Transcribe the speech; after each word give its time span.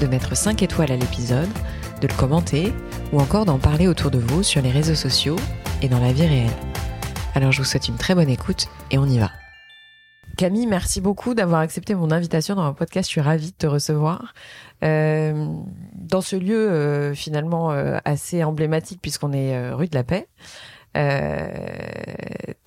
de 0.00 0.06
mettre 0.06 0.36
5 0.36 0.62
étoiles 0.62 0.90
à 0.90 0.96
l'épisode, 0.96 1.48
de 2.00 2.08
le 2.08 2.14
commenter 2.14 2.72
ou 3.12 3.20
encore 3.20 3.44
d'en 3.44 3.58
parler 3.58 3.86
autour 3.86 4.10
de 4.10 4.18
vous 4.18 4.42
sur 4.42 4.62
les 4.62 4.70
réseaux 4.70 4.94
sociaux 4.94 5.36
et 5.82 5.88
dans 5.88 6.00
la 6.00 6.12
vie 6.12 6.26
réelle. 6.26 6.50
Alors 7.34 7.52
je 7.52 7.58
vous 7.58 7.64
souhaite 7.64 7.88
une 7.88 7.96
très 7.96 8.14
bonne 8.14 8.30
écoute 8.30 8.68
et 8.90 8.98
on 8.98 9.06
y 9.06 9.18
va. 9.18 9.30
Camille, 10.36 10.66
merci 10.66 11.02
beaucoup 11.02 11.34
d'avoir 11.34 11.60
accepté 11.60 11.94
mon 11.94 12.10
invitation 12.10 12.54
dans 12.54 12.62
un 12.62 12.72
podcast. 12.72 13.08
Je 13.08 13.12
suis 13.12 13.20
ravie 13.20 13.50
de 13.50 13.56
te 13.56 13.66
recevoir. 13.66 14.32
Euh, 14.82 15.46
dans 15.94 16.22
ce 16.22 16.36
lieu 16.36 16.70
euh, 16.70 17.12
finalement 17.14 17.72
euh, 17.72 17.98
assez 18.06 18.42
emblématique 18.42 19.00
puisqu'on 19.02 19.32
est 19.32 19.70
rue 19.72 19.88
de 19.88 19.94
la 19.94 20.04
Paix. 20.04 20.28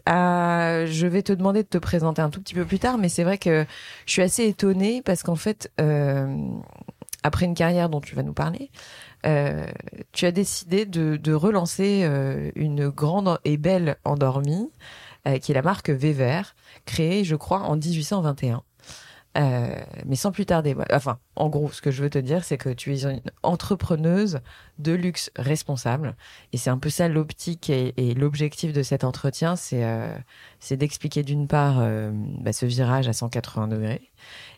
À, 0.06 0.86
je 0.86 1.08
vais 1.08 1.24
te 1.24 1.34
demander 1.34 1.64
de 1.64 1.68
te 1.68 1.80
présenter 1.80 2.22
un 2.22 2.30
tout 2.30 2.42
petit 2.42 2.54
peu 2.54 2.66
plus 2.66 2.78
tard, 2.78 2.98
mais 2.98 3.10
c'est 3.10 3.24
vrai 3.24 3.38
que 3.38 3.66
je 4.06 4.12
suis 4.12 4.22
assez 4.22 4.46
étonnée 4.46 5.02
parce 5.02 5.24
qu'en 5.24 5.36
fait, 5.36 5.72
après 7.24 7.46
une 7.46 7.56
carrière 7.56 7.90
dont 7.90 8.02
tu 8.02 8.16
vas 8.16 8.24
nous 8.24 8.34
parler, 8.34 8.70
euh, 9.26 9.66
tu 10.12 10.26
as 10.26 10.32
décidé 10.32 10.86
de, 10.86 11.34
relancer 11.34 12.02
euh, 12.04 12.52
une 12.56 12.90
grande 12.90 13.40
et 13.46 13.58
belle 13.58 13.98
endormie, 14.04 14.70
euh, 15.28 15.40
qui 15.40 15.52
est 15.52 15.56
la 15.56 15.62
marque 15.62 15.90
Vever, 15.90 16.42
créée, 16.86 17.24
je 17.24 17.36
crois, 17.36 17.62
en 17.62 17.78
1821. 17.78 18.64
Euh, 19.36 19.76
mais 20.06 20.16
sans 20.16 20.32
plus 20.32 20.46
tarder, 20.46 20.76
enfin, 20.92 21.18
en 21.36 21.50
gros, 21.50 21.72
ce 21.72 21.82
que 21.82 21.90
je 21.90 22.04
veux 22.04 22.10
te 22.10 22.20
dire, 22.20 22.44
c'est 22.44 22.58
que 22.58 22.70
tu 22.70 22.94
es 22.94 23.04
une 23.04 23.22
entrepreneuse 23.42 24.42
de 24.78 24.92
luxe 24.92 25.32
responsable, 25.36 26.16
et 26.52 26.58
c'est 26.58 26.70
un 26.70 26.78
peu 26.78 26.90
ça 26.90 27.08
l'optique 27.08 27.70
et, 27.70 28.14
l'objectif 28.14 28.74
de 28.74 28.84
cet 28.84 29.04
entretien, 29.04 29.56
c'est 29.56 29.84
euh, 29.84 30.14
d'expliquer 30.72 31.24
d'une 31.24 31.48
part 31.48 31.80
euh, 31.80 32.12
bah, 32.14 32.54
ce 32.54 32.68
virage 32.68 33.08
à 33.08 33.14
180 33.14 33.70
degrés, 33.70 34.02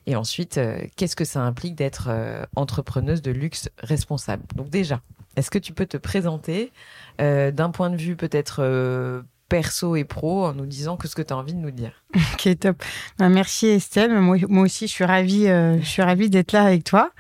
et 0.08 0.16
ensuite, 0.18 0.60
qu'est-ce 0.98 1.16
que 1.16 1.26
ça 1.26 1.42
implique 1.42 1.76
d'être 1.76 2.10
entrepreneuse 2.56 3.22
de 3.22 3.32
luxe 3.32 3.70
responsable? 3.80 4.44
Donc 4.56 4.70
déjà, 4.70 5.02
est-ce 5.36 5.50
que 5.50 5.58
tu 5.58 5.74
peux 5.74 5.88
te 5.88 5.98
présenter 5.98 6.72
d'un 7.18 7.72
point 7.72 7.90
de 7.90 7.96
vue 7.96 8.16
peut-être 8.16 9.24
perso 9.50 9.96
et 9.96 10.04
pro 10.04 10.46
en 10.46 10.54
nous 10.54 10.66
disant 10.66 10.98
que 10.98 11.08
ce 11.08 11.16
que 11.16 11.22
tu 11.22 11.34
as 11.34 11.38
envie 11.38 11.54
de 11.54 11.60
nous 11.60 11.72
dire. 11.72 12.04
Ok, 12.34 12.60
top. 12.60 12.84
Ben, 13.18 13.30
merci 13.30 13.68
Estelle. 13.68 14.20
Moi, 14.20 14.38
moi, 14.50 14.64
aussi, 14.64 14.88
je 14.88 14.92
suis 14.92 15.06
ravie, 15.06 15.48
euh, 15.48 15.80
je 15.80 15.86
suis 15.86 16.02
ravie 16.02 16.30
d'être 16.30 16.52
là 16.52 16.64
avec 16.64 16.84
toi. 16.84 17.12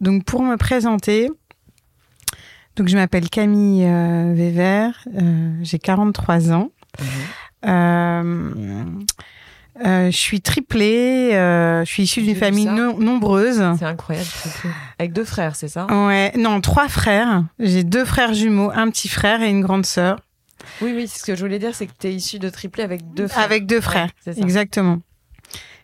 Donc, 0.00 0.24
pour 0.24 0.42
me 0.42 0.56
présenter, 0.56 1.30
donc 2.76 2.88
je 2.88 2.96
m'appelle 2.96 3.28
Camille 3.28 3.84
euh, 3.84 4.32
Weber, 4.34 4.92
euh, 5.20 5.58
j'ai 5.62 5.78
43 5.78 6.52
ans. 6.52 6.70
Mmh. 7.64 9.04
je 9.74 10.10
suis 10.10 10.40
triplée, 10.40 11.30
je 11.32 11.84
suis 11.86 12.04
issue 12.04 12.22
d'une 12.22 12.36
famille 12.36 12.66
no 12.66 12.98
nombreuse. 13.00 13.62
C'est 13.78 13.84
incroyable, 13.84 14.28
avec 14.98 15.12
deux 15.12 15.24
frères, 15.24 15.56
c'est 15.56 15.68
ça? 15.68 15.86
Ouais, 15.86 16.32
non, 16.36 16.60
trois 16.60 16.88
frères. 16.88 17.44
J'ai 17.58 17.82
deux 17.82 18.04
frères 18.04 18.34
jumeaux, 18.34 18.70
un 18.72 18.90
petit 18.90 19.08
frère 19.08 19.42
et 19.42 19.50
une 19.50 19.62
grande 19.62 19.86
sœur. 19.86 20.20
Oui, 20.80 20.92
oui, 20.94 21.08
ce 21.08 21.22
que 21.22 21.34
je 21.34 21.40
voulais 21.40 21.58
dire, 21.58 21.74
c'est 21.74 21.86
que 21.86 21.92
tu 21.98 22.08
es 22.08 22.14
issu 22.14 22.38
de 22.38 22.48
triplé 22.48 22.82
avec 22.82 23.14
deux 23.14 23.28
frères. 23.28 23.44
Avec 23.44 23.66
deux 23.66 23.80
frères, 23.80 24.10
ouais, 24.26 24.34
exactement. 24.38 25.00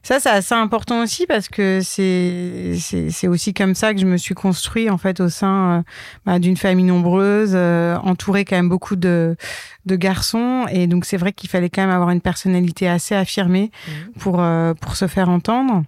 Ça, 0.02 0.18
c'est 0.18 0.30
assez 0.30 0.54
important 0.54 1.02
aussi 1.02 1.26
parce 1.26 1.48
que 1.48 1.80
c'est 1.82 2.78
c'est 3.10 3.28
aussi 3.28 3.52
comme 3.52 3.74
ça 3.74 3.92
que 3.92 4.00
je 4.00 4.06
me 4.06 4.16
suis 4.16 4.34
construit 4.34 4.88
en 4.88 4.96
fait 4.96 5.20
au 5.20 5.28
sein 5.28 5.78
euh, 5.78 5.82
bah, 6.24 6.38
d'une 6.38 6.56
famille 6.56 6.86
nombreuse, 6.86 7.52
euh, 7.54 7.96
entourée 7.96 8.46
quand 8.46 8.56
même 8.56 8.70
beaucoup 8.70 8.96
de 8.96 9.36
de 9.84 9.96
garçons 9.96 10.66
et 10.70 10.86
donc 10.86 11.04
c'est 11.04 11.18
vrai 11.18 11.32
qu'il 11.32 11.50
fallait 11.50 11.68
quand 11.68 11.82
même 11.82 11.94
avoir 11.94 12.10
une 12.10 12.22
personnalité 12.22 12.88
assez 12.88 13.14
affirmée 13.14 13.70
mmh. 13.70 14.18
pour 14.18 14.40
euh, 14.40 14.72
pour 14.72 14.96
se 14.96 15.06
faire 15.06 15.28
entendre. 15.28 15.82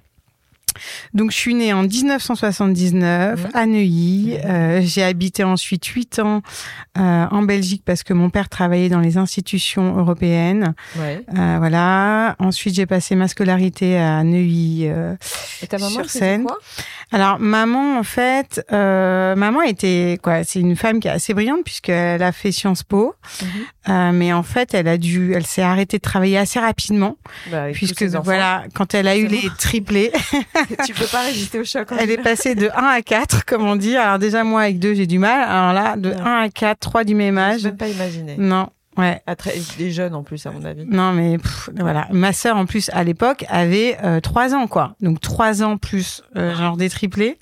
Donc, 1.14 1.30
je 1.30 1.36
suis 1.36 1.54
née 1.54 1.72
en 1.72 1.82
1979 1.82 3.40
mmh. 3.42 3.48
à 3.54 3.66
Neuilly. 3.66 4.34
Mmh. 4.34 4.46
Euh, 4.46 4.80
j'ai 4.82 5.02
habité 5.02 5.44
ensuite 5.44 5.84
huit 5.86 6.18
ans 6.18 6.42
euh, 6.98 7.26
en 7.30 7.42
Belgique 7.42 7.82
parce 7.84 8.02
que 8.02 8.12
mon 8.12 8.30
père 8.30 8.48
travaillait 8.48 8.88
dans 8.88 9.00
les 9.00 9.16
institutions 9.16 9.96
européennes. 9.96 10.74
Ouais. 10.96 11.24
Euh, 11.36 11.56
voilà. 11.58 12.36
Ensuite, 12.38 12.74
j'ai 12.74 12.86
passé 12.86 13.14
ma 13.14 13.28
scolarité 13.28 13.98
à 13.98 14.22
Neuilly 14.24 14.88
euh, 14.88 15.14
Et 15.62 15.66
ta 15.66 15.78
maman, 15.78 15.90
sur 15.90 16.10
Seine. 16.10 16.44
Quoi? 16.44 16.58
Alors, 17.12 17.38
maman, 17.38 17.98
en 17.98 18.02
fait, 18.02 18.64
euh, 18.72 19.34
maman 19.34 19.62
était 19.62 20.18
quoi 20.22 20.44
C'est 20.44 20.60
une 20.60 20.76
femme 20.76 21.00
qui 21.00 21.08
est 21.08 21.10
assez 21.10 21.34
brillante 21.34 21.62
puisqu'elle 21.64 22.22
a 22.22 22.32
fait 22.32 22.52
Sciences 22.52 22.82
Po, 22.82 23.14
mmh. 23.86 24.10
mais 24.12 24.32
en 24.32 24.42
fait, 24.42 24.74
elle 24.74 24.88
a 24.88 24.96
dû, 24.96 25.34
elle 25.34 25.46
s'est 25.46 25.62
arrêtée 25.62 25.98
de 25.98 26.02
travailler 26.02 26.38
assez 26.38 26.58
rapidement 26.58 27.16
bah, 27.50 27.66
puisque 27.72 28.04
voilà, 28.04 28.64
quand 28.74 28.94
elle 28.94 29.08
a 29.08 29.16
eu 29.16 29.26
les 29.26 29.48
triplés. 29.58 30.12
tu 30.86 30.94
peux 30.94 31.06
pas 31.06 31.22
résister 31.22 31.60
au 31.60 31.64
choc. 31.64 31.88
Elle 31.98 32.10
est 32.10 32.22
passée 32.22 32.54
de 32.54 32.68
1 32.74 32.82
à 32.82 33.02
4, 33.02 33.44
comme 33.44 33.64
on 33.64 33.76
dit. 33.76 33.96
Alors 33.96 34.18
déjà, 34.18 34.44
moi, 34.44 34.62
avec 34.62 34.78
2, 34.78 34.94
j'ai 34.94 35.06
du 35.06 35.18
mal. 35.18 35.42
Alors 35.42 35.72
là, 35.72 35.96
de 35.96 36.12
non. 36.12 36.24
1 36.24 36.42
à 36.44 36.48
4, 36.48 36.78
3 36.78 37.04
du 37.04 37.14
même 37.14 37.38
âge. 37.38 37.60
Je 37.60 37.68
peux 37.68 37.76
pas 37.76 37.88
imaginer. 37.88 38.36
Non. 38.38 38.68
Ouais. 38.96 39.20
À 39.26 39.36
très, 39.36 39.54
des 39.78 39.90
jeunes 39.90 40.14
en 40.14 40.22
plus, 40.22 40.44
à 40.46 40.50
mon 40.50 40.64
avis. 40.64 40.84
Non, 40.84 41.12
mais 41.12 41.38
pff, 41.38 41.70
voilà. 41.78 42.08
Ma 42.10 42.32
sœur, 42.32 42.56
en 42.56 42.66
plus, 42.66 42.90
à 42.92 43.04
l'époque, 43.04 43.44
avait 43.48 43.96
euh, 44.04 44.20
3 44.20 44.54
ans, 44.54 44.66
quoi. 44.66 44.96
Donc 45.00 45.20
3 45.20 45.62
ans 45.62 45.78
plus, 45.78 46.22
euh, 46.36 46.54
genre 46.54 46.76
des 46.76 46.90
triplés. 46.90 47.38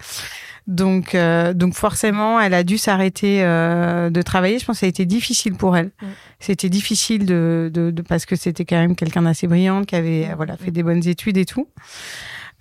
Donc, 0.67 1.17
euh, 1.17 1.53
donc 1.53 1.75
forcément, 1.75 2.39
elle 2.41 2.55
a 2.55 2.63
dû 2.63 2.79
s'arrêter 2.79 3.43
euh, 3.43 4.11
de 4.11 4.23
travailler. 4.23 4.61
Je 4.61 4.65
pense 4.65 4.77
que 4.77 4.81
ça 4.81 4.87
a 4.87 4.89
été 4.89 5.05
difficile 5.07 5.55
pour 5.55 5.77
elle. 5.77 5.91
Mm. 6.01 6.07
C'était 6.39 6.69
difficile 6.69 7.27
de, 7.27 7.71
de, 7.75 7.91
de, 7.91 8.03
parce 8.03 8.25
que 8.27 8.37
c'était 8.37 8.65
quand 8.65 8.77
même 8.77 8.95
quelqu'un 8.95 9.23
d'assez 9.23 9.49
brillant, 9.49 9.83
qui 9.85 9.97
avait 9.97 10.29
Mm. 10.29 10.35
voilà 10.37 10.57
fait 10.57 10.71
des 10.71 10.83
bonnes 10.85 11.07
études 11.09 11.37
et 11.39 11.45
tout. 11.47 11.67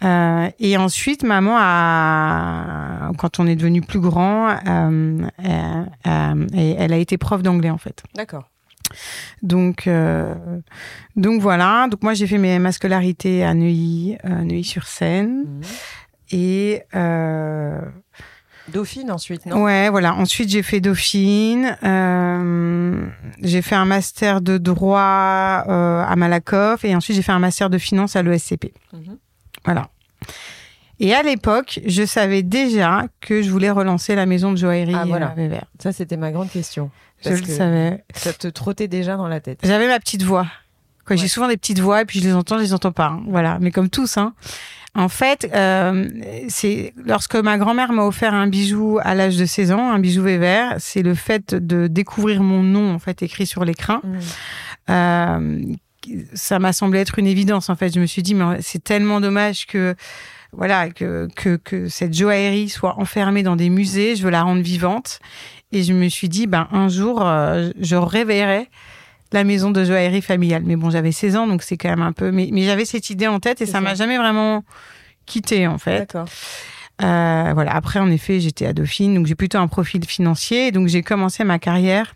Euh, 0.04 0.50
et 0.60 0.78
ensuite, 0.78 1.24
maman 1.24 1.58
a, 1.60 3.12
quand 3.18 3.40
on 3.40 3.48
est 3.48 3.56
devenu 3.56 3.82
plus 3.82 4.00
grand, 4.00 4.50
euh, 4.50 5.22
euh, 5.46 6.48
elle 6.54 6.94
a 6.94 6.98
été 6.98 7.18
prof 7.18 7.44
d'anglais 7.44 7.70
en 7.70 7.78
fait. 7.78 8.04
D'accord. 8.16 8.50
Donc, 9.42 9.88
euh, 9.88 10.34
donc 11.16 11.42
voilà. 11.42 11.88
Donc 11.90 12.04
moi 12.04 12.14
j'ai 12.14 12.28
fait 12.28 12.38
mes, 12.38 12.60
ma 12.60 12.72
scolarité 12.72 13.44
à 13.44 13.54
Neuilly, 13.54 14.18
euh, 14.26 14.44
Neuilly-sur-Seine, 14.44 15.46
Mmh. 15.46 15.62
et 16.32 16.84
euh, 16.96 17.82
Dauphine 18.68 19.12
ensuite, 19.12 19.46
non? 19.46 19.64
Ouais, 19.64 19.90
voilà. 19.90 20.14
Ensuite, 20.14 20.50
j'ai 20.50 20.62
fait 20.62 20.80
Dauphine. 20.80 21.76
J'ai 23.42 23.62
fait 23.62 23.76
un 23.76 23.86
master 23.86 24.42
de 24.42 24.58
droit 24.58 25.00
à 25.00 26.16
Malakoff 26.16 26.86
et 26.86 26.96
ensuite 26.96 27.16
j'ai 27.16 27.24
fait 27.24 27.32
un 27.32 27.40
master 27.40 27.70
de 27.70 27.78
finance 27.78 28.16
à 28.16 28.22
l'ESCP. 28.22 28.74
Mmh. 28.94 29.14
Voilà. 29.66 29.90
Et 31.00 31.14
à 31.14 31.24
l'époque, 31.24 31.80
je 31.86 32.04
savais 32.06 32.44
déjà 32.44 33.06
que 33.22 33.42
je 33.42 33.50
voulais 33.50 33.72
relancer 33.72 34.16
la 34.16 34.26
maison 34.26 34.52
de 34.52 34.58
joaillerie 34.58 34.96
ah, 34.96 35.06
voilà. 35.06 35.34
Weber. 35.36 35.66
Ça, 35.82 35.94
c'était 35.94 36.18
ma 36.18 36.32
grande 36.32 36.50
question. 36.50 36.92
Je 37.24 37.30
le 37.32 37.44
savais. 37.46 38.04
Ça 38.16 38.34
te 38.34 38.48
trottait 38.48 38.88
déjà 38.88 39.18
dans 39.18 39.28
la 39.28 39.40
tête. 39.40 39.60
J'avais 39.64 39.88
ma 39.88 40.00
petite 40.00 40.24
voix. 40.24 40.48
Ouais. 41.10 41.18
J'ai 41.18 41.28
souvent 41.28 41.48
des 41.48 41.58
petites 41.58 41.80
voix 41.80 42.02
et 42.04 42.06
puis 42.06 42.20
je 42.20 42.26
les 42.26 42.34
entends, 42.34 42.58
je 42.58 42.64
les 42.64 42.74
entends 42.74 42.92
pas. 42.92 43.08
hein. 43.08 43.24
Voilà, 43.28 43.58
mais 43.60 43.72
comme 43.72 43.90
tous. 43.90 44.18
Hein. 44.18 44.34
En 44.96 45.10
fait, 45.10 45.50
euh, 45.54 46.08
c'est 46.50 46.94
lorsque 47.04 47.36
ma 47.36 47.58
grand-mère 47.58 47.92
m'a 47.94 48.04
offert 48.04 48.34
un 48.34 48.48
bijou 48.48 49.00
à 49.02 49.16
l'âge 49.16 49.38
de 49.38 49.46
16 49.46 49.72
ans, 49.72 49.92
un 49.92 50.00
bijou 50.00 50.22
Weber, 50.24 50.76
c'est 50.78 51.02
le 51.02 51.16
fait 51.16 51.56
de 51.56 51.88
découvrir 51.88 52.44
mon 52.44 52.62
nom 52.64 52.94
en 52.94 53.00
fait 53.00 53.22
écrit 53.24 53.46
sur 53.48 53.66
l'écran. 53.66 54.02
Mmh. 54.04 54.18
Euh, 54.90 55.62
ça 56.34 56.60
m'a 56.60 56.74
semblé 56.74 57.00
être 57.00 57.20
une 57.20 57.28
évidence 57.28 57.70
en 57.70 57.76
fait. 57.76 57.94
Je 57.94 58.00
me 58.00 58.06
suis 58.06 58.24
dit 58.24 58.34
mais 58.36 58.62
c'est 58.62 58.84
tellement 58.84 59.20
dommage 59.22 59.68
que 59.68 59.96
voilà 60.52 60.90
que, 60.90 61.28
que 61.36 61.58
que 61.58 61.88
cette 61.88 62.16
joaillerie 62.16 62.70
soit 62.70 63.00
enfermée 63.00 63.44
dans 63.44 63.56
des 63.56 63.70
musées. 63.70 64.16
Je 64.16 64.24
veux 64.24 64.32
la 64.32 64.42
rendre 64.44 64.62
vivante. 64.62 65.20
Et 65.72 65.84
je 65.84 65.94
me 65.94 66.10
suis 66.10 66.30
dit 66.30 66.48
ben 66.48 66.68
un 66.72 66.90
jour 66.90 67.22
euh, 67.22 67.70
je 67.80 67.96
réveillerai 67.96 68.70
la 69.32 69.44
maison 69.44 69.72
de 69.72 69.84
joaillerie 69.84 70.22
familiale. 70.22 70.64
Mais 70.66 70.76
bon, 70.76 70.90
j'avais 70.90 71.12
16 71.12 71.36
ans, 71.36 71.48
donc 71.48 71.64
c'est 71.64 71.78
quand 71.78 71.90
même 71.90 72.02
un 72.02 72.12
peu. 72.12 72.32
Mais, 72.32 72.50
mais 72.52 72.64
j'avais 72.64 72.86
cette 72.86 73.10
idée 73.10 73.28
en 73.28 73.40
tête 73.40 73.62
et 73.62 73.66
ça 73.66 73.82
m'a 73.82 73.96
jamais 73.96 74.18
vraiment 74.18 74.64
quitté 75.26 75.68
en 75.68 75.78
fait. 75.78 76.00
D'accord. 76.00 76.28
Euh, 77.02 77.52
voilà. 77.54 77.74
Après, 77.74 78.00
en 78.00 78.12
effet, 78.12 78.40
j'étais 78.40 78.66
à 78.66 78.74
Dauphine, 78.74 79.14
donc 79.14 79.28
j'ai 79.28 79.36
plutôt 79.36 79.60
un 79.60 79.68
profil 79.68 80.06
financier. 80.06 80.72
Donc 80.72 80.88
j'ai 80.88 81.02
commencé 81.04 81.44
ma 81.44 81.60
carrière. 81.60 82.16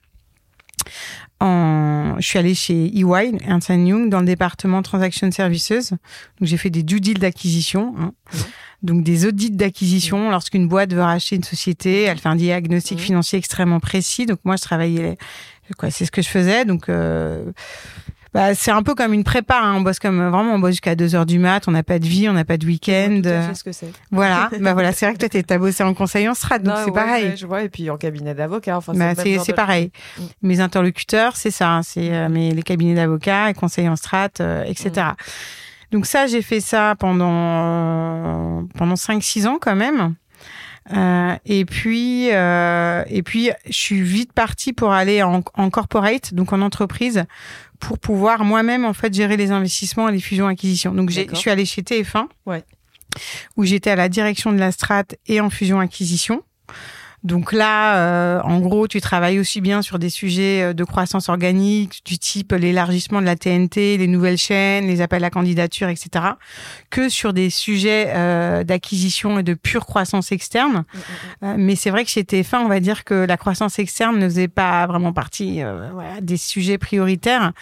En... 1.40 2.16
Je 2.20 2.28
suis 2.28 2.40
allée 2.40 2.56
chez 2.56 2.86
EY, 2.98 3.38
Ernst 3.46 3.70
Young, 3.70 4.10
dans 4.10 4.20
le 4.20 4.26
département 4.26 4.82
Transaction 4.82 5.32
Services. 5.32 5.92
Donc 5.92 6.00
j'ai 6.42 6.58
fait 6.58 6.70
des 6.70 6.84
due 6.84 7.00
deals 7.00 7.20
d'acquisition. 7.20 7.94
Hein. 7.98 8.14
Mhm. 8.34 8.40
Donc 8.84 9.04
des 9.04 9.26
audits 9.26 9.52
d'acquisition. 9.52 10.30
Lorsqu'une 10.30 10.68
boîte 10.68 10.94
veut 10.94 11.02
racheter 11.02 11.36
une 11.38 11.44
société, 11.44 12.04
elle 12.04 12.20
fait 12.20 12.30
un 12.30 12.36
diagnostic 12.36 13.00
Mhm. 13.00 13.04
financier 13.04 13.40
extrêmement 13.40 13.80
précis. 13.80 14.26
Donc 14.26 14.40
moi, 14.44 14.56
je 14.58 14.62
travaillais, 14.62 15.18
quoi, 15.78 15.90
c'est 15.90 16.06
ce 16.06 16.12
que 16.12 16.22
je 16.22 16.30
faisais. 16.30 16.66
Donc 16.66 16.90
euh, 16.90 17.44
bah, 18.34 18.56
c'est 18.56 18.72
un 18.72 18.82
peu 18.82 18.96
comme 18.96 19.14
une 19.14 19.24
prépa. 19.24 19.60
hein. 19.62 19.76
On 19.76 19.82
bosse 19.82 20.00
comme 20.00 20.18
vraiment, 20.18 20.54
on 20.56 20.60
bosse 20.60 20.72
jusqu'à 20.72 20.96
2 20.96 21.14
heures 21.16 21.26
du 21.28 21.38
mat. 21.38 21.68
On 21.68 21.72
n'a 21.72 21.84
pas 21.84 22.00
de 22.00 22.06
vie, 22.08 22.28
on 22.28 22.34
n'a 22.34 22.44
pas 22.46 22.58
de 22.58 22.66
week-end. 22.66 23.22
Fait 23.24 23.54
ce 23.54 23.64
que 23.64 23.72
c'est. 23.72 23.92
Voilà. 24.12 24.50
bah 24.60 24.74
voilà, 24.74 24.92
c'est 24.92 25.06
vrai 25.06 25.16
que 25.16 25.24
toi, 25.26 25.42
t'as 25.44 25.58
bossé 25.60 25.84
en 25.84 25.94
conseil 25.94 26.28
en 26.28 26.34
strat, 26.34 26.58
donc 26.60 26.76
c'est 26.80 26.86
ouais, 26.86 26.92
pareil. 26.92 27.26
ouais, 27.30 27.38
je 27.38 27.46
vois, 27.46 27.62
et 27.64 27.70
puis 27.70 27.90
en 27.92 27.98
cabinet 27.98 28.34
d'avocat. 28.34 28.78
Enfin, 28.78 28.94
Bah, 28.96 29.14
c'est 29.16 29.38
de- 29.38 29.52
pareil. 29.54 29.92
Mm. 30.18 30.24
Mes 30.42 30.60
interlocuteurs, 30.62 31.36
c'est 31.36 31.52
ça. 31.52 31.70
hein, 31.74 31.84
C'est 31.84 32.12
euh, 32.12 32.28
mes, 32.28 32.52
les 32.56 32.64
cabinets 32.64 32.96
d'avocats, 32.96 33.48
les 33.50 33.54
conseillers 33.54 33.90
en 33.90 33.96
strat, 33.96 34.30
euh, 34.40 34.64
etc. 34.64 34.90
Mm. 34.96 35.16
Donc 35.94 36.08
ça, 36.08 36.26
j'ai 36.28 36.42
fait 36.42 36.60
ça 36.60 36.96
pendant 36.98 37.30
euh, 37.30 38.62
pendant 38.78 38.96
5-6 38.96 39.48
ans 39.48 39.58
quand 39.62 39.76
même. 39.76 40.16
Euh, 40.92 41.36
et 41.46 41.64
puis 41.64 42.30
euh, 42.34 43.04
et 43.08 43.24
puis 43.24 43.52
je 43.68 43.72
suis 43.72 44.02
vite 44.02 44.34
partie 44.34 44.74
pour 44.74 44.92
aller 44.92 45.24
en, 45.24 45.42
en 45.54 45.70
corporate, 45.70 46.34
donc 46.34 46.52
en 46.52 46.62
entreprise, 46.62 47.24
pour 47.80 48.00
pouvoir 48.00 48.44
moi-même 48.44 48.84
en 48.84 48.94
fait 48.94 49.14
gérer 49.14 49.38
les 49.38 49.52
investissements 49.52 50.10
et 50.10 50.12
les 50.12 50.20
fusions 50.20 50.48
acquisitions. 50.48 50.94
Donc 50.94 51.10
je 51.10 51.36
suis 51.36 51.50
allée 51.52 51.66
chez 51.66 51.84
TF1, 51.84 52.26
Ouais. 52.46 52.64
où 53.56 53.64
j'étais 53.64 53.92
à 53.92 53.96
la 53.96 54.10
direction 54.10 54.52
de 54.52 54.58
la 54.58 54.72
strat 54.74 55.04
et 55.28 55.40
en 55.40 55.50
fusion 55.50 55.80
acquisition. 55.80 56.44
Donc 57.24 57.54
là, 57.54 57.98
euh, 57.98 58.42
en 58.42 58.60
gros, 58.60 58.88
tu 58.88 59.00
travailles 59.00 59.40
aussi 59.40 59.62
bien 59.62 59.82
sur 59.82 59.98
des 59.98 60.10
sujets 60.10 60.62
euh, 60.62 60.74
de 60.74 60.84
croissance 60.84 61.30
organique, 61.30 62.02
du 62.06 62.18
type 62.20 62.52
l'élargissement 62.52 63.22
de 63.22 63.26
la 63.26 63.36
TNT, 63.36 63.98
les 63.98 64.08
nouvelles 64.08 64.38
chaînes, 64.38 64.88
les 64.88 65.00
appels 65.02 65.24
à 65.24 65.30
candidature, 65.30 65.88
etc., 65.88 66.26
que 66.90 67.08
sur 67.08 67.32
des 67.34 67.50
sujets 67.50 68.08
euh, 68.10 68.64
d'acquisition 68.64 69.40
et 69.40 69.44
de 69.44 69.54
pure 69.54 69.86
croissance 69.86 70.32
externe. 70.32 70.84
Mm, 70.94 70.98
mm, 70.98 71.04
Euh, 71.44 71.56
mais 71.58 71.76
c'est 71.76 71.90
vrai 71.90 72.04
que 72.04 72.10
chez 72.10 72.24
TF1, 72.24 72.60
on 72.60 72.68
va 72.68 72.80
dire 72.80 73.04
que 73.04 73.14
la 73.14 73.38
croissance 73.38 73.80
externe 73.80 74.18
ne 74.18 74.26
faisait 74.28 74.48
pas 74.48 74.86
vraiment 74.88 75.14
partie 75.14 75.64
euh, 75.64 75.90
voilà, 75.94 76.22
des 76.22 76.38
sujets 76.38 76.78
prioritaires. 76.78 77.54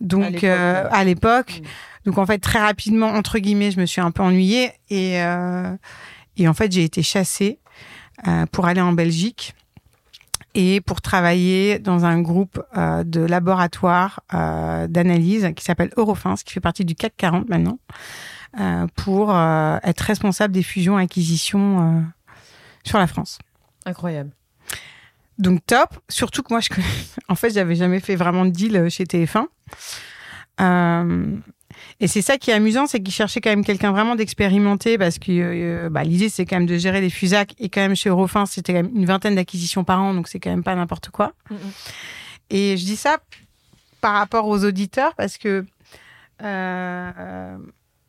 Donc 0.00 0.44
euh, 0.44 0.84
à 0.90 1.04
l'époque, 1.04 1.60
Mm. 1.60 2.10
donc 2.10 2.18
en 2.18 2.26
fait 2.26 2.38
très 2.38 2.58
rapidement 2.60 3.08
entre 3.08 3.38
guillemets, 3.38 3.70
je 3.70 3.80
me 3.80 3.86
suis 3.86 4.00
un 4.00 4.10
peu 4.10 4.22
ennuyée 4.22 4.72
et 4.90 5.22
euh, 5.22 5.74
et 6.36 6.48
en 6.48 6.54
fait 6.54 6.70
j'ai 6.72 6.84
été 6.84 7.02
chassée 7.02 7.58
euh, 7.66 7.67
pour 8.52 8.66
aller 8.66 8.80
en 8.80 8.92
Belgique 8.92 9.54
et 10.54 10.80
pour 10.80 11.00
travailler 11.00 11.78
dans 11.78 12.04
un 12.04 12.20
groupe 12.20 12.60
euh, 12.76 13.04
de 13.04 13.20
laboratoire 13.20 14.20
euh, 14.34 14.88
d'analyse 14.88 15.48
qui 15.54 15.64
s'appelle 15.64 15.90
Eurofins, 15.96 16.34
qui 16.34 16.52
fait 16.52 16.60
partie 16.60 16.84
du 16.84 16.94
CAC 16.94 17.14
40 17.16 17.48
maintenant, 17.48 17.78
euh, 18.58 18.86
pour 18.96 19.34
euh, 19.34 19.78
être 19.82 20.00
responsable 20.00 20.52
des 20.52 20.62
fusions-acquisitions 20.62 21.98
euh, 21.98 22.00
sur 22.82 22.98
la 22.98 23.06
France. 23.06 23.38
Incroyable. 23.84 24.30
Donc 25.38 25.64
top, 25.64 25.96
surtout 26.08 26.42
que 26.42 26.52
moi 26.52 26.60
je 26.60 26.70
connais... 26.70 26.86
en 27.28 27.36
fait 27.36 27.50
j'avais 27.50 27.76
jamais 27.76 28.00
fait 28.00 28.16
vraiment 28.16 28.44
de 28.44 28.50
deal 28.50 28.76
euh, 28.76 28.88
chez 28.88 29.04
TF1. 29.04 29.46
Et 32.00 32.08
c'est 32.08 32.22
ça 32.22 32.38
qui 32.38 32.50
est 32.50 32.54
amusant, 32.54 32.86
c'est 32.86 33.00
qu'ils 33.00 33.14
cherchaient 33.14 33.40
quand 33.40 33.50
même 33.50 33.64
quelqu'un 33.64 33.92
vraiment 33.92 34.16
d'expérimenté 34.16 34.98
parce 34.98 35.18
que 35.18 35.30
euh, 35.30 35.90
bah, 35.90 36.04
l'idée 36.04 36.28
c'est 36.28 36.46
quand 36.46 36.56
même 36.56 36.66
de 36.66 36.78
gérer 36.78 37.00
les 37.00 37.10
fusacs 37.10 37.54
et 37.58 37.68
quand 37.68 37.80
même 37.80 37.94
chez 37.94 38.08
Eurofins 38.08 38.46
c'était 38.46 38.72
quand 38.72 38.82
même 38.82 38.92
une 38.94 39.06
vingtaine 39.06 39.34
d'acquisitions 39.34 39.84
par 39.84 40.00
an 40.00 40.14
donc 40.14 40.28
c'est 40.28 40.40
quand 40.40 40.50
même 40.50 40.64
pas 40.64 40.74
n'importe 40.74 41.10
quoi. 41.10 41.32
Et 42.50 42.76
je 42.76 42.84
dis 42.84 42.96
ça 42.96 43.18
par 44.00 44.14
rapport 44.14 44.46
aux 44.46 44.64
auditeurs 44.64 45.14
parce 45.14 45.38
que 45.38 45.64
euh, 46.42 47.56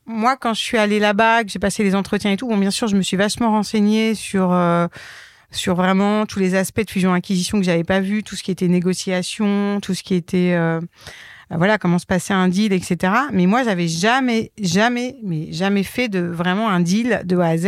moi, 0.06 0.38
quand 0.38 0.54
je 0.54 0.62
suis 0.62 0.78
allée 0.78 1.00
là-bas, 1.00 1.44
que 1.44 1.52
j'ai 1.52 1.60
passé 1.60 1.84
les 1.84 1.96
entretiens 1.96 2.32
et 2.32 2.38
tout, 2.38 2.48
bon, 2.48 2.58
bien 2.58 2.72
sûr, 2.72 2.88
je 2.88 2.96
me 2.96 3.02
suis 3.02 3.18
vachement 3.18 3.52
renseignée 3.52 4.16
sur 4.16 4.52
euh, 4.52 4.88
sur 5.52 5.76
vraiment 5.76 6.26
tous 6.26 6.40
les 6.40 6.56
aspects 6.56 6.84
de 6.84 6.90
fusion-acquisition 6.90 7.60
que 7.60 7.66
j'avais 7.66 7.84
pas 7.84 8.00
vu, 8.00 8.24
tout 8.24 8.36
ce 8.36 8.44
qui 8.44 8.52
était 8.52 8.68
négociation, 8.68 9.80
tout 9.82 9.94
ce 9.94 10.04
qui 10.04 10.14
était 10.14 10.56
voilà 11.58 11.78
comment 11.78 12.00
se 12.00 12.06
passait 12.06 12.34
un 12.34 12.48
deal, 12.48 12.74
etc. 12.74 13.14
Mais 13.32 13.46
moi, 13.48 13.64
j'avais 13.64 13.88
jamais, 13.88 14.52
jamais, 14.62 15.16
mais 15.24 15.52
jamais 15.52 15.84
fait 15.84 16.08
de 16.10 16.20
vraiment 16.20 16.70
un 16.70 16.80
deal 16.80 17.22
de 17.26 17.38
A 17.38 17.48
à 17.48 17.58
Z. 17.58 17.68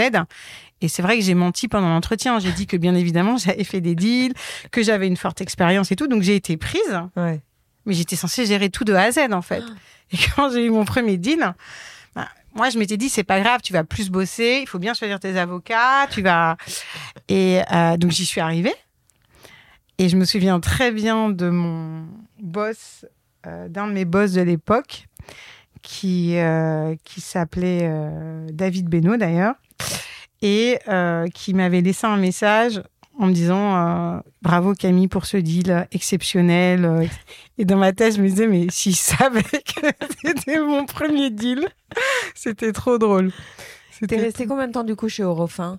Et 0.81 0.87
c'est 0.87 1.01
vrai 1.01 1.17
que 1.17 1.23
j'ai 1.23 1.33
menti 1.35 1.67
pendant 1.67 1.89
l'entretien. 1.89 2.39
J'ai 2.39 2.51
dit 2.51 2.67
que 2.67 2.77
bien 2.77 2.95
évidemment, 2.95 3.37
j'avais 3.43 3.63
fait 3.63 3.81
des 3.81 3.95
deals, 3.95 4.33
que 4.71 4.83
j'avais 4.83 5.07
une 5.07 5.17
forte 5.17 5.41
expérience 5.41 5.91
et 5.91 5.95
tout. 5.95 6.07
Donc 6.07 6.21
j'ai 6.23 6.35
été 6.35 6.57
prise, 6.57 6.99
Ouais. 7.15 7.41
mais 7.85 7.93
j'étais 7.93 8.15
censée 8.15 8.45
gérer 8.45 8.69
tout 8.69 8.83
de 8.83 8.93
A 8.93 9.03
à 9.03 9.11
Z 9.11 9.19
en 9.31 9.41
fait. 9.41 9.63
Et 10.13 10.17
quand 10.35 10.51
j'ai 10.51 10.65
eu 10.65 10.69
mon 10.69 10.83
premier 10.83 11.17
deal, 11.17 11.53
bah, 12.15 12.27
moi 12.53 12.69
je 12.69 12.77
m'étais 12.77 12.97
dit 12.97 13.07
c'est 13.09 13.23
pas 13.23 13.39
grave, 13.39 13.61
tu 13.63 13.71
vas 13.73 13.83
plus 13.85 14.09
bosser, 14.09 14.59
il 14.61 14.67
faut 14.67 14.77
bien 14.79 14.93
choisir 14.93 15.19
tes 15.19 15.37
avocats, 15.39 16.07
tu 16.09 16.21
vas. 16.21 16.57
Et 17.29 17.61
euh, 17.71 17.95
donc 17.97 18.11
j'y 18.11 18.25
suis 18.25 18.41
arrivée. 18.41 18.73
Et 19.97 20.09
je 20.09 20.17
me 20.17 20.25
souviens 20.25 20.59
très 20.59 20.91
bien 20.91 21.29
de 21.29 21.49
mon 21.49 22.05
boss, 22.39 23.05
d'un 23.45 23.88
de 23.88 23.93
mes 23.93 24.05
boss 24.05 24.33
de 24.33 24.41
l'époque, 24.41 25.07
qui 25.81 26.38
euh, 26.38 26.95
qui 27.03 27.21
s'appelait 27.21 27.81
euh, 27.83 28.47
David 28.51 28.88
Beno 28.89 29.17
d'ailleurs, 29.17 29.55
et 30.41 30.79
euh, 30.88 31.27
qui 31.33 31.53
m'avait 31.53 31.81
laissé 31.81 32.05
un 32.07 32.17
message 32.17 32.81
en 33.19 33.27
me 33.27 33.33
disant 33.33 33.75
euh, 33.75 34.19
bravo 34.41 34.73
Camille 34.73 35.07
pour 35.07 35.25
ce 35.25 35.38
deal 35.38 35.88
exceptionnel. 35.91 36.85
euh, 36.85 37.05
Et 37.57 37.65
dans 37.65 37.77
ma 37.77 37.91
tête, 37.93 38.15
je 38.15 38.21
me 38.21 38.27
disais 38.27 38.47
mais 38.47 38.67
s'il 38.69 38.95
savait 38.95 39.41
que 39.43 39.88
c'était 40.23 40.59
mon 40.59 40.85
premier 40.85 41.29
deal, 41.29 41.67
c'était 42.35 42.71
trop 42.71 42.97
drôle. 42.97 43.31
T'es 43.31 44.07
C'était 44.07 44.15
resté 44.17 44.45
combien 44.47 44.67
de 44.67 44.71
temps 44.71 44.83
du 44.83 44.95
coup 44.95 45.09
chez 45.09 45.23
Eurofin 45.23 45.77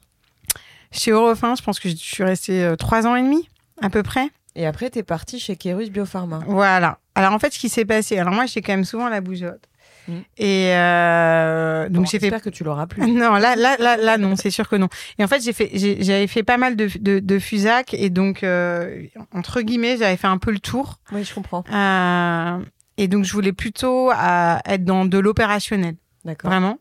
chez 0.95 1.11
Eurofin, 1.11 1.55
je 1.55 1.63
pense 1.63 1.81
que 1.81 1.89
je 1.89 1.97
suis 1.97 2.23
restée 2.23 2.63
euh, 2.63 2.77
trois 2.77 3.07
ans 3.07 3.17
et 3.17 3.23
demi 3.23 3.49
à 3.81 3.89
peu 3.89 4.03
près. 4.03 4.29
Et 4.55 4.67
après, 4.67 4.91
t'es 4.91 5.03
parti 5.03 5.39
chez 5.41 5.57
Kerus 5.57 5.89
Biopharma. 5.91 6.41
Voilà. 6.47 6.99
Alors 7.15 7.33
en 7.33 7.39
fait, 7.39 7.53
ce 7.53 7.59
qui 7.59 7.69
s'est 7.69 7.85
passé, 7.85 8.19
alors 8.19 8.33
moi, 8.35 8.47
j'étais 8.47 8.63
quand 8.63 8.73
même 8.73 8.85
souvent 8.85 9.09
la 9.09 9.21
bougeotte. 9.21 9.65
Mm. 10.09 10.13
Et 10.37 10.73
euh, 10.75 11.89
donc 11.89 12.05
Bon, 12.05 12.05
j'ai 12.11 12.19
fait 12.19 12.27
J'espère 12.27 12.43
que 12.43 12.51
tu 12.51 12.65
l'auras 12.65 12.87
plus. 12.87 13.03
Non, 13.13 13.35
là, 13.35 13.55
là, 13.57 13.77
là, 13.79 13.97
là, 13.97 14.19
non, 14.19 14.35
c'est 14.37 14.51
sûr 14.51 14.69
que 14.69 14.77
non. 14.77 14.89
Et 15.19 15.25
en 15.25 15.29
fait, 15.29 15.41
j'ai 15.43 15.53
fait, 15.53 15.71
j'ai- 15.75 16.03
j'avais 16.03 16.27
fait 16.27 16.43
pas 16.43 16.57
mal 16.59 16.75
de, 16.77 16.89
de, 16.99 17.19
de 17.21 17.39
fusac 17.39 17.95
et 17.95 18.11
donc 18.11 18.43
euh, 18.43 19.05
entre 19.33 19.61
guillemets, 19.63 19.97
j'avais 19.97 20.17
fait 20.17 20.27
un 20.27 20.39
peu 20.39 20.51
le 20.51 20.59
tour. 20.59 20.99
Oui, 21.13 21.25
je 21.25 21.33
comprends. 21.35 21.63
Euh, 21.73 22.59
et 22.99 23.09
donc, 23.09 23.25
je 23.25 23.33
voulais 23.33 23.53
plutôt 23.53 24.11
être 24.13 24.85
dans 24.85 25.05
de 25.07 25.19
l'opérationnel, 25.19 25.95
D'accord. 26.25 26.51
vraiment. 26.51 26.79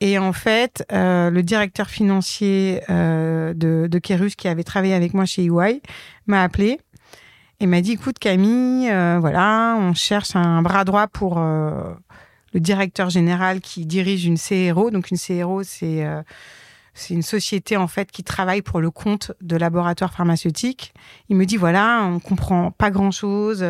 Et 0.00 0.18
en 0.18 0.32
fait, 0.32 0.84
euh, 0.92 1.30
le 1.30 1.42
directeur 1.42 1.88
financier 1.88 2.82
euh, 2.88 3.52
de, 3.54 3.88
de 3.90 3.98
Kerus, 3.98 4.36
qui 4.36 4.48
avait 4.48 4.62
travaillé 4.62 4.94
avec 4.94 5.12
moi 5.12 5.24
chez 5.24 5.44
EY, 5.44 5.82
m'a 6.26 6.42
appelé 6.42 6.80
et 7.60 7.66
m'a 7.66 7.80
dit 7.80 7.92
"Écoute, 7.92 8.18
Camille, 8.18 8.88
euh, 8.90 9.18
voilà, 9.20 9.76
on 9.78 9.94
cherche 9.94 10.36
un 10.36 10.62
bras 10.62 10.84
droit 10.84 11.08
pour 11.08 11.38
euh, 11.38 11.92
le 12.52 12.60
directeur 12.60 13.10
général 13.10 13.60
qui 13.60 13.86
dirige 13.86 14.24
une 14.24 14.38
CRO. 14.38 14.90
Donc, 14.90 15.10
une 15.10 15.18
CRO, 15.18 15.64
c'est 15.64 16.06
euh, 16.06 16.22
c'est 16.94 17.14
une 17.14 17.22
société 17.22 17.76
en 17.76 17.86
fait 17.86 18.10
qui 18.10 18.24
travaille 18.24 18.62
pour 18.62 18.80
le 18.80 18.90
compte 18.90 19.32
de 19.40 19.56
laboratoires 19.56 20.12
pharmaceutiques. 20.12 20.94
Il 21.28 21.36
me 21.36 21.46
dit 21.46 21.56
voilà, 21.56 22.04
on 22.04 22.18
comprend 22.18 22.70
pas 22.72 22.90
grand 22.90 23.12
chose. 23.12 23.64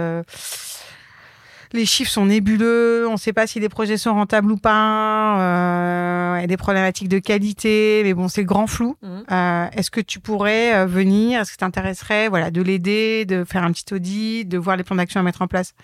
Les 1.73 1.87
chiffres 1.87 2.11
sont 2.11 2.27
nébuleux, 2.27 3.07
on 3.09 3.13
ne 3.13 3.17
sait 3.19 3.33
pas 3.33 3.47
si 3.47 3.61
les 3.61 3.69
projets 3.69 3.97
sont 3.97 4.15
rentables 4.15 4.51
ou 4.51 4.57
pas, 4.57 6.37
il 6.39 6.41
y 6.41 6.45
a 6.45 6.47
des 6.47 6.57
problématiques 6.57 7.09
de 7.09 7.19
qualité, 7.19 8.03
mais 8.05 8.15
bon, 8.15 8.29
c'est 8.29 8.43
le 8.43 8.47
grand 8.47 8.67
flou. 8.67 8.97
Mhm. 9.03 9.25
Euh, 9.31 9.67
Est-ce 9.73 9.91
que 9.91 10.01
tu 10.01 10.21
pourrais 10.21 10.75
euh, 10.75 10.87
venir 10.87 11.41
Est-ce 11.41 11.53
que 11.53 11.57
t'intéresserais 11.57 12.29
voilà, 12.29 12.51
de 12.51 12.63
l'aider, 12.63 13.25
de 13.25 13.45
faire 13.45 13.65
un 13.65 13.73
petit 13.73 13.93
audit, 13.93 14.49
de 14.49 14.59
voir 14.59 14.77
les 14.77 14.85
plans 14.85 14.97
d'action 14.97 15.21
à 15.21 15.23
mettre 15.23 15.43
en 15.43 15.49
place? 15.49 15.75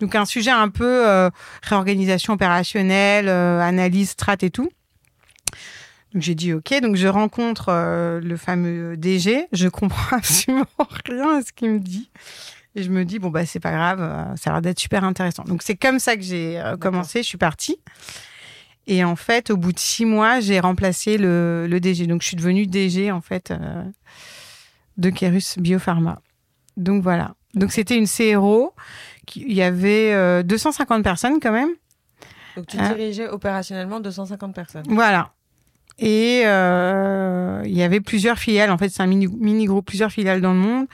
Donc 0.00 0.14
un 0.14 0.24
sujet 0.24 0.50
un 0.50 0.68
peu 0.68 1.08
euh, 1.08 1.30
réorganisation 1.62 2.34
opérationnelle, 2.34 3.28
analyse, 3.28 4.10
strat 4.10 4.36
et 4.42 4.50
tout. 4.50 4.70
Donc 6.12 6.22
j'ai 6.22 6.34
dit 6.34 6.52
ok, 6.52 6.80
donc 6.82 6.96
je 6.96 7.06
rencontre 7.06 7.66
euh, 7.68 8.20
le 8.20 8.36
fameux 8.36 8.96
DG, 8.96 9.46
je 9.52 9.68
comprends 9.68 10.16
absolument 10.16 10.66
rien 11.06 11.38
à 11.38 11.42
ce 11.42 11.52
qu'il 11.52 11.70
me 11.70 11.78
dit. 11.78 12.10
Et 12.76 12.82
je 12.82 12.90
me 12.90 13.04
dis, 13.04 13.18
bon, 13.18 13.30
bah, 13.30 13.44
c'est 13.46 13.60
pas 13.60 13.72
grave, 13.72 14.00
euh, 14.00 14.36
ça 14.36 14.50
a 14.50 14.52
l'air 14.54 14.62
d'être 14.62 14.78
super 14.78 15.02
intéressant. 15.02 15.42
Donc, 15.44 15.62
c'est 15.62 15.76
comme 15.76 15.98
ça 15.98 16.16
que 16.16 16.22
j'ai 16.22 16.60
euh, 16.60 16.76
commencé, 16.76 17.22
je 17.22 17.28
suis 17.28 17.38
partie. 17.38 17.80
Et 18.86 19.04
en 19.04 19.16
fait, 19.16 19.50
au 19.50 19.56
bout 19.56 19.72
de 19.72 19.78
six 19.78 20.04
mois, 20.04 20.40
j'ai 20.40 20.60
remplacé 20.60 21.18
le, 21.18 21.66
le 21.68 21.80
DG. 21.80 22.06
Donc, 22.06 22.22
je 22.22 22.28
suis 22.28 22.36
devenue 22.36 22.66
DG, 22.66 23.10
en 23.10 23.20
fait, 23.20 23.50
euh, 23.50 23.82
de 24.98 25.10
Kerus 25.10 25.58
Biopharma. 25.58 26.20
Donc, 26.76 27.02
voilà. 27.02 27.34
Donc, 27.54 27.72
c'était 27.72 27.96
une 27.96 28.06
CRO. 28.06 28.72
Qui, 29.26 29.44
il 29.46 29.52
y 29.52 29.62
avait 29.62 30.12
euh, 30.12 30.42
250 30.42 31.02
personnes 31.02 31.40
quand 31.40 31.52
même. 31.52 31.70
Donc 32.56 32.66
tu 32.66 32.76
dirigeais 32.78 33.28
opérationnellement 33.28 34.00
250 34.00 34.54
personnes. 34.54 34.82
Voilà. 34.88 35.32
Et 35.98 36.40
il 36.40 37.76
y 37.76 37.82
avait 37.82 38.00
plusieurs 38.00 38.38
filiales. 38.38 38.70
En 38.70 38.78
fait, 38.78 38.88
c'est 38.88 39.02
un 39.02 39.06
mini, 39.06 39.28
mini 39.28 39.66
groupe, 39.66 39.86
plusieurs 39.86 40.10
filiales 40.10 40.40
dans 40.40 40.52
le 40.52 40.58
monde. 40.58 40.86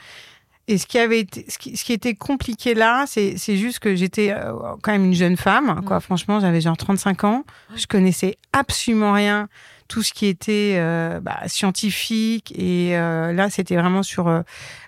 Et 0.67 0.77
ce 0.77 0.85
qui 0.85 0.99
avait 0.99 1.19
été, 1.19 1.45
ce 1.47 1.57
qui, 1.57 1.77
ce 1.77 1.83
qui 1.83 1.93
était 1.93 2.13
compliqué 2.13 2.73
là, 2.73 3.05
c'est, 3.07 3.37
c'est 3.37 3.55
juste 3.57 3.79
que 3.79 3.95
j'étais 3.95 4.31
euh, 4.31 4.53
quand 4.81 4.91
même 4.91 5.05
une 5.05 5.13
jeune 5.13 5.37
femme, 5.37 5.81
quoi. 5.85 5.97
Mm. 5.97 6.01
Franchement, 6.01 6.39
j'avais 6.39 6.61
genre 6.61 6.77
35 6.77 7.23
ans. 7.23 7.45
Je 7.75 7.87
connaissais 7.87 8.37
absolument 8.53 9.13
rien 9.13 9.47
tout 9.87 10.03
ce 10.03 10.11
qui 10.11 10.25
était 10.25 10.77
bah, 11.21 11.39
scientifique. 11.47 12.53
Et 12.57 12.91
là, 12.91 13.49
c'était 13.49 13.77
vraiment 13.77 14.03
sur 14.03 14.43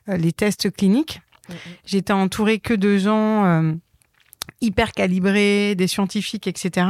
les 0.08 0.34
tests 0.34 0.70
cliniques. 0.72 1.22
J'étais 1.86 2.12
entourée 2.12 2.60
que 2.60 2.74
de 2.74 2.98
gens 2.98 3.78
hyper 4.62 4.92
calibrés, 4.92 5.76
des 5.76 5.88
scientifiques, 5.88 6.48
etc. 6.48 6.88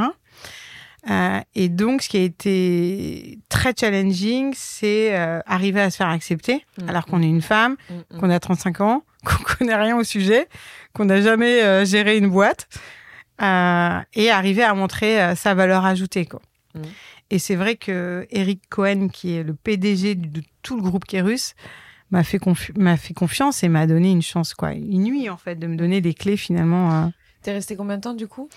Euh, 1.08 1.40
et 1.54 1.68
donc, 1.68 2.02
ce 2.02 2.08
qui 2.08 2.18
a 2.18 2.22
été 2.22 3.38
très 3.48 3.72
challenging, 3.78 4.52
c'est 4.54 5.16
euh, 5.16 5.40
arriver 5.46 5.80
à 5.80 5.90
se 5.90 5.96
faire 5.96 6.08
accepter, 6.08 6.64
mm, 6.78 6.88
alors 6.88 7.06
qu'on 7.06 7.18
mm. 7.18 7.22
est 7.22 7.28
une 7.28 7.42
femme, 7.42 7.76
mm, 7.88 8.18
qu'on 8.18 8.30
a 8.30 8.38
35 8.38 8.80
ans, 8.80 9.04
qu'on 9.24 9.42
connaît 9.42 9.76
rien 9.76 9.96
au 9.96 10.04
sujet, 10.04 10.48
qu'on 10.92 11.06
n'a 11.06 11.20
jamais 11.20 11.62
euh, 11.62 11.84
géré 11.84 12.18
une 12.18 12.28
boîte, 12.28 12.68
et 13.42 14.30
arriver 14.30 14.62
à 14.62 14.74
montrer 14.74 15.34
sa 15.34 15.54
valeur 15.54 15.86
ajoutée. 15.86 16.26
Quoi. 16.26 16.42
Et 17.30 17.38
c'est 17.38 17.54
vrai 17.54 17.76
que 17.76 18.26
Eric 18.30 18.60
Cohen, 18.68 19.08
qui 19.08 19.34
est 19.34 19.42
le 19.42 19.54
PDG 19.54 20.14
de 20.14 20.42
tout 20.60 20.76
le 20.76 20.82
groupe 20.82 21.06
Kérus, 21.06 21.54
m'a 22.10 22.22
fait, 22.22 22.38
m'a 22.76 22.98
fait 22.98 23.14
confiance 23.14 23.62
et 23.62 23.70
m'a 23.70 23.86
donné 23.86 24.10
une 24.10 24.20
chance, 24.20 24.52
quoi, 24.52 24.74
une 24.74 25.04
nuit 25.04 25.30
en 25.30 25.38
fait, 25.38 25.54
de 25.54 25.66
me 25.66 25.76
donner 25.76 26.02
des 26.02 26.12
clés 26.12 26.36
finalement. 26.36 27.10
T'es 27.40 27.52
resté 27.52 27.76
combien 27.76 27.96
de 27.96 28.02
temps 28.02 28.12
du 28.12 28.26
coup? 28.26 28.50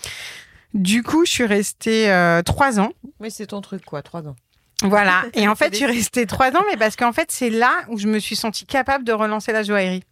Du 0.74 1.04
coup, 1.04 1.26
je 1.26 1.32
suis 1.32 1.46
restée 1.46 2.12
euh, 2.12 2.42
trois 2.42 2.80
ans. 2.80 2.92
Mais 3.20 3.30
c'est 3.30 3.48
ton 3.48 3.62
truc, 3.62 3.86
quoi, 3.86 4.02
trois 4.02 4.28
ans. 4.28 4.36
Voilà. 4.82 5.24
Et 5.34 5.48
en 5.48 5.56
fait, 5.56 5.72
je 5.72 5.78
suis 5.78 5.86
restée 5.86 6.26
trois 6.26 6.52
ans, 6.52 6.64
mais 6.70 6.78
parce 6.78 6.96
qu'en 6.96 7.14
fait, 7.14 7.32
c'est 7.32 7.50
là 7.50 7.72
où 7.90 7.98
je 7.98 8.08
me 8.08 8.20
suis 8.20 8.36
sentie 8.36 8.66
capable 8.66 9.04
de 9.04 9.14
relancer 9.14 9.52
la 9.52 9.64
joaillerie. 9.64 10.04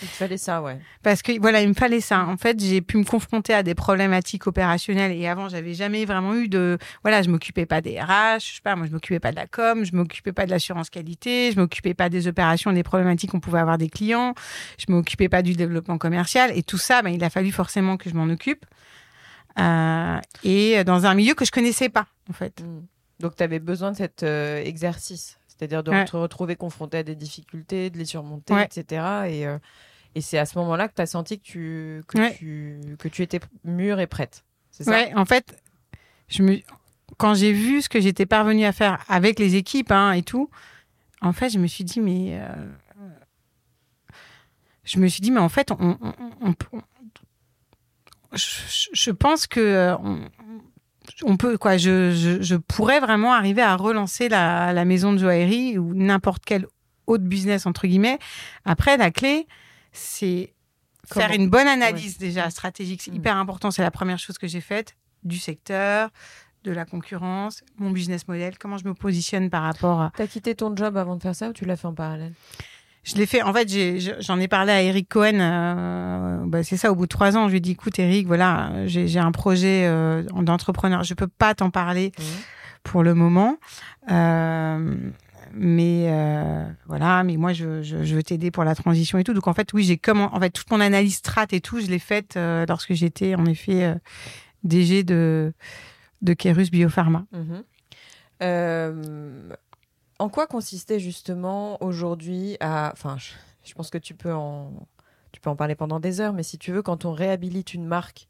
Il 0.00 0.08
fallait 0.08 0.38
ça, 0.38 0.62
ouais. 0.62 0.78
Parce 1.02 1.22
que 1.22 1.38
voilà, 1.38 1.60
il 1.60 1.68
me 1.68 1.74
fallait 1.74 2.00
ça. 2.00 2.24
En 2.24 2.36
fait, 2.36 2.58
j'ai 2.58 2.80
pu 2.80 2.96
me 2.96 3.04
confronter 3.04 3.52
à 3.52 3.62
des 3.62 3.74
problématiques 3.74 4.46
opérationnelles 4.46 5.12
et 5.12 5.28
avant, 5.28 5.50
j'avais 5.50 5.74
jamais 5.74 6.04
vraiment 6.04 6.34
eu 6.34 6.48
de. 6.48 6.78
Voilà, 7.02 7.22
je 7.22 7.28
m'occupais 7.28 7.66
pas 7.66 7.80
des 7.80 8.00
RH, 8.00 8.38
je 8.40 8.54
sais 8.54 8.60
pas, 8.62 8.74
moi, 8.74 8.86
je 8.86 8.92
m'occupais 8.92 9.20
pas 9.20 9.30
de 9.30 9.36
la 9.36 9.46
com, 9.46 9.84
je 9.84 9.94
m'occupais 9.94 10.32
pas 10.32 10.46
de 10.46 10.50
l'assurance 10.50 10.88
qualité, 10.88 11.52
je 11.52 11.60
m'occupais 11.60 11.94
pas 11.94 12.08
des 12.08 12.26
opérations, 12.26 12.72
des 12.72 12.82
problématiques 12.82 13.30
qu'on 13.30 13.40
pouvait 13.40 13.60
avoir 13.60 13.78
des 13.78 13.88
clients, 13.88 14.34
je 14.78 14.86
m'occupais 14.88 15.28
pas 15.28 15.42
du 15.42 15.52
développement 15.52 15.98
commercial 15.98 16.56
et 16.56 16.62
tout 16.62 16.78
ça, 16.78 17.02
ben, 17.02 17.10
il 17.10 17.22
a 17.22 17.30
fallu 17.30 17.52
forcément 17.52 17.96
que 17.96 18.08
je 18.08 18.14
m'en 18.14 18.32
occupe. 18.32 18.64
Euh, 19.58 20.20
et 20.44 20.84
dans 20.84 21.06
un 21.06 21.14
milieu 21.14 21.34
que 21.34 21.44
je 21.44 21.50
connaissais 21.50 21.88
pas, 21.88 22.06
en 22.28 22.32
fait. 22.32 22.60
Hmm. 22.60 22.82
Donc, 23.20 23.36
tu 23.36 23.42
avais 23.42 23.58
besoin 23.58 23.92
de 23.92 23.96
cet 23.96 24.22
euh, 24.22 24.62
exercice, 24.62 25.38
c'est-à-dire 25.46 25.82
de 25.82 25.90
te 26.04 26.16
retrouver 26.16 26.56
confronté 26.56 26.98
à 26.98 27.02
des 27.02 27.14
difficultés, 27.14 27.90
de 27.90 27.98
les 27.98 28.04
surmonter, 28.04 28.54
etc. 28.62 29.04
Et, 29.28 29.46
euh, 29.46 29.58
et 30.14 30.20
c'est 30.20 30.38
à 30.38 30.46
ce 30.46 30.58
moment-là 30.58 30.88
que 30.88 30.94
tu 30.94 31.02
as 31.02 31.06
senti 31.06 31.38
que 31.38 31.44
tu, 31.44 32.02
que, 32.08 32.32
tu, 32.34 32.80
que 32.98 33.08
tu 33.08 33.22
étais 33.22 33.40
mûre 33.64 34.00
et 34.00 34.06
prête. 34.06 34.44
C'est 34.70 34.84
ça? 34.84 34.90
Ouais, 34.90 35.12
en 35.14 35.24
fait, 35.24 35.56
je 36.28 36.42
me... 36.42 36.58
quand 37.18 37.34
j'ai 37.34 37.52
vu 37.52 37.82
ce 37.82 37.88
que 37.88 38.00
j'étais 38.00 38.26
parvenue 38.26 38.64
à 38.64 38.72
faire 38.72 39.04
avec 39.08 39.38
les 39.38 39.54
équipes 39.56 39.92
hein, 39.92 40.12
et 40.12 40.22
tout, 40.22 40.50
en 41.20 41.32
fait, 41.32 41.50
je 41.50 41.58
me 41.58 41.66
suis 41.66 41.84
dit, 41.84 42.00
mais. 42.00 42.40
Je 44.84 44.98
me 44.98 45.06
suis 45.06 45.20
dit, 45.20 45.30
mais 45.30 45.40
en 45.40 45.48
fait, 45.48 45.70
on, 45.70 45.96
on, 46.40 46.54
je, 48.34 49.10
pense 49.10 49.46
que 49.46 49.60
euh, 49.60 49.96
on, 51.24 51.36
peut 51.36 51.58
quoi 51.58 51.76
je, 51.76 52.56
pourrais 52.56 53.00
vraiment 53.00 53.32
arriver 53.32 53.62
à 53.62 53.76
relancer 53.76 54.28
la, 54.28 54.84
maison 54.84 55.12
de 55.12 55.18
joaillerie 55.18 55.78
ou 55.78 55.94
n'importe 55.94 56.44
quel 56.44 56.66
autre 57.06 57.24
business 57.24 57.66
entre 57.66 57.86
guillemets. 57.86 58.18
Après 58.64 58.96
la 58.96 59.10
clé 59.10 59.46
c'est 59.92 60.54
faire 61.12 61.32
une 61.32 61.50
bonne 61.50 61.66
analyse 61.66 62.16
déjà 62.16 62.48
stratégique. 62.48 63.02
C'est 63.02 63.10
mm. 63.10 63.16
hyper 63.16 63.36
important 63.36 63.70
c'est 63.70 63.82
la 63.82 63.90
première 63.90 64.18
chose 64.18 64.38
que 64.38 64.46
j'ai 64.46 64.60
faite. 64.60 64.96
Du 65.24 65.38
secteur 65.38 66.10
de 66.64 66.72
la 66.72 66.84
concurrence 66.84 67.62
mon 67.76 67.90
business 67.90 68.26
model 68.28 68.56
comment 68.58 68.78
je 68.78 68.84
me 68.84 68.94
positionne 68.94 69.50
par 69.50 69.62
rapport 69.62 70.00
à 70.00 70.12
t'as 70.16 70.28
quitté 70.28 70.54
ton 70.54 70.74
job 70.76 70.96
avant 70.96 71.16
de 71.16 71.22
faire 71.22 71.34
ça 71.34 71.48
ou 71.48 71.52
tu 71.52 71.64
l'as 71.64 71.76
fait 71.76 71.86
en 71.86 71.94
parallèle? 71.94 72.32
Je 73.04 73.16
l'ai 73.16 73.26
fait. 73.26 73.42
En 73.42 73.52
fait, 73.52 73.68
j'en 74.20 74.38
ai, 74.38 74.48
parlé 74.48 74.72
à 74.72 74.82
Eric 74.82 75.08
Cohen. 75.08 75.40
Euh, 75.40 76.44
bah, 76.46 76.62
c'est 76.62 76.76
ça. 76.76 76.92
Au 76.92 76.94
bout 76.94 77.06
de 77.06 77.08
trois 77.08 77.36
ans, 77.36 77.46
je 77.46 77.50
lui 77.50 77.56
ai 77.58 77.60
dit, 77.60 77.72
écoute, 77.72 77.98
Eric, 77.98 78.26
voilà, 78.26 78.86
j'ai 78.86 79.18
un 79.18 79.32
projet 79.32 79.86
euh, 79.86 80.22
d'entrepreneur. 80.22 81.02
Je 81.02 81.14
peux 81.14 81.26
pas 81.26 81.54
t'en 81.54 81.70
parler 81.70 82.12
mmh. 82.16 82.22
pour 82.84 83.02
le 83.02 83.14
moment. 83.14 83.56
Euh, 84.10 84.94
mais 85.54 86.06
voilà, 86.86 87.24
mais 87.24 87.36
moi, 87.36 87.52
je, 87.52 87.82
je, 87.82 88.14
veux 88.14 88.22
t'aider 88.22 88.50
pour 88.50 88.64
la 88.64 88.74
transition 88.74 89.18
et 89.18 89.24
tout. 89.24 89.34
Donc, 89.34 89.48
en 89.48 89.52
fait, 89.52 89.72
oui, 89.72 89.82
j'ai 89.82 89.98
comment, 89.98 90.34
en 90.34 90.40
fait, 90.40 90.50
toute 90.50 90.70
mon 90.70 90.80
analyse 90.80 91.16
strat 91.16 91.46
et 91.50 91.60
tout, 91.60 91.80
je 91.80 91.86
l'ai 91.86 91.98
faite 91.98 92.38
lorsque 92.68 92.94
j'étais, 92.94 93.34
en 93.34 93.46
effet, 93.46 93.96
DG 94.62 95.02
de, 95.02 95.52
de 96.22 96.34
Kerus 96.34 96.70
Biopharma. 96.70 97.26
Mmh. 97.32 97.56
En 100.18 100.28
quoi 100.28 100.46
consistait 100.46 101.00
justement 101.00 101.82
aujourd'hui 101.82 102.56
à. 102.60 102.90
Enfin, 102.92 103.16
je, 103.64 103.74
pense 103.74 103.90
que 103.90 103.98
tu 103.98 104.14
peux, 104.14 104.32
en, 104.32 104.72
tu 105.32 105.40
peux 105.40 105.50
en 105.50 105.56
parler 105.56 105.74
pendant 105.74 106.00
des 106.00 106.20
heures, 106.20 106.32
mais 106.32 106.42
si 106.42 106.58
tu 106.58 106.72
veux, 106.72 106.82
quand 106.82 107.04
on 107.04 107.12
réhabilite 107.12 107.74
une 107.74 107.86
marque 107.86 108.28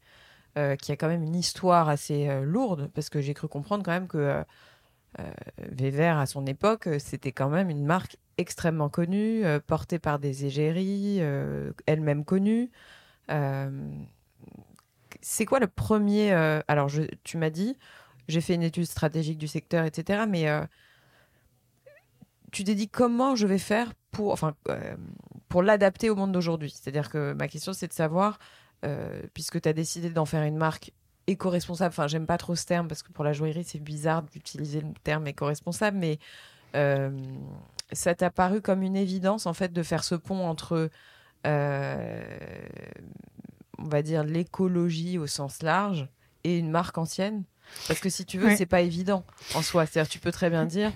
euh, 0.55 0.75
qui 0.75 0.91
a 0.91 0.95
quand 0.95 1.07
même 1.07 1.23
une 1.23 1.35
histoire 1.35 1.89
assez 1.89 2.29
euh, 2.29 2.43
lourde, 2.43 2.91
parce 2.93 3.09
que 3.09 3.21
j'ai 3.21 3.33
cru 3.33 3.47
comprendre 3.47 3.83
quand 3.83 3.91
même 3.91 4.07
que 4.07 4.19
euh, 4.19 4.43
euh 5.19 6.19
à 6.19 6.25
son 6.27 6.45
époque, 6.45 6.87
c'était 6.99 7.31
quand 7.31 7.49
même 7.49 7.71
une 7.71 7.85
marque 7.85 8.17
extrêmement 8.37 8.89
connue, 8.89 9.43
portée 9.67 9.99
par 9.99 10.19
des 10.19 10.45
égéries, 10.45 11.19
elle-même 11.85 12.25
connue. 12.25 12.71
c'est 15.21 15.45
quoi 15.45 15.59
le 15.59 15.67
premier. 15.67 16.31
alors, 16.67 16.89
tu 17.23 17.37
m'as 17.37 17.51
dit, 17.51 17.77
j'ai 18.27 18.41
fait 18.41 18.55
une 18.55 18.63
étude 18.63 18.85
stratégique 18.85 19.37
du 19.37 19.47
secteur, 19.47 19.85
etc., 19.85 20.25
mais 20.27 20.47
tu 22.53 22.63
t'es 22.63 22.75
dit 22.75 22.87
comment 22.87 23.35
je 23.35 23.45
vais 23.47 23.57
faire 23.57 23.91
pour, 24.11 24.31
enfin, 24.31 24.53
euh, 24.69 24.95
pour 25.49 25.63
l'adapter 25.63 26.09
au 26.09 26.15
monde 26.15 26.31
d'aujourd'hui. 26.31 26.69
C'est-à-dire 26.69 27.09
que 27.09 27.33
ma 27.33 27.49
question, 27.49 27.73
c'est 27.73 27.87
de 27.87 27.93
savoir, 27.93 28.39
euh, 28.85 29.23
puisque 29.33 29.59
tu 29.59 29.67
as 29.67 29.73
décidé 29.73 30.09
d'en 30.09 30.25
faire 30.25 30.43
une 30.43 30.55
marque 30.55 30.91
éco-responsable, 31.27 31.89
enfin, 31.89 32.07
j'aime 32.07 32.27
pas 32.27 32.37
trop 32.37 32.55
ce 32.55 32.65
terme 32.65 32.87
parce 32.87 33.01
que 33.03 33.11
pour 33.11 33.25
la 33.25 33.33
joaillerie, 33.33 33.63
c'est 33.63 33.79
bizarre 33.79 34.23
d'utiliser 34.23 34.81
le 34.81 34.93
terme 35.03 35.27
éco-responsable, 35.27 35.97
mais 35.97 36.19
euh, 36.75 37.09
ça 37.91 38.13
t'a 38.13 38.29
paru 38.29 38.61
comme 38.61 38.83
une 38.83 38.95
évidence, 38.95 39.47
en 39.47 39.53
fait, 39.53 39.73
de 39.73 39.83
faire 39.83 40.03
ce 40.03 40.15
pont 40.15 40.45
entre, 40.47 40.89
on 41.45 41.49
va 43.79 44.01
dire, 44.03 44.23
l'écologie 44.23 45.17
au 45.17 45.27
sens 45.27 45.63
large 45.63 46.07
et 46.43 46.57
une 46.59 46.69
marque 46.69 46.97
ancienne? 46.97 47.43
Parce 47.87 47.99
que 47.99 48.09
si 48.09 48.25
tu 48.25 48.37
veux, 48.37 48.55
c'est 48.55 48.65
pas 48.65 48.81
évident 48.81 49.25
en 49.55 49.61
soi. 49.61 49.85
C'est-à-dire, 49.85 50.09
tu 50.09 50.19
peux 50.19 50.31
très 50.31 50.49
bien 50.49 50.65
dire, 50.65 50.91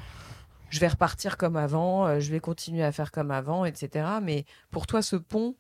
je 0.70 0.80
vais 0.80 0.88
repartir 0.88 1.38
comme 1.38 1.56
avant, 1.56 2.06
euh, 2.06 2.20
je 2.20 2.32
vais 2.32 2.40
continuer 2.40 2.84
à 2.84 2.92
faire 2.92 3.12
comme 3.12 3.32
avant, 3.32 3.66
etc. 3.66 4.06
Mais 4.22 4.46
pour 4.72 4.88
toi, 4.88 5.02
ce 5.02 5.16
pont, 5.16 5.56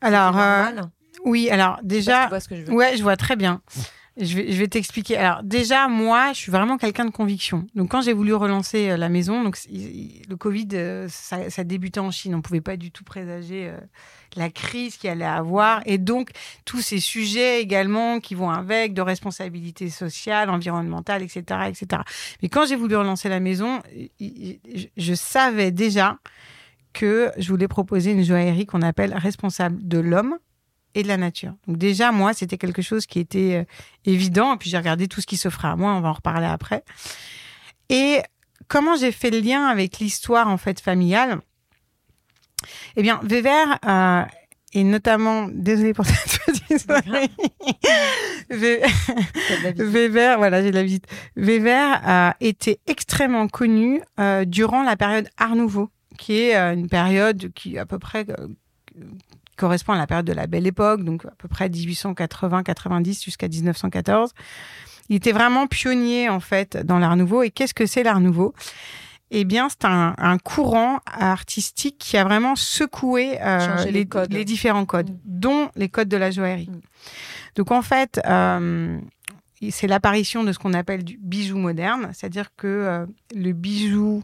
alors 0.00 0.38
euh, 0.38 0.82
oui, 1.24 1.50
alors 1.50 1.78
déjà, 1.82 2.28
je 2.28 2.72
ouais, 2.72 2.96
je 2.96 3.02
vois 3.02 3.16
très 3.16 3.36
bien. 3.36 3.62
Je 4.16 4.36
vais, 4.36 4.68
t'expliquer. 4.68 5.16
Alors 5.16 5.42
déjà, 5.42 5.88
moi, 5.88 6.32
je 6.32 6.38
suis 6.38 6.52
vraiment 6.52 6.78
quelqu'un 6.78 7.04
de 7.04 7.10
conviction. 7.10 7.66
Donc 7.74 7.90
quand 7.90 8.00
j'ai 8.00 8.12
voulu 8.12 8.32
relancer 8.32 8.90
euh, 8.90 8.96
la 8.96 9.08
maison, 9.08 9.42
donc 9.42 9.58
le 9.68 10.36
Covid, 10.36 10.68
euh, 10.74 11.08
ça, 11.08 11.64
débutait 11.64 11.98
en 11.98 12.12
Chine. 12.12 12.36
On 12.36 12.40
pouvait 12.40 12.60
pas 12.60 12.76
du 12.76 12.92
tout 12.92 13.02
présager 13.02 13.68
euh, 13.68 13.76
la 14.36 14.50
crise 14.50 14.98
qu'il 14.98 15.10
allait 15.10 15.24
avoir, 15.24 15.82
et 15.84 15.98
donc 15.98 16.30
tous 16.64 16.80
ces 16.80 17.00
sujets 17.00 17.60
également 17.60 18.20
qui 18.20 18.36
vont 18.36 18.50
avec 18.50 18.94
de 18.94 19.02
responsabilité 19.02 19.90
sociale, 19.90 20.48
environnementale, 20.48 21.22
etc., 21.22 21.42
etc. 21.68 22.02
Mais 22.40 22.48
quand 22.48 22.66
j'ai 22.66 22.76
voulu 22.76 22.94
relancer 22.94 23.28
la 23.28 23.40
maison, 23.40 23.80
je 24.20 25.14
savais 25.14 25.72
déjà 25.72 26.18
que 26.92 27.32
je 27.36 27.48
voulais 27.48 27.68
proposer 27.68 28.12
une 28.12 28.22
joaillerie 28.22 28.66
qu'on 28.66 28.82
appelle 28.82 29.12
responsable 29.14 29.86
de 29.86 29.98
l'homme 29.98 30.38
et 30.94 31.02
de 31.02 31.08
la 31.08 31.16
nature. 31.16 31.54
Donc 31.66 31.78
déjà, 31.78 32.12
moi, 32.12 32.34
c'était 32.34 32.58
quelque 32.58 32.82
chose 32.82 33.06
qui 33.06 33.18
était 33.18 33.62
euh, 33.62 33.64
évident. 34.04 34.54
Et 34.54 34.56
puis 34.58 34.70
j'ai 34.70 34.78
regardé 34.78 35.08
tout 35.08 35.20
ce 35.20 35.26
qui 35.26 35.36
s'offrait 35.36 35.68
à 35.68 35.76
moi. 35.76 35.94
On 35.94 36.00
va 36.00 36.10
en 36.10 36.14
reparler 36.14 36.46
après. 36.46 36.84
Et 37.88 38.20
comment 38.68 38.96
j'ai 38.96 39.12
fait 39.12 39.30
le 39.30 39.40
lien 39.40 39.66
avec 39.66 39.98
l'histoire 39.98 40.48
en 40.48 40.56
fait 40.56 40.80
familiale? 40.80 41.40
Eh 42.96 43.02
bien, 43.02 43.20
Weber 43.22 43.78
euh, 43.86 44.24
et 44.74 44.82
notamment, 44.82 45.48
désolé 45.52 45.94
pour 45.94 46.04
cette 46.04 46.40
petite 46.46 46.90
Weber, 49.78 50.36
voilà, 50.38 50.62
j'ai 50.62 50.70
de 50.70 50.74
la 50.74 50.82
visite. 50.82 51.06
Weber 51.36 52.00
a 52.04 52.34
été 52.40 52.80
extrêmement 52.88 53.46
connu 53.46 54.02
euh, 54.18 54.44
durant 54.44 54.82
la 54.82 54.96
période 54.96 55.28
Art 55.36 55.54
Nouveau, 55.54 55.90
qui 56.18 56.40
est 56.40 56.56
euh, 56.56 56.74
une 56.74 56.88
période 56.88 57.52
qui 57.54 57.78
à 57.78 57.86
peu 57.86 58.00
près 58.00 58.26
correspond 59.56 59.92
à 59.92 59.98
la 59.98 60.06
période 60.06 60.26
de 60.26 60.32
la 60.32 60.46
Belle 60.46 60.66
Époque, 60.66 61.02
donc 61.04 61.24
à 61.24 61.32
peu 61.38 61.48
près 61.48 61.68
1880-90 61.68 63.24
jusqu'à 63.24 63.48
1914. 63.48 64.32
Il 65.08 65.16
était 65.16 65.32
vraiment 65.32 65.66
pionnier 65.66 66.28
en 66.28 66.40
fait 66.40 66.76
dans 66.76 66.98
l'Art 66.98 67.16
Nouveau. 67.16 67.42
Et 67.42 67.50
qu'est-ce 67.50 67.74
que 67.74 67.86
c'est 67.86 68.02
l'Art 68.02 68.20
Nouveau? 68.20 68.54
Eh 69.30 69.44
bien, 69.44 69.68
c'est 69.68 69.84
un, 69.84 70.38
courant 70.38 71.00
artistique 71.06 71.96
qui 71.98 72.16
a 72.16 72.24
vraiment 72.24 72.54
secoué 72.56 73.38
euh, 73.40 73.84
les, 73.86 74.44
différents 74.44 74.84
codes, 74.84 75.10
mm. 75.10 75.18
dont 75.24 75.70
les 75.74 75.88
codes 75.88 76.08
de 76.08 76.16
la 76.16 76.30
joaillerie. 76.30 76.70
Mm. 76.70 76.80
Donc, 77.56 77.72
en 77.72 77.82
fait, 77.82 78.20
euh, 78.26 78.98
c'est 79.70 79.86
l'apparition 79.86 80.44
de 80.44 80.52
ce 80.52 80.58
qu'on 80.58 80.72
appelle 80.72 81.02
du 81.02 81.18
bijou 81.20 81.58
moderne, 81.58 82.10
c'est-à-dire 82.12 82.50
que 82.56 82.66
euh, 82.66 83.06
le 83.34 83.52
bijou 83.52 84.22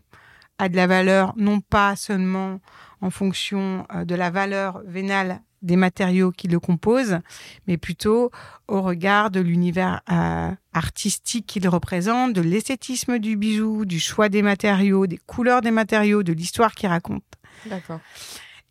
a 0.60 0.68
de 0.68 0.76
la 0.76 0.86
valeur 0.86 1.32
non 1.36 1.60
pas 1.60 1.96
seulement 1.96 2.60
en 3.00 3.10
fonction 3.10 3.86
euh, 3.94 4.04
de 4.04 4.14
la 4.14 4.30
valeur 4.30 4.82
vénale 4.86 5.40
des 5.62 5.76
matériaux 5.76 6.32
qui 6.32 6.48
le 6.48 6.58
composent, 6.58 7.18
mais 7.66 7.76
plutôt 7.76 8.30
au 8.66 8.80
regard 8.80 9.30
de 9.30 9.40
l'univers 9.40 10.00
euh, 10.10 10.50
artistique 10.72 11.46
qu'il 11.46 11.68
représente, 11.68 12.32
de 12.32 12.40
l'esthétisme 12.40 13.18
du 13.18 13.36
bijou, 13.36 13.84
du 13.84 14.00
choix 14.00 14.28
des 14.28 14.42
matériaux, 14.42 15.06
des 15.06 15.18
couleurs 15.18 15.60
des 15.60 15.70
matériaux, 15.70 16.22
de 16.22 16.32
l'histoire 16.32 16.74
qu'il 16.74 16.88
raconte. 16.88 17.24
D'accord. 17.66 18.00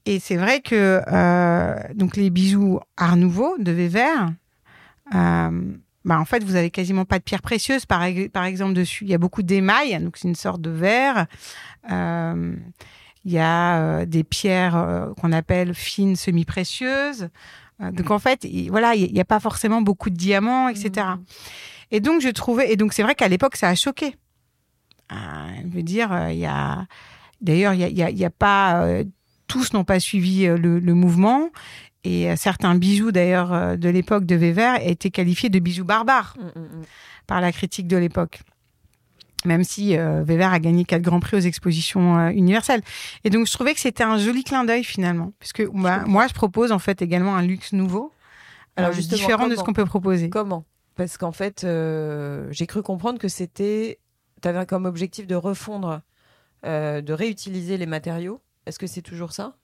Et 0.05 0.19
c'est 0.19 0.38
vrai 0.38 0.62
que 0.62 1.01
euh, 1.08 1.75
donc 1.93 2.15
les 2.15 2.29
bijoux 2.29 2.79
Art 2.98 3.17
Nouveau 3.17 3.55
de 3.60 3.72
euh, 5.15 5.62
bah 6.06 6.20
en 6.20 6.25
fait, 6.25 6.44
vous 6.44 6.56
avez 6.56 6.70
quasiment 6.70 7.06
pas 7.06 7.20
de 7.20 7.24
pierres 7.24 7.41
précieuses, 7.41 7.86
par, 7.86 8.03
par 8.32 8.46
exemple, 8.46 8.74
dessus. 8.74 9.03
Il 9.03 9.12
y 9.12 9.13
a 9.13 9.18
beaucoup 9.18 9.44
d'émail, 9.44 10.01
donc 10.01 10.18
c'est 10.18 10.27
une 10.27 10.36
sorte 10.36 10.62
de 10.62 10.70
verre. 10.70 11.27
Euh, 11.91 12.56
il 13.25 13.32
y 13.34 13.38
a 13.38 13.79
euh, 13.79 14.06
des 14.06 14.24
pierres 14.24 14.77
euh, 14.77 15.13
qu'on 15.15 15.32
appelle 15.32 15.74
fines 15.74 16.15
semi-précieuses. 16.15 17.29
Donc 17.94 18.12
en 18.12 18.20
fait, 18.20 18.44
il, 18.44 18.70
voilà, 18.70 18.94
il 18.94 19.13
n'y 19.13 19.22
a 19.22 19.25
pas 19.25 19.39
forcément 19.39 19.82
beaucoup 19.82 20.10
de 20.10 20.15
diamants, 20.15 20.68
etc. 20.68 21.08
Mmh. 21.08 21.24
Et 21.91 22.01
donc 22.01 22.22
je 22.22 22.27
trouvais, 22.27 22.74
et 22.74 22.75
donc 22.75 22.91
c'est 22.91 23.03
vrai 23.03 23.15
qu'à 23.15 23.29
l'époque 23.29 23.56
ça 23.56 23.70
a 23.70 23.75
choqué. 23.75 24.18
je 25.10 25.68
veux 25.70 25.82
dire, 25.82 26.27
il 26.29 26.39
y 26.39 26.46
a, 26.46 26.88
d'ailleurs, 27.39 27.74
il 27.74 27.98
y 27.98 28.25
a, 28.25 28.29
pas, 28.29 28.86
tous 29.48 29.72
n'ont 29.72 29.86
pas 29.86 30.01
suivi 30.01 30.46
le, 30.46 30.79
le 30.79 30.94
mouvement. 30.94 31.51
Et 32.03 32.36
certains 32.38 32.75
bijoux, 32.75 33.12
d'ailleurs, 33.12 33.77
de 33.77 33.89
l'époque 33.89 34.25
de 34.25 34.36
Weber, 34.36 34.79
étaient 34.88 35.10
qualifiés 35.10 35.50
de 35.50 35.60
bijoux 35.60 35.84
barbares 35.84 36.36
mmh, 36.38 36.60
mmh, 36.60 36.84
par 37.27 37.41
la 37.41 37.51
critique 37.51 37.88
de 37.88 37.98
l'époque. 37.98 38.41
Même 39.46 39.63
si 39.63 39.98
euh, 39.98 40.24
Weber 40.24 40.51
a 40.51 40.60
gagné 40.60 40.84
quatre 40.84 41.01
grands 41.01 41.20
prix 41.22 41.38
aux 41.38 41.41
expositions 41.41 42.20
euh, 42.20 42.29
universelles. 42.29 42.82
Et 43.24 43.29
donc 43.29 43.48
je 43.48 43.53
trouvais 43.53 43.74
que 43.74 43.79
c'était 43.79 44.03
un 44.03 44.18
joli 44.18 44.44
clin 44.44 44.65
d'œil 44.65 44.84
finalement, 44.84 45.32
puisque 45.39 45.65
bah, 45.72 46.03
moi 46.06 46.27
je 46.27 46.34
propose 46.34 46.72
en 46.72 46.79
fait 46.79 47.01
également 47.01 47.36
un 47.38 47.41
luxe 47.41 47.72
nouveau, 47.72 48.12
Alors, 48.75 48.91
euh, 48.91 48.96
différent 48.96 49.48
de 49.48 49.56
ce 49.56 49.63
qu'on 49.63 49.74
peut 49.74 49.86
proposer. 49.86 50.29
Comment? 50.29 50.65
Parce 50.96 51.18
qu'en 51.18 51.32
fait, 51.32 51.63
euh, 51.63 52.48
j'ai 52.51 52.68
cru 52.68 52.82
comprendre 52.82 53.18
que 53.18 53.29
c'était, 53.29 54.00
tu 54.41 54.48
avais 54.48 54.65
comme 54.65 54.84
objectif 54.86 55.25
de 55.25 55.36
refondre, 55.36 56.01
de 56.63 57.13
réutiliser 57.13 57.77
les 57.77 57.86
matériaux. 57.86 58.41
Est-ce 58.65 58.77
que 58.77 58.88
c'est 58.88 59.01
toujours 59.01 59.32
ça? 59.32 59.56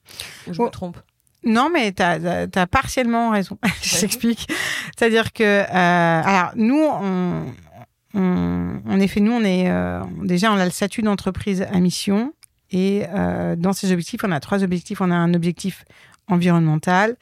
Ou 0.47 0.53
je 0.53 0.61
me 0.61 0.69
trompe? 0.69 0.97
Non, 1.45 1.69
mais 1.71 1.91
tu 1.91 2.01
as, 2.01 2.47
as, 2.53 2.67
partiellement 2.67 3.31
raison. 3.31 3.57
je 3.81 3.99
t'explique. 3.99 4.47
C'est-à-dire 4.97 5.31
que, 5.31 5.63
alors, 5.71 6.51
nous, 6.55 6.81
on, 6.81 7.45
en 8.95 8.99
effet, 8.99 9.19
nous, 9.19 9.31
on 9.31 9.43
est 9.43 9.69
euh, 9.69 10.01
déjà, 10.23 10.51
on 10.51 10.57
a 10.57 10.65
le 10.65 10.71
statut 10.71 11.01
d'entreprise 11.01 11.61
à 11.63 11.79
mission. 11.79 12.33
Et 12.71 13.03
euh, 13.09 13.55
dans 13.55 13.73
ces 13.73 13.91
objectifs, 13.91 14.21
on 14.23 14.31
a 14.31 14.39
trois 14.39 14.63
objectifs. 14.63 15.01
On 15.01 15.11
a 15.11 15.15
un 15.15 15.33
objectif 15.33 15.85
environnemental, 16.27 17.17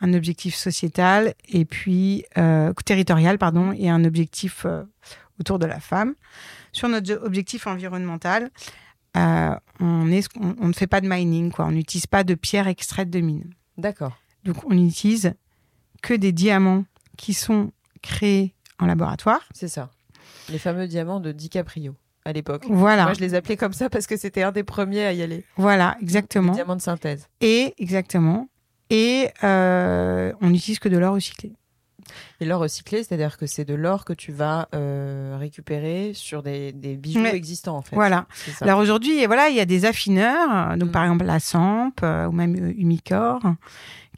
un 0.00 0.14
objectif 0.14 0.54
sociétal 0.54 1.34
et 1.48 1.64
puis 1.64 2.24
euh, 2.36 2.72
territorial, 2.84 3.38
pardon, 3.38 3.72
et 3.72 3.90
un 3.90 4.04
objectif 4.04 4.66
autour 5.38 5.58
de 5.58 5.66
la 5.66 5.80
femme. 5.80 6.14
Sur 6.72 6.88
notre 6.88 7.22
objectif 7.24 7.66
environnemental, 7.66 8.50
on, 9.14 10.10
est, 10.10 10.28
on, 10.36 10.68
ne 10.68 10.72
fait 10.72 10.86
pas 10.86 11.00
de 11.00 11.08
mining, 11.08 11.50
quoi. 11.50 11.66
On 11.66 11.72
n'utilise 11.72 12.06
pas 12.06 12.22
de 12.24 12.34
pierres 12.34 12.68
extraites 12.68 13.10
de 13.10 13.20
mine. 13.20 13.52
D'accord. 13.78 14.18
Donc, 14.44 14.56
on 14.66 14.74
n'utilise 14.74 15.34
que 16.02 16.14
des 16.14 16.32
diamants 16.32 16.84
qui 17.16 17.34
sont 17.34 17.72
créés 18.02 18.54
en 18.78 18.86
laboratoire. 18.86 19.40
C'est 19.54 19.68
ça. 19.68 19.90
Les 20.48 20.58
fameux 20.58 20.86
diamants 20.86 21.20
de 21.20 21.32
DiCaprio 21.32 21.94
à 22.24 22.32
l'époque. 22.32 22.64
Voilà. 22.68 23.04
Moi, 23.04 23.14
je 23.14 23.20
les 23.20 23.34
appelais 23.34 23.56
comme 23.56 23.72
ça 23.72 23.88
parce 23.88 24.06
que 24.06 24.16
c'était 24.16 24.42
un 24.42 24.52
des 24.52 24.64
premiers 24.64 25.04
à 25.04 25.12
y 25.12 25.22
aller. 25.22 25.44
Voilà, 25.56 25.96
exactement. 26.00 26.52
Les 26.52 26.56
diamants 26.56 26.76
de 26.76 26.82
synthèse. 26.82 27.26
Et, 27.40 27.74
exactement. 27.78 28.48
Et 28.90 29.28
euh, 29.44 30.32
on 30.40 30.50
n'utilise 30.50 30.78
que 30.78 30.88
de 30.88 30.98
l'or 30.98 31.14
recyclé. 31.14 31.52
Et 32.40 32.44
l'or 32.44 32.60
recyclé, 32.60 33.02
c'est-à-dire 33.02 33.36
que 33.36 33.46
c'est 33.46 33.64
de 33.64 33.74
l'or 33.74 34.04
que 34.04 34.12
tu 34.12 34.32
vas 34.32 34.68
euh, 34.74 35.36
récupérer 35.38 36.12
sur 36.14 36.42
des, 36.42 36.72
des 36.72 36.96
bijoux 36.96 37.24
existants, 37.24 37.76
en 37.76 37.82
fait. 37.82 37.96
Voilà. 37.96 38.26
Alors 38.60 38.78
aujourd'hui, 38.78 39.24
voilà, 39.26 39.48
il 39.48 39.56
y 39.56 39.60
a 39.60 39.64
des 39.64 39.84
affineurs, 39.84 40.76
donc 40.76 40.90
mm. 40.90 40.92
par 40.92 41.04
exemple 41.04 41.24
la 41.24 41.40
Samp 41.40 41.92
euh, 42.02 42.26
ou 42.26 42.32
même 42.32 42.54
Umicore, 42.76 43.42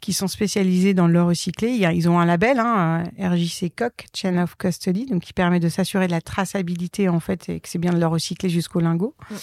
qui 0.01 0.13
sont 0.13 0.27
spécialisés 0.27 0.93
dans 0.93 1.07
l'or 1.07 1.27
recyclé. 1.27 1.69
Ils 1.69 2.09
ont 2.09 2.19
un 2.19 2.25
label, 2.25 2.59
hein, 2.59 3.03
RJC 3.19 3.71
COC, 3.75 4.07
Chain 4.15 4.41
of 4.41 4.57
Custody, 4.57 5.05
donc 5.05 5.21
qui 5.21 5.33
permet 5.33 5.59
de 5.59 5.69
s'assurer 5.69 6.07
de 6.07 6.11
la 6.11 6.21
traçabilité 6.21 7.07
en 7.07 7.19
fait 7.19 7.49
et 7.49 7.59
que 7.59 7.69
c'est 7.69 7.77
bien 7.77 7.93
de 7.93 7.99
l'or 7.99 8.11
recyclé 8.11 8.49
jusqu'au 8.49 8.79
lingot, 8.79 9.15
mm, 9.29 9.33
mm, 9.35 9.37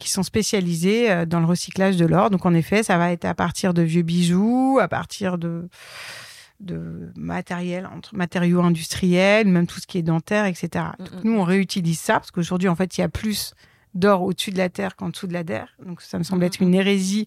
qui 0.00 0.10
sont 0.10 0.24
spécialisés 0.24 1.10
euh, 1.10 1.26
dans 1.26 1.40
le 1.40 1.46
recyclage 1.46 1.96
de 1.96 2.04
l'or. 2.04 2.30
Donc 2.30 2.44
en 2.44 2.54
effet, 2.54 2.82
ça 2.82 2.98
va 2.98 3.12
être 3.12 3.24
à 3.24 3.34
partir 3.34 3.72
de 3.72 3.82
vieux 3.82 4.02
bijoux, 4.02 4.78
à 4.80 4.88
partir 4.88 5.38
de 5.38 5.68
de 6.60 7.10
matériel, 7.16 7.86
entre 7.86 8.14
matériaux 8.14 8.62
industriels, 8.62 9.48
même 9.48 9.66
tout 9.66 9.80
ce 9.80 9.86
qui 9.86 9.98
est 9.98 10.02
dentaire, 10.02 10.44
etc. 10.44 10.86
Donc, 10.98 11.24
nous, 11.24 11.32
on 11.32 11.44
réutilise 11.44 11.98
ça 11.98 12.14
parce 12.14 12.30
qu'aujourd'hui, 12.30 12.68
en 12.68 12.76
fait, 12.76 12.98
il 12.98 13.00
y 13.00 13.04
a 13.04 13.08
plus 13.08 13.54
d'or 13.94 14.22
au-dessus 14.22 14.50
de 14.50 14.58
la 14.58 14.68
terre 14.68 14.96
qu'en 14.96 15.08
dessous 15.08 15.26
de 15.26 15.32
la 15.32 15.44
terre. 15.44 15.74
Donc 15.84 16.00
ça 16.00 16.18
me 16.18 16.22
semble 16.22 16.44
être 16.44 16.60
une 16.60 16.74
hérésie 16.74 17.26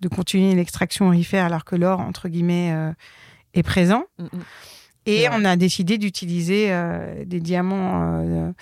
de 0.00 0.08
continuer 0.08 0.54
l'extraction 0.54 1.08
aurifère 1.08 1.46
alors 1.46 1.64
que 1.64 1.76
l'or, 1.76 2.00
entre 2.00 2.28
guillemets, 2.28 2.72
euh, 2.72 2.92
est 3.54 3.62
présent. 3.62 4.04
Et 5.06 5.28
on 5.30 5.44
a 5.44 5.56
décidé 5.56 5.98
d'utiliser 5.98 6.72
euh, 6.72 7.24
des 7.26 7.40
diamants 7.40 8.22
euh, 8.22 8.52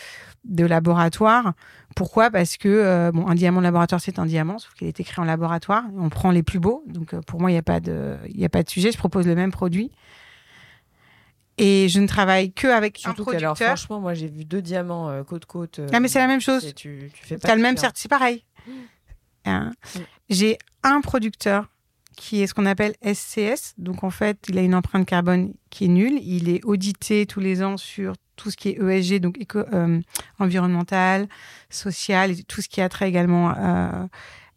de 0.45 0.65
laboratoire. 0.67 1.53
Pourquoi? 1.95 2.31
Parce 2.31 2.57
que 2.57 3.11
bon, 3.13 3.29
un 3.29 3.35
diamant 3.35 3.61
de 3.61 3.65
laboratoire, 3.65 4.01
c'est 4.01 4.19
un 4.19 4.27
diamant, 4.27 4.59
sauf 4.59 4.73
qu'il 4.75 4.89
est 4.89 4.99
écrit 4.99 5.21
en 5.21 5.25
laboratoire. 5.25 5.85
On 5.97 6.09
prend 6.09 6.31
les 6.31 6.43
plus 6.43 6.59
beaux. 6.59 6.83
Donc 6.87 7.15
pour 7.27 7.41
moi, 7.41 7.51
il 7.51 7.55
n'y 7.55 7.59
a 7.59 7.63
pas 7.63 7.81
de, 7.81 8.17
a 8.43 8.49
pas 8.49 8.63
de 8.63 8.71
sujet. 8.71 8.91
Je 8.91 8.99
propose 8.99 9.27
le 9.27 9.35
même 9.35 9.53
produit. 9.53 9.93
Et 11.59 11.89
je 11.89 12.01
ne 12.01 12.07
travaille 12.07 12.53
que 12.53 12.67
avec 12.67 12.99
Surtout 12.99 13.23
un 13.23 13.25
producteur. 13.25 13.57
franchement, 13.57 14.01
moi, 14.01 14.15
j'ai 14.15 14.29
vu 14.29 14.45
deux 14.45 14.63
diamants 14.63 15.11
euh, 15.11 15.23
côte 15.23 15.45
côte. 15.45 15.81
ah, 15.93 16.01
mais 16.01 16.09
c'est 16.09 16.19
la 16.19 16.27
même 16.27 16.41
chose. 16.41 16.73
Tu, 16.75 17.11
tu 17.13 17.25
fais 17.25 17.39
pas. 17.39 17.55
le 17.55 17.63
même 17.63 17.77
certificat. 17.77 18.01
C'est 18.01 18.09
pareil. 18.09 18.45
Mmh. 18.67 18.71
Hein? 19.45 19.73
Mmh. 19.95 19.99
J'ai 20.31 20.59
un 20.83 21.01
producteur 21.03 21.69
qui 22.17 22.43
est 22.43 22.47
ce 22.47 22.55
qu'on 22.55 22.67
appelle 22.67 22.95
SCS. 23.03 23.75
Donc, 23.79 24.05
en 24.05 24.11
fait, 24.11 24.39
il 24.49 24.59
a 24.59 24.63
une 24.63 24.75
empreinte 24.75 25.07
carbone 25.07 25.53
qui 25.71 25.87
est 25.87 25.89
nulle. 25.89 26.19
Il 26.23 26.49
est 26.49 26.65
audité 26.65 27.27
tous 27.27 27.41
les 27.41 27.63
ans 27.63 27.77
sur 27.77 28.15
tout 28.37 28.51
ce 28.51 28.57
qui 28.57 28.71
est 28.71 28.81
ESG, 28.81 29.21
donc 29.21 29.39
éco, 29.39 29.61
euh, 29.73 30.01
environnemental, 30.39 31.29
social, 31.71 32.31
et 32.33 32.43
tout 32.43 32.61
ce 32.63 32.69
qui 32.69 32.81
a 32.81 32.89
trait 32.89 33.09
également 33.09 33.55
euh, 33.57 34.07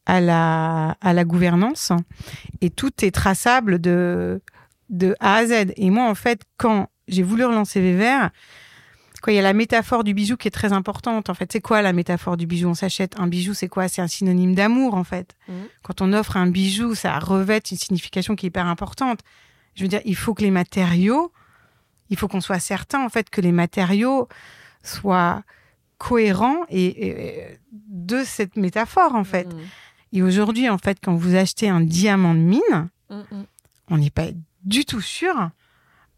à, 0.06 0.22
la, 0.22 0.98
à 1.02 1.14
la 1.14 1.24
gouvernance. 1.24 1.92
Et 2.62 2.70
tout 2.70 2.92
est 3.04 3.12
traçable 3.12 3.80
de 3.80 4.42
de 4.90 5.16
A 5.20 5.36
à 5.36 5.46
Z. 5.46 5.74
Et 5.78 5.90
moi, 5.90 6.10
en 6.10 6.16
fait, 6.16 6.42
quand 6.58 6.90
j'ai 7.08 7.24
voulu 7.24 7.46
relancer 7.46 7.82
Weber, 7.82 8.30
quoi, 9.26 9.34
il 9.34 9.38
y 9.38 9.40
a 9.40 9.42
la 9.42 9.54
métaphore 9.54 10.04
du 10.04 10.14
bijou 10.14 10.38
qui 10.38 10.48
est 10.48 10.52
très 10.52 10.72
importante. 10.72 11.32
En 11.32 11.34
fait, 11.34 11.52
c'est 11.52 11.60
quoi 11.60 11.82
la 11.82 11.94
métaphore 11.94 12.38
du 12.38 12.46
bijou? 12.46 12.70
On 12.70 12.76
s'achète 12.76 13.20
un 13.20 13.26
bijou, 13.26 13.56
c'est 13.56 13.68
quoi? 13.68 13.88
C'est 13.88 14.04
un 14.04 14.08
synonyme 14.08 14.54
d'amour, 14.54 14.94
en 14.94 15.04
fait. 15.04 15.36
Mmh. 15.48 15.54
Quand 15.82 16.02
on 16.02 16.14
offre 16.14 16.38
un 16.38 16.46
bijou, 16.46 16.94
ça 16.94 17.18
revêt 17.18 17.58
une 17.72 17.78
signification 17.78 18.36
qui 18.36 18.46
est 18.46 18.50
hyper 18.50 18.68
importante. 18.68 19.22
Je 19.74 19.82
veux 19.82 19.88
dire, 19.88 20.02
il 20.06 20.16
faut 20.16 20.36
que 20.36 20.44
les 20.44 20.52
matériaux, 20.52 21.32
il 22.12 22.18
faut 22.18 22.28
qu'on 22.28 22.40
soit 22.40 22.60
certain, 22.60 23.04
en 23.04 23.10
fait, 23.10 23.32
que 23.32 23.42
les 23.42 23.52
matériaux 23.52 24.28
soient 24.84 25.42
cohérents 25.98 26.60
et, 26.70 27.58
de 27.72 28.24
cette 28.24 28.58
métaphore, 28.58 29.16
en 29.16 29.24
fait. 29.24 29.52
Mmh. 29.52 29.60
Et 30.14 30.22
aujourd'hui, 30.22 30.70
en 30.70 30.78
fait, 30.78 31.00
quand 31.04 31.16
vous 31.16 31.34
achetez 31.34 31.68
un 31.68 31.82
diamant 31.82 32.36
de 32.36 32.42
mine, 32.42 32.90
mmh, 33.10 33.16
on 33.90 33.98
n'est 33.98 34.12
pas 34.12 34.28
du 34.64 34.86
tout 34.86 35.02
sûr 35.02 35.50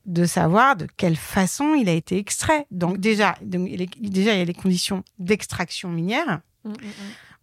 de 0.07 0.25
savoir 0.25 0.75
de 0.75 0.87
quelle 0.97 1.15
façon 1.15 1.75
il 1.75 1.87
a 1.89 1.93
été 1.93 2.17
extrait. 2.17 2.65
Donc 2.71 2.97
déjà, 2.97 3.35
donc, 3.41 3.69
il 3.69 4.09
déjà 4.09 4.33
il 4.33 4.39
y 4.39 4.41
a 4.41 4.45
les 4.45 4.53
conditions 4.53 5.03
d'extraction 5.19 5.89
minière. 5.89 6.41
Mm, 6.63 6.69
mm, 6.69 6.73
mm. 6.73 6.93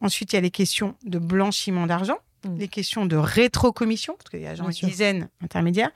Ensuite, 0.00 0.33
il 0.33 0.37
y 0.37 0.38
a 0.38 0.42
les 0.42 0.50
questions 0.50 0.96
de 1.05 1.18
blanchiment 1.18 1.87
d'argent, 1.87 2.18
les 2.59 2.68
questions 2.68 3.07
de 3.07 3.16
rétrocommission, 3.16 4.16
parce 4.18 4.29
qu'il 4.29 4.42
y 4.42 4.46
a 4.46 4.55
genre 4.55 4.68
une 4.68 4.88
dizaine 4.88 5.29
intermédiaires. 5.42 5.90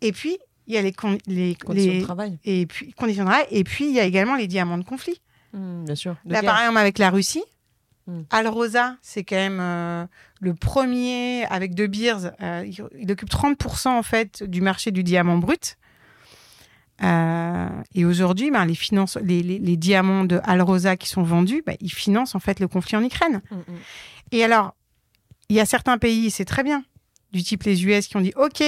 Et 0.00 0.12
puis, 0.12 0.38
il 0.66 0.74
y 0.74 0.78
a 0.78 0.82
les, 0.82 0.94
les 1.26 1.54
conditions 1.56 1.98
de 1.98 2.04
travail. 2.04 2.38
Et 2.44 2.64
puis, 2.64 2.92
conditions 2.92 3.24
de 3.24 3.28
travail. 3.28 3.46
Et 3.50 3.64
puis, 3.64 3.86
il 3.86 3.92
y 3.92 4.00
a 4.00 4.04
également 4.04 4.36
les 4.36 4.46
diamants 4.46 4.78
de 4.78 4.84
conflit. 4.84 5.20
bien 5.52 5.94
sûr. 5.94 6.16
Là, 6.24 6.42
par 6.42 6.58
exemple, 6.60 6.78
avec 6.78 6.98
la 6.98 7.10
Russie, 7.10 7.44
Mm. 8.06 8.22
Alrosa, 8.30 8.96
c'est 9.00 9.24
quand 9.24 9.36
même 9.36 9.60
euh, 9.60 10.06
le 10.40 10.54
premier 10.54 11.46
avec 11.46 11.74
De 11.74 11.86
Beers. 11.86 12.32
Euh, 12.40 12.66
il, 12.66 13.10
occupe 13.10 13.30
30% 13.30 13.88
en 13.88 14.02
fait 14.02 14.42
du 14.42 14.60
marché 14.60 14.90
du 14.90 15.02
diamant 15.02 15.38
brut. 15.38 15.76
Euh, 17.02 17.68
et 17.94 18.04
aujourd'hui, 18.04 18.50
ben, 18.50 18.64
les, 18.64 18.74
finances, 18.74 19.18
les, 19.22 19.42
les, 19.42 19.76
diamants 19.76 20.24
de 20.24 20.40
Alrosa 20.44 20.96
qui 20.96 21.08
sont 21.08 21.22
vendus, 21.22 21.62
ben, 21.66 21.76
ils 21.80 21.92
financent 21.92 22.34
en 22.34 22.38
fait 22.38 22.60
le 22.60 22.68
conflit 22.68 22.96
en 22.96 23.02
Ukraine. 23.02 23.42
Mm, 23.50 23.56
mm. 23.56 23.62
Et 24.32 24.44
alors, 24.44 24.74
il 25.48 25.56
y 25.56 25.60
a 25.60 25.66
certains 25.66 25.98
pays, 25.98 26.30
c'est 26.30 26.44
très 26.44 26.62
bien, 26.62 26.84
du 27.32 27.42
type 27.42 27.64
les 27.64 27.84
US, 27.84 28.06
qui 28.06 28.16
ont 28.16 28.20
dit 28.20 28.32
OK, 28.36 28.62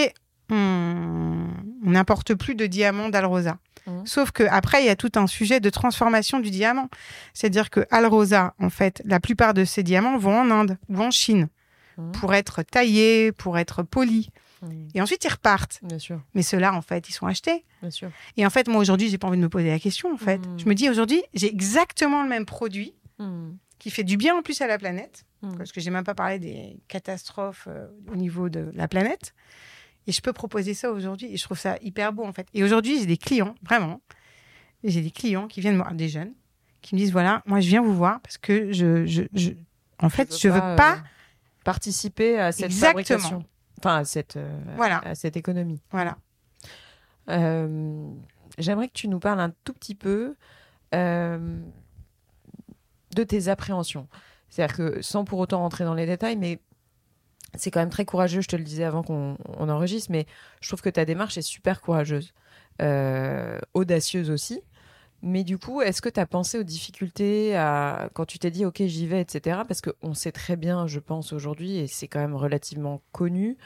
on 0.51 1.47
n'importe 1.83 2.35
plus 2.35 2.55
de 2.55 2.67
diamants 2.67 3.09
d'Alrosa. 3.09 3.59
Mmh. 3.87 4.03
Sauf 4.05 4.33
que 4.33 4.43
après, 4.51 4.83
il 4.83 4.87
y 4.87 4.91
a 4.91 4.97
tout 4.97 5.13
un 5.15 5.27
sujet 5.27 5.61
de 5.61 5.71
transformation 5.71 6.41
du 6.41 6.51
diamant. 6.51 6.89
C'est-à-dire 7.35 7.71
que 7.71 7.87
Alrosa, 7.91 8.55
en 8.61 8.71
fait, 8.71 9.03
la 9.05 9.21
plupart 9.21 9.55
de 9.55 9.65
ces 9.65 9.83
diamants 9.83 10.19
vont 10.19 10.41
en 10.41 10.51
Inde 10.51 10.79
ou 10.89 11.01
en 11.01 11.11
Chine 11.11 11.49
mmh. 11.97 12.13
pour 12.13 12.35
être 12.35 12.63
taillés, 12.63 13.33
pour 13.33 13.59
être 13.59 13.83
polis. 13.83 14.29
Mmh. 14.63 14.89
Et 14.95 15.01
ensuite, 15.01 15.25
ils 15.25 15.31
repartent. 15.31 15.81
Bien 15.83 15.99
sûr. 15.99 16.21
Mais 16.35 16.43
ceux-là, 16.43 16.75
en 16.75 16.83
fait, 16.83 17.09
ils 17.09 17.13
sont 17.13 17.27
achetés. 17.27 17.65
Bien 17.81 17.91
sûr. 17.91 18.11
Et 18.37 18.47
en 18.47 18.51
fait, 18.51 18.69
moi, 18.69 18.81
aujourd'hui, 18.81 19.09
j'ai 19.09 19.19
pas 19.19 19.29
envie 19.29 19.39
de 19.39 19.43
me 19.43 19.49
poser 19.49 19.69
la 19.69 19.79
question, 19.79 20.13
en 20.13 20.17
fait. 20.17 20.41
Je 20.57 20.67
me 20.67 20.75
dis, 20.75 20.89
aujourd'hui, 20.89 21.23
j'ai 21.35 21.49
exactement 21.49 22.23
le 22.23 22.29
même 22.29 22.47
produit 22.47 22.95
qui 23.79 23.91
fait 23.91 24.05
du 24.05 24.17
bien 24.17 24.37
en 24.37 24.43
plus 24.43 24.61
à 24.61 24.67
la 24.67 24.79
planète. 24.79 25.25
Parce 25.59 25.71
que 25.71 25.81
j'ai 25.81 25.91
même 25.91 26.05
pas 26.05 26.15
parlé 26.15 26.41
des 26.41 26.81
catastrophes 26.89 27.69
euh, 27.71 27.87
au 28.11 28.17
niveau 28.17 28.49
de 28.49 28.73
la 28.75 28.89
planète. 28.89 29.33
Et 30.09 30.13
je 30.13 30.21
peux 30.21 30.33
proposer 30.33 30.75
ça 30.75 30.91
aujourd'hui. 30.91 31.33
Et 31.33 31.37
je 31.37 31.45
trouve 31.45 31.59
ça 31.59 31.77
hyper 31.83 32.13
beau, 32.13 32.25
en 32.25 32.33
fait. 32.33 32.49
Et 32.53 32.65
aujourd'hui, 32.65 32.99
j'ai 32.99 33.07
des 33.07 33.17
clients, 33.17 33.55
vraiment. 33.63 34.01
J'ai 34.83 35.03
des 35.03 35.13
clients 35.13 35.47
qui 35.47 35.61
viennent 35.61 35.77
me 35.77 35.83
voir, 35.83 35.95
des 35.95 36.09
jeunes, 36.09 36.33
qui 36.83 36.97
me 36.97 37.01
disent 37.01 37.13
voilà, 37.13 37.43
moi, 37.47 37.61
je 37.61 37.69
viens 37.69 37.81
vous 37.81 37.95
voir 37.95 38.21
parce 38.23 38.39
que 38.39 38.73
je. 38.73 39.07
je, 39.07 39.23
je 39.35 39.53
en 40.01 40.09
fait, 40.09 40.37
je 40.37 40.49
veux 40.49 40.59
pas. 40.59 40.71
Veux 40.71 40.77
pas... 40.77 40.95
Euh, 40.95 41.01
participer 41.67 42.39
à 42.39 42.53
cette 42.53 42.67
Exactement. 42.67 42.91
fabrication. 42.91 43.45
Enfin, 43.79 43.99
à 43.99 44.05
cette, 44.05 44.37
euh, 44.37 44.61
voilà. 44.77 44.99
à, 44.99 45.15
cette 45.15 45.37
économie. 45.37 45.81
Voilà. 45.91 46.17
Euh, 47.29 48.09
j'aimerais 48.59 48.89
que 48.89 48.95
tu 48.95 49.09
nous 49.09 49.19
parles 49.19 49.41
un 49.41 49.53
tout 49.65 49.73
petit 49.73 49.95
peu 49.95 50.37
de 50.93 51.63
tes 53.27 53.49
appréhensions. 53.49 54.09
C'est-à-dire 54.49 54.77
que 54.77 55.03
sans 55.03 55.25
pour 55.25 55.39
autant 55.41 55.59
rentrer 55.59 55.85
dans 55.85 55.95
les 55.95 56.07
détails, 56.07 56.37
mais 56.37 56.61
c'est 57.55 57.71
quand 57.71 57.81
même 57.81 57.91
très 57.91 58.05
courageux, 58.05 58.41
je 58.41 58.49
te 58.49 58.57
le 58.57 58.65
disais 58.65 58.85
avant 58.85 59.03
qu'on 59.03 59.37
enregistre, 59.59 60.11
mais 60.11 60.27
je 60.61 60.69
trouve 60.69 60.83
que 60.83 60.91
ta 60.91 61.05
démarche 61.05 61.37
est 61.39 61.43
super 61.43 61.81
courageuse, 61.81 62.33
euh, 62.83 63.59
audacieuse 63.75 64.31
aussi. 64.31 64.61
Mais 65.23 65.45
du 65.45 65.59
coup, 65.59 65.81
est-ce 65.81 66.03
que 66.03 66.09
tu 66.09 66.21
as 66.21 66.27
pensé 66.27 66.59
aux 66.59 66.63
difficultés 66.63 67.57
à, 67.57 68.11
quand 68.15 68.27
tu 68.27 68.39
t'es 68.39 68.51
dit, 68.51 68.65
OK, 68.65 68.83
j'y 68.85 69.07
vais, 69.07 69.21
etc. 69.21 69.61
Parce 69.67 69.81
qu'on 69.81 70.15
sait 70.15 70.33
très 70.33 70.57
bien, 70.57 70.87
je 70.87 71.01
pense, 71.01 71.33
aujourd'hui, 71.33 71.77
et 71.79 71.87
c'est 71.87 72.07
quand 72.07 72.21
même 72.21 72.35
relativement 72.35 73.03
connu, 73.13 73.57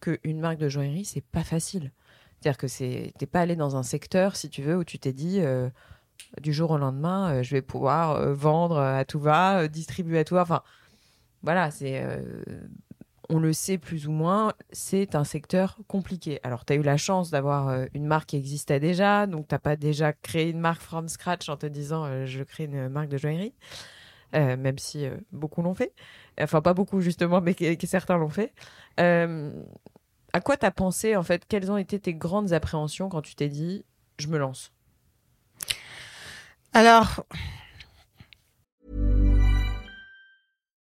qu'une 0.00 0.38
marque 0.38 0.58
de 0.58 0.68
joaillerie, 0.68 1.04
c'est 1.04 1.24
pas 1.24 1.42
facile. 1.42 1.92
C'est-à-dire 2.40 2.58
que 2.58 2.68
c'est, 2.68 3.12
t'es 3.18 3.26
pas 3.26 3.40
allé 3.40 3.56
dans 3.56 3.76
un 3.76 3.82
secteur, 3.82 4.36
si 4.36 4.48
tu 4.48 4.62
veux, 4.62 4.76
où 4.76 4.84
tu 4.84 4.98
t'es 4.98 5.12
dit, 5.12 5.40
euh, 5.40 5.68
du 6.40 6.52
jour 6.52 6.70
au 6.70 6.78
lendemain, 6.78 7.32
euh, 7.32 7.42
je 7.42 7.50
vais 7.52 7.62
pouvoir 7.62 8.32
vendre 8.32 8.78
à 8.78 9.04
tout 9.04 9.18
va, 9.18 9.66
distribuer 9.66 10.20
à 10.20 10.24
tout 10.24 10.34
va. 10.34 10.42
Enfin, 10.42 10.62
voilà, 11.42 11.70
c'est 11.70 12.04
on 13.30 13.38
le 13.38 13.52
sait 13.52 13.78
plus 13.78 14.06
ou 14.06 14.10
moins, 14.10 14.54
c'est 14.72 15.14
un 15.14 15.24
secteur 15.24 15.78
compliqué. 15.86 16.40
Alors, 16.42 16.64
tu 16.64 16.72
as 16.72 16.76
eu 16.76 16.82
la 16.82 16.96
chance 16.96 17.30
d'avoir 17.30 17.68
euh, 17.68 17.86
une 17.94 18.06
marque 18.06 18.30
qui 18.30 18.36
existait 18.36 18.80
déjà, 18.80 19.26
donc 19.26 19.48
tu 19.48 19.54
n'as 19.54 19.58
pas 19.58 19.76
déjà 19.76 20.12
créé 20.12 20.50
une 20.50 20.60
marque 20.60 20.80
from 20.80 21.08
scratch 21.08 21.48
en 21.48 21.56
te 21.56 21.66
disant 21.66 22.04
euh, 22.04 22.26
je 22.26 22.42
crée 22.42 22.64
une 22.64 22.88
marque 22.88 23.08
de 23.08 23.18
joaillerie, 23.18 23.54
euh, 24.34 24.56
même 24.56 24.78
si 24.78 25.06
beaucoup 25.32 25.60
l'ont 25.62 25.74
fait. 25.74 25.92
Enfin, 26.40 26.62
pas 26.62 26.74
beaucoup 26.74 27.00
justement, 27.00 27.40
mais 27.40 27.54
que, 27.54 27.86
certains 27.86 28.16
l'ont 28.16 28.30
fait. 28.30 28.52
à 28.96 30.40
quoi 30.40 30.56
tu 30.56 30.64
as 30.64 30.70
pensé 30.70 31.16
en 31.16 31.22
fait? 31.22 31.44
Quelles 31.46 31.70
ont 31.70 31.76
été 31.76 31.98
tes 32.00 32.14
grandes 32.14 32.52
appréhensions 32.52 33.08
quand 33.08 33.22
tu 33.22 33.34
t'es 33.34 33.48
dit 33.48 33.84
je 34.18 34.28
me 34.28 34.38
lance? 34.38 34.72
Alors. 36.72 37.24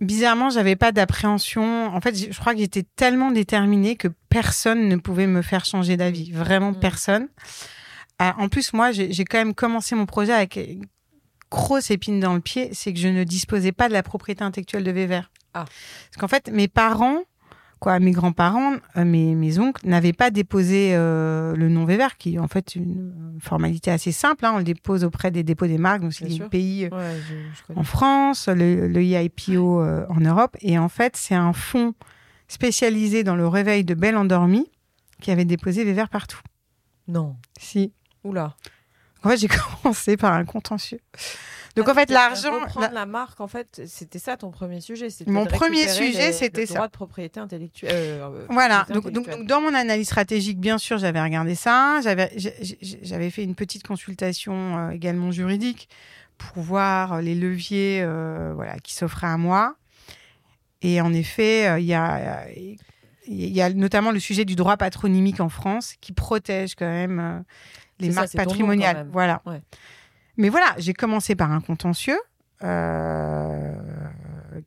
bizarrement, 0.00 0.50
j'avais 0.50 0.76
pas 0.76 0.92
d'appréhension. 0.92 1.86
En 1.94 2.00
fait, 2.00 2.32
je 2.32 2.38
crois 2.38 2.54
que 2.54 2.60
j'étais 2.60 2.84
tellement 2.96 3.30
déterminée 3.30 3.96
que 3.96 4.08
personne 4.28 4.88
ne 4.88 4.96
pouvait 4.96 5.26
me 5.26 5.42
faire 5.42 5.64
changer 5.64 5.96
d'avis. 5.96 6.30
Vraiment 6.32 6.72
mm. 6.72 6.80
personne. 6.80 7.28
Euh, 8.20 8.30
en 8.36 8.48
plus, 8.48 8.72
moi, 8.72 8.90
j'ai 8.92 9.24
quand 9.24 9.38
même 9.38 9.54
commencé 9.54 9.94
mon 9.94 10.06
projet 10.06 10.32
avec 10.32 10.56
une 10.56 10.86
grosse 11.50 11.90
épine 11.90 12.20
dans 12.20 12.34
le 12.34 12.40
pied, 12.40 12.70
c'est 12.72 12.92
que 12.92 12.98
je 12.98 13.08
ne 13.08 13.24
disposais 13.24 13.72
pas 13.72 13.88
de 13.88 13.92
la 13.92 14.02
propriété 14.02 14.42
intellectuelle 14.42 14.84
de 14.84 14.90
Vévert. 14.90 15.30
Ah. 15.54 15.64
Parce 15.64 16.20
qu'en 16.20 16.28
fait, 16.28 16.50
mes 16.50 16.68
parents 16.68 17.22
quoi, 17.78 17.98
mes 17.98 18.10
grands-parents, 18.10 18.74
euh, 18.96 19.04
mes, 19.04 19.34
mes, 19.34 19.58
oncles 19.58 19.86
n'avaient 19.86 20.12
pas 20.12 20.30
déposé 20.30 20.90
euh, 20.92 21.54
le 21.56 21.68
nom 21.68 21.84
Weber, 21.84 22.16
qui 22.16 22.34
est 22.34 22.38
en 22.38 22.48
fait 22.48 22.74
une 22.74 23.38
formalité 23.40 23.90
assez 23.90 24.12
simple. 24.12 24.44
Hein. 24.44 24.52
on 24.54 24.58
le 24.58 24.64
dépose 24.64 25.04
auprès 25.04 25.30
des 25.30 25.42
dépôts 25.42 25.66
des 25.66 25.78
marques, 25.78 26.02
donc 26.02 26.12
c'est 26.12 26.26
des 26.26 26.40
pays 26.48 26.88
euh, 26.92 27.18
en 27.74 27.84
France, 27.84 28.48
le, 28.48 28.88
le 28.88 29.02
IIPO 29.02 29.82
en 29.82 30.20
Europe. 30.20 30.56
Et 30.60 30.78
en 30.78 30.88
fait, 30.88 31.16
c'est 31.16 31.34
un 31.34 31.52
fonds 31.52 31.94
spécialisé 32.48 33.24
dans 33.24 33.36
le 33.36 33.46
réveil 33.46 33.84
de 33.84 33.94
belles 33.94 34.16
endormies 34.16 34.70
qui 35.20 35.30
avait 35.30 35.44
déposé 35.44 35.84
Weber 35.84 36.08
partout. 36.08 36.40
Non. 37.06 37.36
Si. 37.58 37.92
Oula. 38.24 38.54
En 39.22 39.30
fait, 39.30 39.36
j'ai 39.38 39.48
commencé 39.82 40.16
par 40.16 40.32
un 40.32 40.44
contentieux. 40.44 41.00
Donc 41.78 41.88
en 41.88 41.94
fait, 41.94 42.10
l'argent. 42.10 42.52
La... 42.80 42.90
la 42.90 43.06
marque, 43.06 43.40
en 43.40 43.46
fait, 43.46 43.82
c'était 43.86 44.18
ça 44.18 44.36
ton 44.36 44.50
premier 44.50 44.80
sujet. 44.80 45.08
Mon 45.26 45.46
premier 45.46 45.86
sujet, 45.88 46.32
c'était 46.32 46.66
ça. 46.66 46.74
Droit 46.74 46.86
de 46.88 46.92
propriété 46.92 47.38
intellectuelle. 47.40 47.92
Euh, 47.94 48.46
voilà. 48.50 48.86
Donc, 48.92 49.10
donc, 49.10 49.46
dans 49.46 49.60
mon 49.60 49.72
analyse 49.72 50.06
stratégique, 50.06 50.58
bien 50.58 50.78
sûr, 50.78 50.98
j'avais 50.98 51.22
regardé 51.22 51.54
ça. 51.54 52.00
J'avais, 52.02 52.32
j'avais 53.02 53.30
fait 53.30 53.44
une 53.44 53.54
petite 53.54 53.86
consultation 53.86 54.76
euh, 54.76 54.90
également 54.90 55.30
juridique 55.30 55.88
pour 56.36 56.62
voir 56.62 57.22
les 57.22 57.34
leviers, 57.34 58.00
euh, 58.02 58.52
voilà, 58.54 58.78
qui 58.80 58.94
s'offraient 58.94 59.28
à 59.28 59.36
moi. 59.36 59.76
Et 60.82 61.00
en 61.00 61.12
effet, 61.12 61.80
il 61.80 61.86
y 61.86 61.94
a. 61.94 62.44
Il 63.30 63.54
y 63.54 63.60
a 63.60 63.68
notamment 63.68 64.10
le 64.10 64.20
sujet 64.20 64.46
du 64.46 64.56
droit 64.56 64.78
patronymique 64.78 65.40
en 65.40 65.50
France 65.50 65.96
qui 66.00 66.14
protège 66.14 66.74
quand 66.74 66.88
même 66.88 67.44
les 68.00 68.08
marques 68.08 68.34
patrimoniales. 68.34 69.06
Voilà. 69.12 69.42
Ouais. 69.44 69.60
Mais 70.38 70.48
voilà, 70.48 70.74
j'ai 70.78 70.94
commencé 70.94 71.34
par 71.34 71.52
un 71.52 71.60
contentieux 71.60 72.18
euh, 72.64 73.74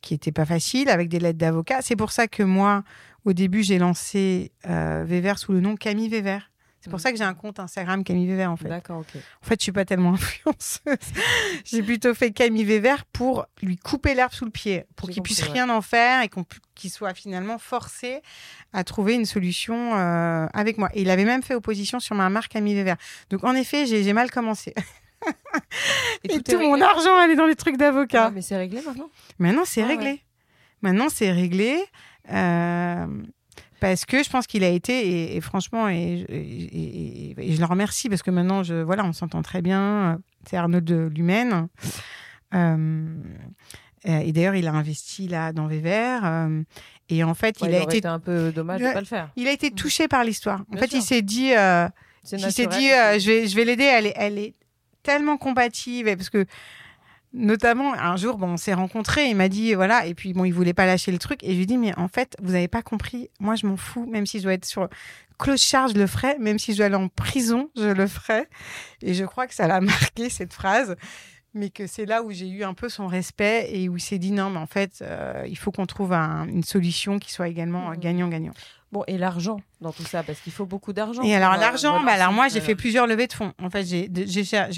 qui 0.02 0.14
n'était 0.14 0.32
pas 0.32 0.46
facile, 0.46 0.90
avec 0.90 1.10
des 1.10 1.20
lettres 1.20 1.40
d'avocat. 1.40 1.82
C'est 1.82 1.96
pour 1.96 2.12
ça 2.12 2.28
que 2.28 2.44
moi, 2.44 2.84
au 3.26 3.34
début, 3.34 3.64
j'ai 3.64 3.80
lancé 3.80 4.52
euh, 4.68 5.36
sous 5.38 5.54
le 5.54 5.62
nom 5.62 5.76
Camille 5.76 6.10
Vévert. 6.10 6.52
C'est 6.82 6.90
pour 6.90 6.98
mm. 6.98 7.02
ça 7.02 7.12
que 7.12 7.18
j'ai 7.18 7.24
un 7.24 7.36
compte 7.36 7.60
Instagram 7.60 8.04
Camille 8.04 8.28
Vévert 8.28 8.52
en 8.52 8.58
fait. 8.58 8.68
D'accord, 8.68 9.00
ok. 9.00 9.16
En 9.16 9.46
fait, 9.46 9.60
je 9.60 9.64
suis 9.64 9.72
pas 9.72 9.86
tellement 9.86 10.14
influenceuse. 10.14 11.14
j'ai 11.64 11.84
plutôt 11.84 12.14
fait 12.14 12.32
Camille 12.32 12.66
Vévert 12.66 13.06
pour 13.06 13.46
lui 13.62 13.78
couper 13.78 14.16
l'herbe 14.16 14.34
sous 14.34 14.46
le 14.46 14.52
pied, 14.52 14.86
pour 14.96 15.10
qu'il 15.10 15.22
puisse 15.22 15.44
rien 15.44 15.70
en 15.70 15.82
faire 15.82 16.24
et 16.24 16.30
qu'il 16.76 16.90
soit 16.90 17.14
finalement 17.14 17.60
forcé 17.60 18.22
à 18.74 18.84
trouver 18.84 19.14
une 19.14 19.26
solution 19.26 19.96
euh, 19.96 20.48
avec 20.54 20.78
moi. 20.78 20.90
Et 20.96 21.04
il 21.04 21.10
avait 21.12 21.26
même 21.26 21.44
fait 21.44 21.54
opposition 21.54 22.00
sur 22.00 22.16
ma 22.16 22.30
marque 22.30 22.52
Camille 22.52 22.76
Vévert. 22.76 22.98
Donc 23.30 23.44
en 23.44 23.54
effet, 23.54 23.86
j'ai 23.86 24.14
mal 24.14 24.32
commencé. 24.32 24.74
Et, 26.24 26.42
tout, 26.42 26.60
mon 26.60 26.82
argent 26.82 27.16
allait 27.18 27.36
dans 27.36 27.46
les 27.46 27.56
trucs 27.56 27.78
d'avocat. 27.78 28.26
Ah, 28.28 28.32
mais 28.32 28.42
c'est 28.42 28.58
réglé 28.58 28.82
maintenant? 28.86 29.10
Maintenant, 29.40 29.64
c'est 29.66 29.84
ah, 29.84 29.88
réglé. 29.88 30.22
Maintenant, 30.82 31.08
c'est 31.10 31.32
réglé. 31.32 31.84
Euh, 32.32 33.08
parce 33.80 34.06
que 34.06 34.24
je 34.24 34.30
pense 34.30 34.46
qu'il 34.46 34.64
a 34.64 34.70
été, 34.70 35.36
et, 35.36 35.42
franchement, 35.42 35.90
et, 35.90 36.26
je 36.30 37.60
le 37.60 37.66
remercie 37.66 38.10
parce 38.10 38.22
que 38.22 38.32
maintenant, 38.32 38.64
je, 38.64 38.76
voilà, 38.76 39.04
on 39.04 39.14
s'entend 39.14 39.42
très 39.42 39.62
bien. 39.62 40.20
C'est 40.48 40.58
Arnaud 40.58 40.82
de 40.82 41.10
Lumène. 41.14 41.68
Euh, 44.08 44.20
et 44.20 44.32
d'ailleurs, 44.32 44.56
il 44.56 44.68
a 44.68 44.74
investi 44.74 45.28
là 45.28 45.54
dans 45.54 45.68
Véver. 45.68 46.20
Euh, 46.24 46.64
et 47.10 47.24
en 47.24 47.34
fait, 47.34 47.58
il, 47.62 47.74
a 47.76 47.84
été 47.84 48.06
un 48.08 48.20
peu 48.20 48.52
dommage 48.52 48.82
de 48.82 48.92
pas 48.92 49.00
le 49.00 49.06
faire. 49.06 49.32
Il 49.36 49.48
a 49.48 49.52
été 49.52 49.70
mm. 49.70 49.76
touché 49.76 50.08
par 50.08 50.24
l'histoire. 50.24 50.64
En 50.74 50.78
fait, 50.78 50.94
il 50.94 51.02
s'est 51.02 51.22
dit, 51.22 51.54
euh, 51.54 51.88
il 52.32 52.52
s'est 52.52 52.68
dit, 52.68 52.88
je 52.90 53.28
vais, 53.28 53.48
je 53.48 53.56
vais 53.56 53.66
l'aider. 53.66 53.84
Elle 53.84 54.08
est, 54.08 54.14
elle 54.16 54.38
est 54.40 54.54
tellement 55.04 55.38
compatible 55.38 56.16
parce 56.16 56.30
que 56.30 56.46
notamment 57.34 57.94
un 57.94 58.18
jour 58.18 58.38
bon 58.38 58.50
on 58.50 58.58
s'est 58.58 58.74
rencontrés 58.74 59.30
il 59.30 59.36
m'a 59.36 59.48
dit 59.48 59.74
voilà 59.74 60.06
et 60.06 60.14
puis 60.14 60.34
bon 60.34 60.44
il 60.44 60.52
voulait 60.52 60.74
pas 60.74 60.86
lâcher 60.86 61.12
le 61.12 61.18
truc 61.18 61.44
et 61.44 61.54
je 61.54 61.58
lui 61.58 61.66
dis 61.66 61.78
mais 61.78 61.98
en 61.98 62.08
fait 62.08 62.36
vous 62.42 62.56
avez 62.56 62.68
pas 62.68 62.82
compris. 62.82 63.30
Moi 63.40 63.56
je 63.56 63.66
m'en 63.66 63.78
fous 63.78 64.06
même 64.06 64.26
si 64.26 64.40
je 64.40 64.44
dois 64.44 64.54
être 64.54 64.66
sur 64.66 64.90
close 65.40 65.62
charge 65.62 65.94
je 65.94 65.98
le 65.98 66.08
ferai. 66.08 66.38
Même 66.40 66.60
si 66.60 66.74
je 66.74 66.78
dois 66.78 66.88
aller 66.88 66.96
en 66.96 67.08
prison 67.08 67.70
je 67.76 67.88
le 67.88 68.08
ferai. 68.08 68.48
Et 69.02 69.14
je 69.14 69.26
crois 69.26 69.48
que 69.48 69.54
ça 69.54 69.68
l'a 69.68 69.82
marqué 69.82 70.30
cette 70.30 70.54
phrase. 70.54 70.96
Mais 71.54 71.70
que 71.70 71.86
c'est 71.86 72.06
là 72.06 72.24
où 72.24 72.32
j'ai 72.32 72.48
eu 72.48 72.64
un 72.64 72.74
peu 72.74 72.88
son 72.88 73.08
respect 73.08 73.70
et 73.74 73.90
où 73.90 73.98
il 73.98 74.02
s'est 74.02 74.20
dit 74.20 74.32
non 74.32 74.50
mais 74.50 74.60
en 74.60 74.68
fait 74.68 75.02
euh, 75.02 75.44
il 75.48 75.58
faut 75.58 75.72
qu'on 75.72 75.86
trouve 75.86 76.14
une 76.14 76.64
solution 76.64 77.20
qui 77.20 77.32
soit 77.32 77.50
également 77.50 77.92
mmh. 77.92 78.52
Bon, 78.92 79.04
et 79.08 79.18
l'argent 79.18 79.62
dans 79.80 79.92
tout 79.92 80.04
ça, 80.04 80.22
parce 80.22 80.40
qu'il 80.42 80.52
faut 80.52 80.66
beaucoup 80.66 80.92
d'argent. 80.92 81.24
Et 81.24 81.34
alors 81.34 81.56
l'argent, 81.56 82.02
bah 82.04 82.12
alors 82.12 82.34
moi 82.34 82.50
j'ai 82.50 82.60
fait 82.60 82.74
euh, 82.74 82.76
plusieurs 82.76 83.08
levées 83.08 83.28
de 83.28 83.34
fonds. 83.34 83.54
En 83.62 83.70
fait, 83.70 83.86
j'ai, 83.86 84.10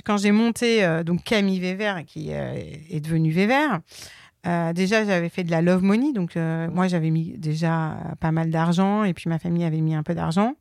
quand 0.06 0.18
j'ai 0.18 0.32
monté 0.32 0.84
euh, 0.84 1.04
donc 1.04 1.24
Camille 1.24 1.60
Vévert 1.60 2.06
qui 2.06 2.28
euh, 2.32 2.54
est 2.90 3.00
devenue 3.00 3.32
Vévert, 3.32 3.80
euh, 4.46 4.72
déjà 4.74 5.04
j'avais 5.04 5.30
fait 5.30 5.44
de 5.44 5.52
la 5.52 5.62
love 5.62 5.82
money, 5.82 6.14
donc 6.14 6.36
moi 6.36 6.88
j'avais 6.88 7.10
mis 7.10 7.34
déjà 7.38 7.98
pas 8.20 8.32
mal 8.32 8.52
d'argent 8.52 9.04
et 9.04 9.14
puis 9.14 9.30
ma 9.30 9.40
famille 9.40 9.64
avait 9.64 9.82
mis 9.82 9.96
un 9.96 10.04
peu 10.04 10.14
d'argent. 10.14 10.56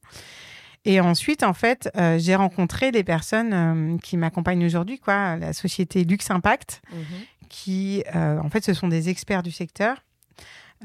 Et 0.85 1.01
ensuite, 1.01 1.43
en 1.43 1.53
fait, 1.53 1.91
euh, 1.97 2.19
j'ai 2.19 2.35
rencontré 2.35 2.91
des 2.91 3.05
personnes 3.05 3.53
euh, 3.53 3.99
qui 3.99 4.17
m'accompagnent 4.17 4.65
aujourd'hui, 4.65 4.99
quoi, 4.99 5.37
la 5.37 5.53
société 5.53 6.05
Lux 6.05 6.29
Impact, 6.31 6.83
mhm. 6.93 7.03
qui, 7.49 8.03
euh, 8.15 8.39
en 8.41 8.51
fait, 8.51 8.65
ce 8.65 8.75
sont 8.75 8.89
des 8.89 9.09
experts 9.09 9.43
du 9.43 9.53
secteur, 9.53 10.03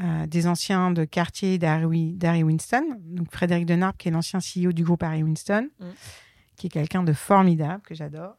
euh, 0.02 0.28
des 0.28 0.48
anciens 0.48 0.92
de 0.92 1.06
quartier 1.06 1.58
d'Harry 1.58 2.14
d'Harry 2.14 2.44
Winston. 2.44 2.84
Donc, 3.04 3.32
Frédéric 3.32 3.66
Denarp, 3.66 3.98
qui 3.98 4.08
est 4.08 4.12
l'ancien 4.12 4.40
CEO 4.40 4.72
du 4.72 4.84
groupe 4.84 5.02
Harry 5.04 5.24
Winston, 5.24 5.70
Mm. 5.80 5.86
qui 6.56 6.68
est 6.68 6.70
quelqu'un 6.70 7.04
de 7.04 7.14
formidable, 7.14 7.82
que 7.84 7.96
j'adore. 7.96 8.36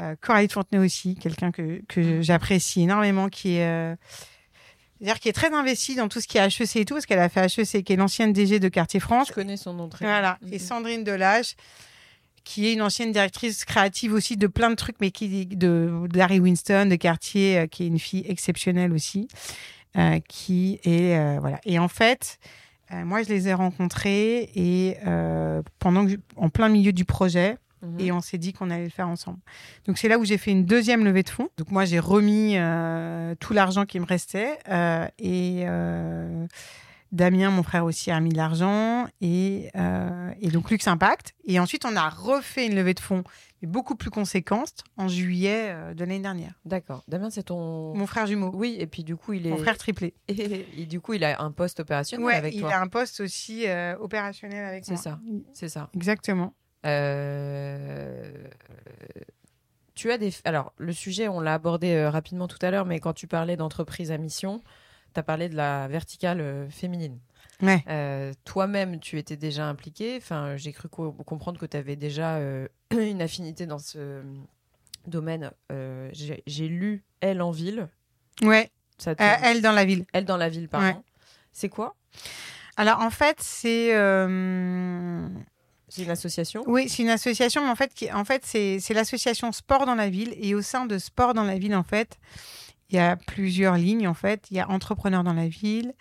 Euh, 0.00 0.16
Coralie 0.20 0.46
de 0.48 0.52
Fontenay 0.52 0.84
aussi, 0.84 1.14
quelqu'un 1.16 1.52
que, 1.52 1.82
que 1.88 2.22
j'apprécie 2.22 2.82
énormément, 2.82 3.28
qui 3.28 3.56
est... 3.56 3.66
euh, 3.66 3.94
c'est-à-dire 4.98 5.20
qui 5.20 5.28
est 5.28 5.32
très 5.32 5.52
investie 5.52 5.96
dans 5.96 6.08
tout 6.08 6.20
ce 6.20 6.26
qui 6.28 6.38
est 6.38 6.46
HEC 6.46 6.76
et 6.76 6.84
tout, 6.84 6.94
parce 6.94 7.06
qu'elle 7.06 7.18
a 7.18 7.28
fait 7.28 7.44
HEC, 7.46 7.82
qui 7.84 7.92
est 7.92 7.96
l'ancienne 7.96 8.32
DG 8.32 8.58
de 8.60 8.68
Quartier 8.68 9.00
France. 9.00 9.28
Je 9.28 9.32
connais 9.34 9.56
son 9.56 9.74
nom 9.74 9.88
très 9.88 10.04
Voilà. 10.04 10.38
bien. 10.40 10.52
Et 10.52 10.60
Mhm. 10.60 10.66
Sandrine 10.66 11.04
Delage, 11.04 11.56
qui 12.44 12.66
est 12.66 12.72
une 12.72 12.82
ancienne 12.82 13.12
directrice 13.12 13.64
créative 13.64 14.12
aussi 14.14 14.36
de 14.36 14.46
plein 14.46 14.70
de 14.70 14.74
trucs, 14.76 14.96
mais 15.00 15.10
qui 15.10 15.46
de 15.46 16.06
d'Harry 16.08 16.40
Winston, 16.40 16.86
de 16.86 16.96
quartier, 16.96 17.58
euh, 17.58 17.66
qui 17.66 17.84
est 17.84 17.86
une 17.88 17.98
fille 17.98 18.24
exceptionnelle 18.28 18.92
aussi, 18.92 19.28
euh, 19.96 20.18
qui 20.28 20.80
est 20.84 21.16
euh, 21.18 21.38
voilà. 21.40 21.60
Et 21.64 21.78
en 21.78 21.88
fait, 21.88 22.38
euh, 22.92 23.04
moi 23.04 23.22
je 23.22 23.28
les 23.28 23.48
ai 23.48 23.54
rencontrés 23.54 24.50
et 24.54 24.96
pendant 25.78 26.04
que 26.04 26.12
je- 26.12 26.16
en 26.36 26.48
plein 26.50 26.68
milieu 26.68 26.92
du 26.92 27.04
projet. 27.04 27.56
Mhm. 27.82 28.00
Et 28.00 28.12
on 28.12 28.20
s'est 28.20 28.38
dit 28.38 28.52
qu'on 28.52 28.70
allait 28.70 28.84
le 28.84 28.90
faire 28.90 29.08
ensemble. 29.08 29.38
Donc 29.86 29.98
c'est 29.98 30.06
là 30.08 30.16
où 30.18 30.24
j'ai 30.24 30.38
fait 30.38 30.52
une 30.52 30.64
deuxième 30.64 31.04
levée 31.04 31.24
de 31.24 31.28
fonds. 31.30 31.48
Donc 31.58 31.70
moi 31.72 31.84
j'ai 31.84 31.98
remis 31.98 32.56
tout 33.40 33.52
l'argent 33.52 33.86
qui 33.86 33.98
me 33.98 34.06
restait 34.06 34.56
et 35.18 35.64
Damien, 37.10 37.50
mon 37.50 37.62
frère 37.62 37.84
aussi, 37.84 38.10
a 38.10 38.18
mis 38.20 38.30
de 38.30 38.36
l'argent 38.38 39.06
et, 39.20 39.68
euh, 39.76 40.30
et 40.40 40.48
donc 40.48 40.70
Lux 40.70 40.86
Impact. 40.88 41.34
Et 41.44 41.60
ensuite 41.60 41.84
on 41.84 41.94
a 41.94 42.08
refait 42.08 42.66
une 42.66 42.74
levée 42.74 42.94
de 42.94 43.00
fonds 43.00 43.22
beaucoup 43.66 43.94
plus 43.94 44.10
conséquente 44.10 44.84
en 44.96 45.08
juillet 45.08 45.70
euh, 45.70 45.94
de 45.94 46.00
l'année 46.00 46.18
dernière. 46.18 46.54
D'accord. 46.64 47.04
Damien, 47.08 47.30
c'est 47.30 47.44
ton. 47.44 47.94
Mon 47.94 48.06
frère 48.06 48.26
jumeau, 48.26 48.50
Oui, 48.54 48.76
et 48.78 48.86
puis 48.86 49.04
du 49.04 49.16
coup, 49.16 49.32
il 49.34 49.46
est. 49.46 49.50
mon 49.50 49.56
frère 49.58 49.78
triplé. 49.78 50.14
Et, 50.28 50.86
du 50.86 51.00
coup, 51.00 51.12
il 51.14 51.24
a 51.24 51.40
un 51.42 51.50
poste 51.52 51.80
opérationnel 51.80 52.26
Ouais, 52.26 52.34
avec 52.34 52.54
il 52.54 52.60
toi. 52.60 52.72
a 52.74 52.80
un 52.80 52.88
poste 52.88 53.20
aussi 53.20 53.68
euh, 53.68 53.96
opérationnel 53.98 54.64
avec 54.64 54.84
C'est 54.84 54.92
moi. 54.92 55.02
ça. 55.02 55.20
C'est 55.52 55.68
ça. 55.68 55.88
Exactement. 55.94 56.54
Euh, 56.86 58.32
Tu 59.94 60.10
as 60.10 60.18
des. 60.18 60.32
Alors, 60.44 60.72
le 60.78 60.92
sujet, 60.92 61.28
on 61.28 61.40
l'a 61.40 61.54
abordé 61.54 61.92
euh, 61.94 62.10
rapidement 62.10 62.48
tout 62.48 62.58
à 62.62 62.70
l'heure, 62.70 62.86
mais 62.86 62.98
quand 62.98 63.12
tu 63.12 63.26
parlais 63.26 63.56
d'entreprise 63.56 64.10
à 64.10 64.18
mission, 64.18 64.60
tu 65.14 65.20
as 65.20 65.22
parlé 65.22 65.48
de 65.48 65.54
la 65.56 65.86
verticale 65.88 66.66
féminine. 66.70 67.18
Ouais. 67.62 67.82
Euh, 67.88 68.32
Toi-même, 68.44 68.98
tu 69.00 69.18
étais 69.18 69.36
déjà 69.36 69.66
impliqué. 69.68 70.16
Enfin, 70.16 70.56
j'ai 70.56 70.72
cru 70.72 70.88
co- 70.88 71.12
comprendre 71.12 71.58
que 71.60 71.66
tu 71.66 71.76
avais 71.76 71.96
déjà 71.96 72.36
euh, 72.36 72.66
une 72.90 73.22
affinité 73.22 73.66
dans 73.66 73.78
ce 73.78 74.22
domaine. 75.06 75.50
Euh, 75.70 76.08
j'ai 76.12 76.42
j'ai 76.46 76.68
lu 76.68 77.04
Elle 77.20 77.40
en 77.40 77.50
ville. 77.52 77.88
Ouais. 78.42 78.70
Ça 78.98 79.14
te- 79.14 79.22
elle 79.22 79.62
dans 79.62 79.72
la 79.72 79.84
ville. 79.84 80.04
Elle 80.12 80.24
dans 80.24 80.36
la 80.36 80.48
ville, 80.48 80.68
pardon. 80.68 80.86
Ouais. 80.98 81.02
C'est 81.52 81.68
quoi? 81.68 81.94
Alors 82.76 83.00
en 83.00 83.10
fait 83.10 83.36
c'est 83.40 83.92
C'est 85.88 86.02
une 86.04 86.10
association? 86.10 86.64
Oui, 86.66 86.88
c'est 86.88 87.02
une 87.02 87.10
association, 87.10 87.62
mais 87.62 87.70
en 87.70 87.76
fait, 87.76 87.92
qui, 87.94 88.10
en 88.12 88.24
fait 88.24 88.44
c'est 88.46 88.80
c'est 88.80 88.94
l'association 88.94 89.52
Sport 89.52 89.84
dans 89.86 89.94
la 89.94 90.08
ville. 90.08 90.34
Et 90.38 90.54
au 90.54 90.62
sein 90.62 90.86
de 90.86 90.98
Sport 90.98 91.34
dans 91.34 91.44
la 91.44 91.58
ville, 91.58 91.74
en 91.76 91.82
fait, 91.82 92.18
il 92.90 92.96
y 92.96 92.98
a 92.98 93.16
plusieurs 93.16 93.76
lignes. 93.76 94.08
En 94.08 94.14
fait, 94.14 94.46
il 94.50 94.56
y 94.56 94.60
a 94.60 94.68
Entrepreneurs 94.70 95.22
dans 95.24 95.34
la 95.34 95.48
ville, 95.48 95.92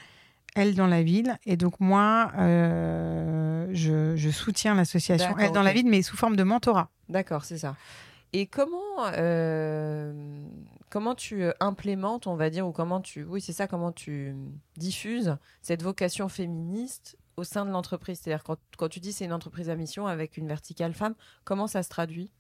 Elle 0.55 0.75
dans 0.75 0.87
la 0.87 1.01
ville. 1.03 1.37
Et 1.45 1.57
donc, 1.57 1.79
moi, 1.79 2.31
euh, 2.37 3.67
je, 3.71 4.15
je 4.15 4.29
soutiens 4.29 4.75
l'association 4.75 5.37
Elle 5.37 5.51
dans 5.51 5.63
la 5.63 5.73
ville, 5.73 5.87
mais 5.87 6.01
sous 6.01 6.17
forme 6.17 6.35
de 6.35 6.43
mentorat. 6.43 6.89
D'accord, 7.09 7.45
c'est 7.45 7.57
ça. 7.57 7.75
Et 8.33 8.47
comment, 8.47 8.77
euh, 9.13 10.13
comment 10.89 11.15
tu 11.15 11.43
euh, 11.43 11.51
implémentes, 11.59 12.27
on 12.27 12.35
va 12.35 12.49
dire, 12.49 12.65
ou 12.65 12.71
comment 12.71 13.01
tu, 13.01 13.23
oui, 13.23 13.41
c'est 13.41 13.51
ça, 13.51 13.67
comment 13.67 13.91
tu 13.91 14.33
diffuses 14.77 15.35
cette 15.61 15.83
vocation 15.83 16.29
féministe 16.29 17.17
au 17.35 17.43
sein 17.43 17.65
de 17.65 17.71
l'entreprise? 17.71 18.21
C'est-à-dire 18.21 18.43
quand, 18.43 18.57
quand 18.77 18.87
tu 18.87 19.01
dis 19.01 19.11
c'est 19.11 19.25
une 19.25 19.33
entreprise 19.33 19.69
à 19.69 19.75
mission 19.75 20.07
avec 20.07 20.37
une 20.37 20.47
verticale 20.47 20.93
femme, 20.93 21.15
comment 21.43 21.67
ça 21.67 21.83
se 21.83 21.89
traduit? 21.89 22.31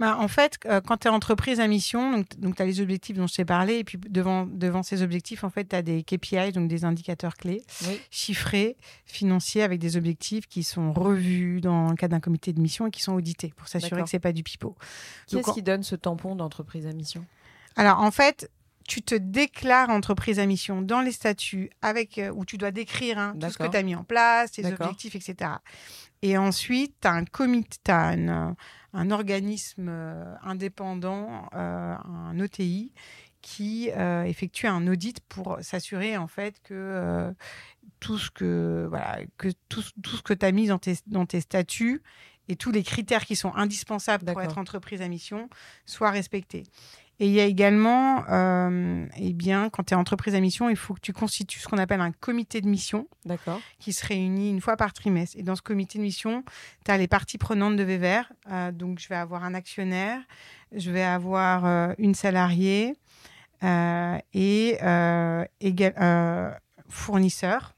Bah, 0.00 0.16
en 0.18 0.28
fait, 0.28 0.58
euh, 0.64 0.80
quand 0.80 0.96
tu 0.96 1.06
es 1.08 1.10
entreprise 1.10 1.60
à 1.60 1.68
mission, 1.68 2.10
donc, 2.12 2.26
donc 2.40 2.56
tu 2.56 2.62
as 2.62 2.64
les 2.64 2.80
objectifs 2.80 3.16
dont 3.18 3.26
je 3.26 3.34
t'ai 3.34 3.44
parlé, 3.44 3.74
et 3.78 3.84
puis 3.84 3.98
devant, 4.08 4.46
devant 4.46 4.82
ces 4.82 5.02
objectifs, 5.02 5.44
en 5.44 5.50
fait, 5.50 5.66
tu 5.68 5.76
as 5.76 5.82
des 5.82 6.02
KPI, 6.02 6.52
donc 6.52 6.68
des 6.68 6.84
indicateurs 6.86 7.36
clés. 7.36 7.62
Oui. 7.86 8.00
chiffrés, 8.10 8.76
financiers, 9.04 9.62
avec 9.62 9.78
des 9.78 9.96
objectifs 9.98 10.46
qui 10.46 10.62
sont 10.62 10.92
revus 10.92 11.60
dans 11.60 11.90
le 11.90 11.96
cadre 11.96 12.12
d'un 12.12 12.20
comité 12.20 12.52
de 12.52 12.60
mission 12.60 12.86
et 12.86 12.90
qui 12.90 13.02
sont 13.02 13.12
audités 13.12 13.52
pour 13.56 13.68
s'assurer 13.68 14.02
que 14.02 14.08
c'est 14.08 14.18
pas 14.18 14.32
du 14.32 14.42
pipeau. 14.42 14.74
Qui 15.26 15.34
Donc, 15.36 15.42
est-ce 15.42 15.50
en- 15.50 15.54
qui 15.54 15.62
donne 15.62 15.82
ce 15.82 15.94
tampon 15.96 16.34
d'entreprise 16.34 16.86
à 16.86 16.92
mission? 16.92 17.24
Alors 17.76 18.00
en 18.00 18.10
fait, 18.10 18.50
tu 18.88 19.02
te 19.02 19.14
déclares 19.14 19.90
entreprise 19.90 20.38
à 20.40 20.46
mission 20.46 20.80
dans 20.82 21.00
les 21.02 21.12
statuts 21.12 21.70
avec 21.82 22.18
euh, 22.18 22.32
où 22.34 22.44
tu 22.44 22.56
dois 22.56 22.70
décrire 22.72 23.18
hein, 23.18 23.34
tout 23.38 23.50
ce 23.50 23.58
que 23.58 23.68
tu 23.68 23.76
as 23.76 23.82
mis 23.82 23.94
en 23.94 24.02
place, 24.02 24.52
tes 24.52 24.62
objectifs, 24.66 25.14
etc. 25.14 25.50
Et 26.22 26.36
ensuite, 26.36 26.94
tu 27.00 27.06
as 27.08 27.12
un 27.12 27.24
comité, 27.24 27.78
tu 27.84 27.90
as 27.90 28.08
un, 28.08 28.56
un 28.92 29.10
organisme 29.10 29.88
euh, 29.88 30.34
indépendant, 30.42 31.48
euh, 31.54 31.94
un 32.04 32.40
OTI, 32.40 32.92
qui 33.42 33.90
euh, 33.92 34.24
effectue 34.24 34.66
un 34.66 34.86
audit 34.86 35.20
pour 35.20 35.58
s'assurer 35.62 36.16
en 36.16 36.26
fait 36.26 36.60
que 36.62 36.74
euh, 36.74 37.32
tout 37.98 38.18
ce 38.18 38.30
que 38.30 38.86
voilà 38.88 39.20
que 39.38 39.48
tout, 39.68 39.82
tout 40.02 40.16
ce 40.16 40.22
que 40.22 40.34
tu 40.34 40.44
as 40.44 40.52
mis 40.52 40.66
dans 40.66 40.78
tes, 40.78 40.96
dans 41.06 41.26
tes 41.26 41.40
statuts 41.40 42.02
et 42.48 42.56
tous 42.56 42.70
les 42.70 42.82
critères 42.82 43.24
qui 43.24 43.36
sont 43.36 43.54
indispensables 43.54 44.24
pour 44.30 44.42
être 44.42 44.58
entreprise 44.58 45.02
à 45.02 45.08
mission 45.08 45.48
soient 45.86 46.10
respectés. 46.10 46.64
Et 47.22 47.26
il 47.26 47.32
y 47.32 47.40
a 47.40 47.44
également, 47.44 48.24
euh, 48.30 49.04
eh 49.14 49.34
bien, 49.34 49.68
quand 49.68 49.84
tu 49.84 49.92
es 49.92 49.96
entreprise 49.96 50.34
à 50.34 50.40
mission, 50.40 50.70
il 50.70 50.76
faut 50.76 50.94
que 50.94 51.00
tu 51.00 51.12
constitues 51.12 51.60
ce 51.60 51.68
qu'on 51.68 51.76
appelle 51.76 52.00
un 52.00 52.12
comité 52.12 52.62
de 52.62 52.66
mission 52.66 53.06
qui 53.78 53.92
se 53.92 54.06
réunit 54.06 54.48
une 54.48 54.62
fois 54.62 54.78
par 54.78 54.94
trimestre. 54.94 55.36
Et 55.38 55.42
dans 55.42 55.54
ce 55.54 55.60
comité 55.60 55.98
de 55.98 56.02
mission, 56.02 56.42
tu 56.82 56.90
as 56.90 56.96
les 56.96 57.08
parties 57.08 57.36
prenantes 57.36 57.76
de 57.76 57.82
Vever. 57.82 58.22
Euh, 58.50 58.72
donc, 58.72 59.00
je 59.00 59.08
vais 59.08 59.16
avoir 59.16 59.44
un 59.44 59.52
actionnaire, 59.52 60.18
je 60.72 60.90
vais 60.90 61.02
avoir 61.02 61.66
euh, 61.66 61.92
une 61.98 62.14
salariée 62.14 62.94
et 64.32 64.78
fournisseur 66.88 67.74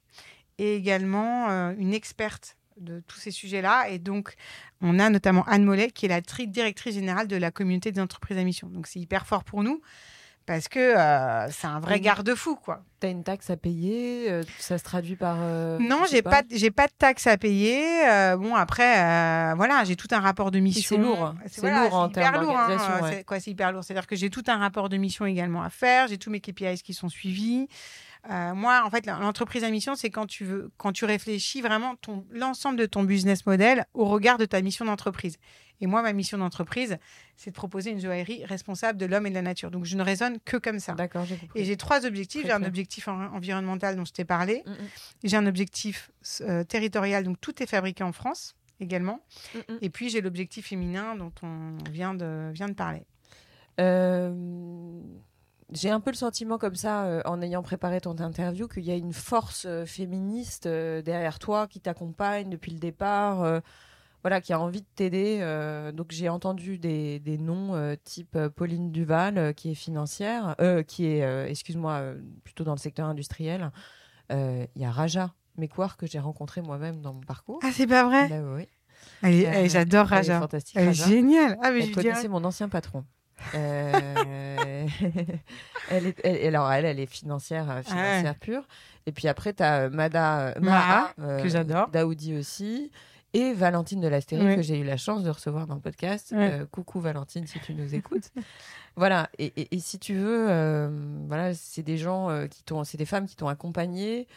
et 0.58 0.76
également 0.76 1.48
une 1.76 1.92
experte 1.92 2.56
de 2.82 3.02
tous 3.06 3.18
ces 3.18 3.30
sujets-là. 3.30 3.88
Et 3.88 3.98
donc, 3.98 4.34
on 4.80 4.98
a 4.98 5.08
notamment 5.10 5.44
Anne 5.46 5.64
Mollet, 5.64 5.90
qui 5.90 6.06
est 6.06 6.08
la 6.10 6.20
tri- 6.22 6.48
directrice 6.48 6.94
générale 6.94 7.28
de 7.28 7.36
la 7.36 7.50
communauté 7.50 7.92
des 7.92 8.00
entreprises 8.00 8.38
à 8.38 8.44
mission. 8.44 8.68
Donc, 8.68 8.86
c'est 8.86 9.00
hyper 9.00 9.26
fort 9.26 9.44
pour 9.44 9.62
nous 9.62 9.80
parce 10.44 10.66
que 10.66 10.80
euh, 10.80 11.48
c'est 11.52 11.68
un 11.68 11.78
vrai 11.78 12.00
garde-fou, 12.00 12.56
quoi. 12.56 12.82
Tu 13.00 13.06
as 13.06 13.10
une 13.10 13.22
taxe 13.22 13.48
à 13.48 13.56
payer 13.56 14.28
euh, 14.28 14.42
Ça 14.58 14.76
se 14.76 14.82
traduit 14.82 15.14
par. 15.14 15.36
euh, 15.40 15.78
Non, 15.78 16.00
j'ai 16.10 16.20
pas, 16.20 16.42
j'ai 16.50 16.72
pas 16.72 16.88
de 16.88 16.92
taxes 16.98 17.28
à 17.28 17.38
payer. 17.38 17.80
Bon, 18.38 18.56
après, 18.56 19.54
voilà, 19.54 19.84
j'ai 19.84 19.94
tout 19.94 20.08
un 20.10 20.18
rapport 20.18 20.50
de 20.50 20.58
mission. 20.58 20.96
c'est 20.96 21.00
lourd. 21.00 21.34
C'est 21.46 21.70
lourd 21.70 21.94
en 21.94 22.08
termes 22.08 22.34
hein, 22.34 22.42
d'organisation, 22.42 23.02
ouais. 23.04 23.24
C'est 23.40 23.50
hyper 23.52 23.70
lourd. 23.70 23.84
C'est-à-dire 23.84 24.08
que 24.08 24.16
j'ai 24.16 24.30
tout 24.30 24.42
un 24.48 24.56
rapport 24.58 24.88
de 24.88 24.96
mission 24.96 25.26
également 25.26 25.62
à 25.62 25.70
faire. 25.70 26.08
J'ai 26.08 26.18
tous 26.18 26.30
mes 26.30 26.40
KPIs 26.40 26.82
qui 26.82 26.92
sont 26.92 27.08
suivis. 27.08 27.68
Euh, 28.30 28.54
moi, 28.54 28.82
en 28.86 28.90
fait, 28.90 29.04
l'entreprise 29.06 29.64
à 29.64 29.70
mission, 29.70 29.94
c'est 29.96 30.10
quand 30.10 30.26
tu 30.26 30.44
veux, 30.44 30.70
quand 30.76 30.92
tu 30.92 31.04
réfléchis 31.04 31.60
vraiment 31.60 31.96
ton 31.96 32.24
l'ensemble 32.30 32.78
de 32.78 32.86
ton 32.86 33.02
business 33.02 33.46
model 33.46 33.84
au 33.94 34.04
regard 34.04 34.38
de 34.38 34.44
ta 34.44 34.60
mission 34.62 34.84
d'entreprise. 34.84 35.38
Et 35.80 35.88
moi, 35.88 36.02
ma 36.02 36.12
mission 36.12 36.38
d'entreprise, 36.38 36.96
c'est 37.36 37.50
de 37.50 37.56
proposer 37.56 37.90
une 37.90 38.00
joaillerie 38.00 38.44
responsable 38.44 38.96
de 38.96 39.06
l'homme 39.06 39.26
et 39.26 39.30
de 39.30 39.34
la 39.34 39.42
nature. 39.42 39.72
Donc, 39.72 39.84
je 39.84 39.96
ne 39.96 40.02
raisonne 40.04 40.38
que 40.44 40.56
comme 40.56 40.78
ça. 40.78 40.92
D'accord, 40.92 41.24
j'ai 41.24 41.36
compris. 41.36 41.60
Et 41.60 41.64
j'ai 41.64 41.76
trois 41.76 42.06
objectifs. 42.06 42.42
Très 42.42 42.50
J'ai 42.50 42.54
un 42.54 42.62
objectif 42.64 43.08
en- 43.08 43.34
environnemental 43.34 43.96
dont 43.96 44.04
je 44.04 44.12
t'ai 44.12 44.24
parlé. 44.24 44.62
Mm, 44.66 44.70
mm, 44.70 44.76
J'ai 45.24 45.36
un 45.36 45.46
objectif 45.46 46.12
euh, 46.42 46.62
territorial, 46.62 47.24
donc 47.24 47.40
tout 47.40 47.60
est 47.60 47.66
fabriqué 47.66 48.04
en 48.04 48.12
France 48.12 48.54
également. 48.78 49.24
mm. 49.56 49.60
Et 49.80 49.90
puis 49.90 50.08
j'ai 50.10 50.20
l'objectif 50.20 50.68
féminin 50.68 51.16
dont 51.16 51.32
on 51.42 51.76
vient 51.90 52.14
de, 52.14 52.50
vient 52.52 52.68
de 52.68 52.74
parler. 52.74 53.02
Euh, 53.80 54.32
J'ai 55.74 55.90
un 55.90 56.00
peu 56.00 56.10
le 56.10 56.16
sentiment 56.16 56.58
comme 56.58 56.74
ça, 56.74 57.04
euh, 57.04 57.22
en 57.24 57.40
ayant 57.40 57.62
préparé 57.62 58.00
ton 58.00 58.18
interview, 58.18 58.68
qu'il 58.68 58.84
y 58.84 58.90
a 58.90 58.96
une 58.96 59.12
force 59.12 59.64
euh, 59.66 59.86
féministe 59.86 60.66
euh, 60.66 61.00
derrière 61.02 61.38
toi 61.38 61.66
qui 61.66 61.80
t'accompagne 61.80 62.50
depuis 62.50 62.72
le 62.72 62.78
départ, 62.78 63.60
voilà, 64.22 64.40
qui 64.40 64.52
a 64.52 64.60
envie 64.60 64.82
de 64.82 64.86
t'aider. 64.94 65.40
donc 65.94 66.12
j'ai 66.12 66.28
entendu 66.28 66.78
des, 66.78 67.18
des 67.18 67.38
noms 67.38 67.96
type 68.04 68.38
Pauline 68.54 68.92
Duval, 68.92 69.52
qui 69.54 69.72
est 69.72 69.74
financière, 69.74 70.54
qui 70.86 71.06
est, 71.06 71.50
excuse-moi, 71.50 72.12
plutôt 72.44 72.62
dans 72.62 72.72
le 72.74 72.78
secteur 72.78 73.06
industriel. 73.08 73.72
Il 74.30 74.68
y 74.76 74.84
a 74.84 74.90
Raja 74.92 75.34
coirs 75.74 75.96
que 75.96 76.06
j'ai 76.06 76.18
rencontrés 76.20 76.62
moi-même 76.62 77.00
dans 77.00 77.12
mon 77.14 77.20
parcours. 77.20 77.58
Ah, 77.64 77.70
c'est 77.72 77.86
pas 77.88 78.04
vrai? 78.04 78.28
Bah 78.28 78.36
oui. 78.56 78.68
Elle 79.22 79.34
est- 79.34 79.46
Euh, 79.46 79.50
elle- 79.54 79.70
J'adore 79.70 80.06
elle 80.06 80.12
est 80.12 80.16
Raja. 80.18 80.40
fantastique, 80.40 80.76
Elle 80.76 80.84
est 80.84 80.88
Raja. 80.88 81.06
géniale. 81.08 81.58
Ah, 81.62 81.70
mais 81.72 81.80
Elle 81.80 81.92
je 81.94 82.00
dirais- 82.00 82.28
mon 82.28 82.44
ancien 82.44 82.68
patron. 82.68 83.04
Euh, 83.54 84.86
elle 85.90 86.06
est, 86.06 86.20
elle- 86.24 86.46
alors 86.54 86.70
elle, 86.72 86.84
elle 86.84 87.00
est 87.00 87.06
financière, 87.06 87.70
euh, 87.70 87.82
financière 87.82 88.34
pure. 88.36 88.66
Et 89.06 89.12
puis 89.12 89.28
après, 89.28 89.52
tu 89.52 89.62
as 89.62 89.88
Mada, 89.90 90.48
euh, 90.48 90.54
Maha, 90.60 91.12
euh, 91.20 91.42
que 91.42 91.48
j'adore. 91.48 91.88
Daoudi 91.88 92.36
aussi. 92.36 92.90
Et 93.34 93.54
Valentine 93.54 94.00
de 94.00 94.08
l'Astérie, 94.08 94.44
Ouais. 94.44 94.56
que 94.56 94.62
j'ai 94.62 94.78
eu 94.78 94.84
la 94.84 94.98
chance 94.98 95.22
de 95.22 95.30
recevoir 95.30 95.66
dans 95.66 95.74
le 95.74 95.80
podcast. 95.80 96.32
Ouais. 96.36 96.60
Euh, 96.60 96.66
coucou 96.70 97.00
Valentine, 97.00 97.46
si 97.46 97.58
tu 97.60 97.72
nous 97.74 97.94
écoutes. 97.94 98.30
voilà. 98.96 99.30
Et, 99.38 99.46
et- 99.56 99.74
et 99.74 99.78
si 99.80 99.98
tu 99.98 100.14
veux, 100.14 100.90
voilà, 101.28 101.54
c'est 101.54 101.82
des 101.82 101.96
gens 101.96 102.28
qui 102.50 102.62
t'ont, 102.62 102.84
c'est 102.84 102.98
des 102.98 103.06
femmes 103.06 103.26
qui 103.26 103.36
t'ont 103.36 103.48
accompagné. 103.48 104.28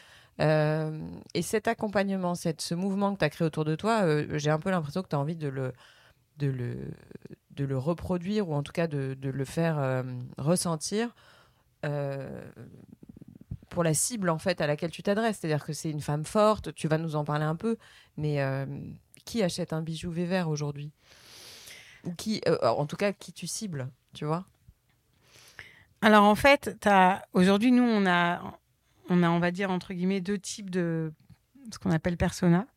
Euh, 0.41 0.97
et 1.33 1.41
cet 1.41 1.67
accompagnement, 1.67 2.35
cette, 2.35 2.61
ce 2.61 2.73
mouvement 2.75 3.13
que 3.13 3.19
tu 3.19 3.25
as 3.25 3.29
créé 3.29 3.45
autour 3.45 3.65
de 3.65 3.75
toi, 3.75 4.03
j'ai 4.37 4.49
un 4.49 4.59
peu 4.59 4.69
l'impression 4.69 5.01
que 5.01 5.07
tu 5.09 5.15
as 5.15 5.19
envie 5.19 5.35
de 5.35 5.47
le, 5.49 5.73
de, 6.37 6.47
le, 6.47 6.77
de 7.55 7.65
le 7.65 7.77
reproduire 7.77 8.49
ou 8.49 8.53
en 8.53 8.63
tout 8.63 8.71
cas 8.71 8.87
de, 8.87 9.17
le 9.21 9.45
faire 9.45 9.79
euh, 9.79 10.03
ressentir 10.37 11.15
euh, 11.85 12.41
pour 13.69 13.83
la 13.83 13.93
cible 13.93 14.29
en 14.29 14.37
fait 14.37 14.61
à 14.61 14.67
laquelle 14.67 14.91
tu 14.91 15.03
t'adresses. 15.03 15.39
C'est-à-dire 15.39 15.65
que 15.65 15.73
c'est 15.73 15.89
une 15.89 16.01
femme 16.01 16.25
forte, 16.25 16.73
tu 16.75 16.87
vas 16.87 16.97
nous 16.97 17.15
en 17.15 17.23
parler 17.23 17.45
un 17.45 17.55
peu, 17.55 17.77
mais 18.17 18.41
euh, 18.41 18.65
qui 19.25 19.43
achète 19.43 19.73
un 19.73 19.81
bijou 19.81 20.11
Vévert 20.11 20.49
aujourd'hui? 20.49 20.91
Ou 22.03 22.13
qui, 22.13 22.39
en 22.61 22.85
tout 22.85 22.97
cas, 22.97 23.13
qui 23.13 23.33
tu 23.33 23.47
cibles, 23.47 23.89
tu 24.13 24.25
vois? 24.25 24.45
Alors 26.01 26.23
en 26.23 26.35
fait, 26.35 26.77
aujourd'hui, 27.33 27.71
nous, 27.71 27.81
on 27.81 28.05
a, 28.05 28.59
on 29.09 29.23
a, 29.23 29.29
on 29.31 29.39
va 29.39 29.49
dire, 29.49 29.71
entre 29.71 29.91
guillemets, 29.95 30.21
deux 30.21 30.37
types 30.37 30.69
de 30.69 31.11
ce 31.73 31.79
qu'on 31.79 31.89
appelle 31.89 32.15
persona. 32.15 32.67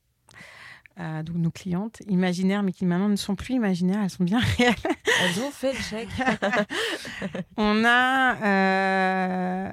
Euh, 1.01 1.23
donc 1.23 1.37
nos 1.37 1.51
clientes 1.53 2.03
imaginaires, 2.09 2.63
mais 2.65 2.73
qui 2.73 2.85
maintenant 2.85 3.09
ne 3.09 3.15
sont 3.17 3.37
plus 3.37 3.55
imaginaires, 3.55 4.01
elles 4.03 4.11
sont 4.11 4.25
bien 4.25 4.41
réelles. 4.59 4.75
Elles 5.23 5.41
ont 5.43 5.51
fait 5.53 5.73
le 5.73 5.79
chèque. 5.79 6.09
On 7.57 7.85
a, 7.85 8.37
euh, 8.45 9.73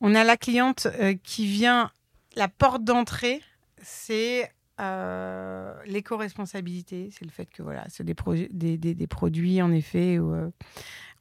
on 0.00 0.14
a 0.14 0.24
la 0.24 0.36
cliente 0.36 0.86
euh, 1.00 1.14
qui 1.22 1.46
vient, 1.46 1.90
la 2.36 2.48
porte 2.48 2.82
d'entrée, 2.84 3.40
c'est 3.82 4.50
euh, 4.80 5.72
l'éco-responsabilité. 5.86 7.10
C'est 7.12 7.24
le 7.24 7.30
fait 7.30 7.46
que 7.46 7.62
voilà, 7.62 7.84
c'est 7.88 8.04
des, 8.04 8.14
des, 8.50 8.76
des- 8.76 8.94
des 8.94 9.06
produits, 9.06 9.62
en 9.62 9.70
effet, 9.72 10.18
où 10.18 10.34
euh, 10.34 10.50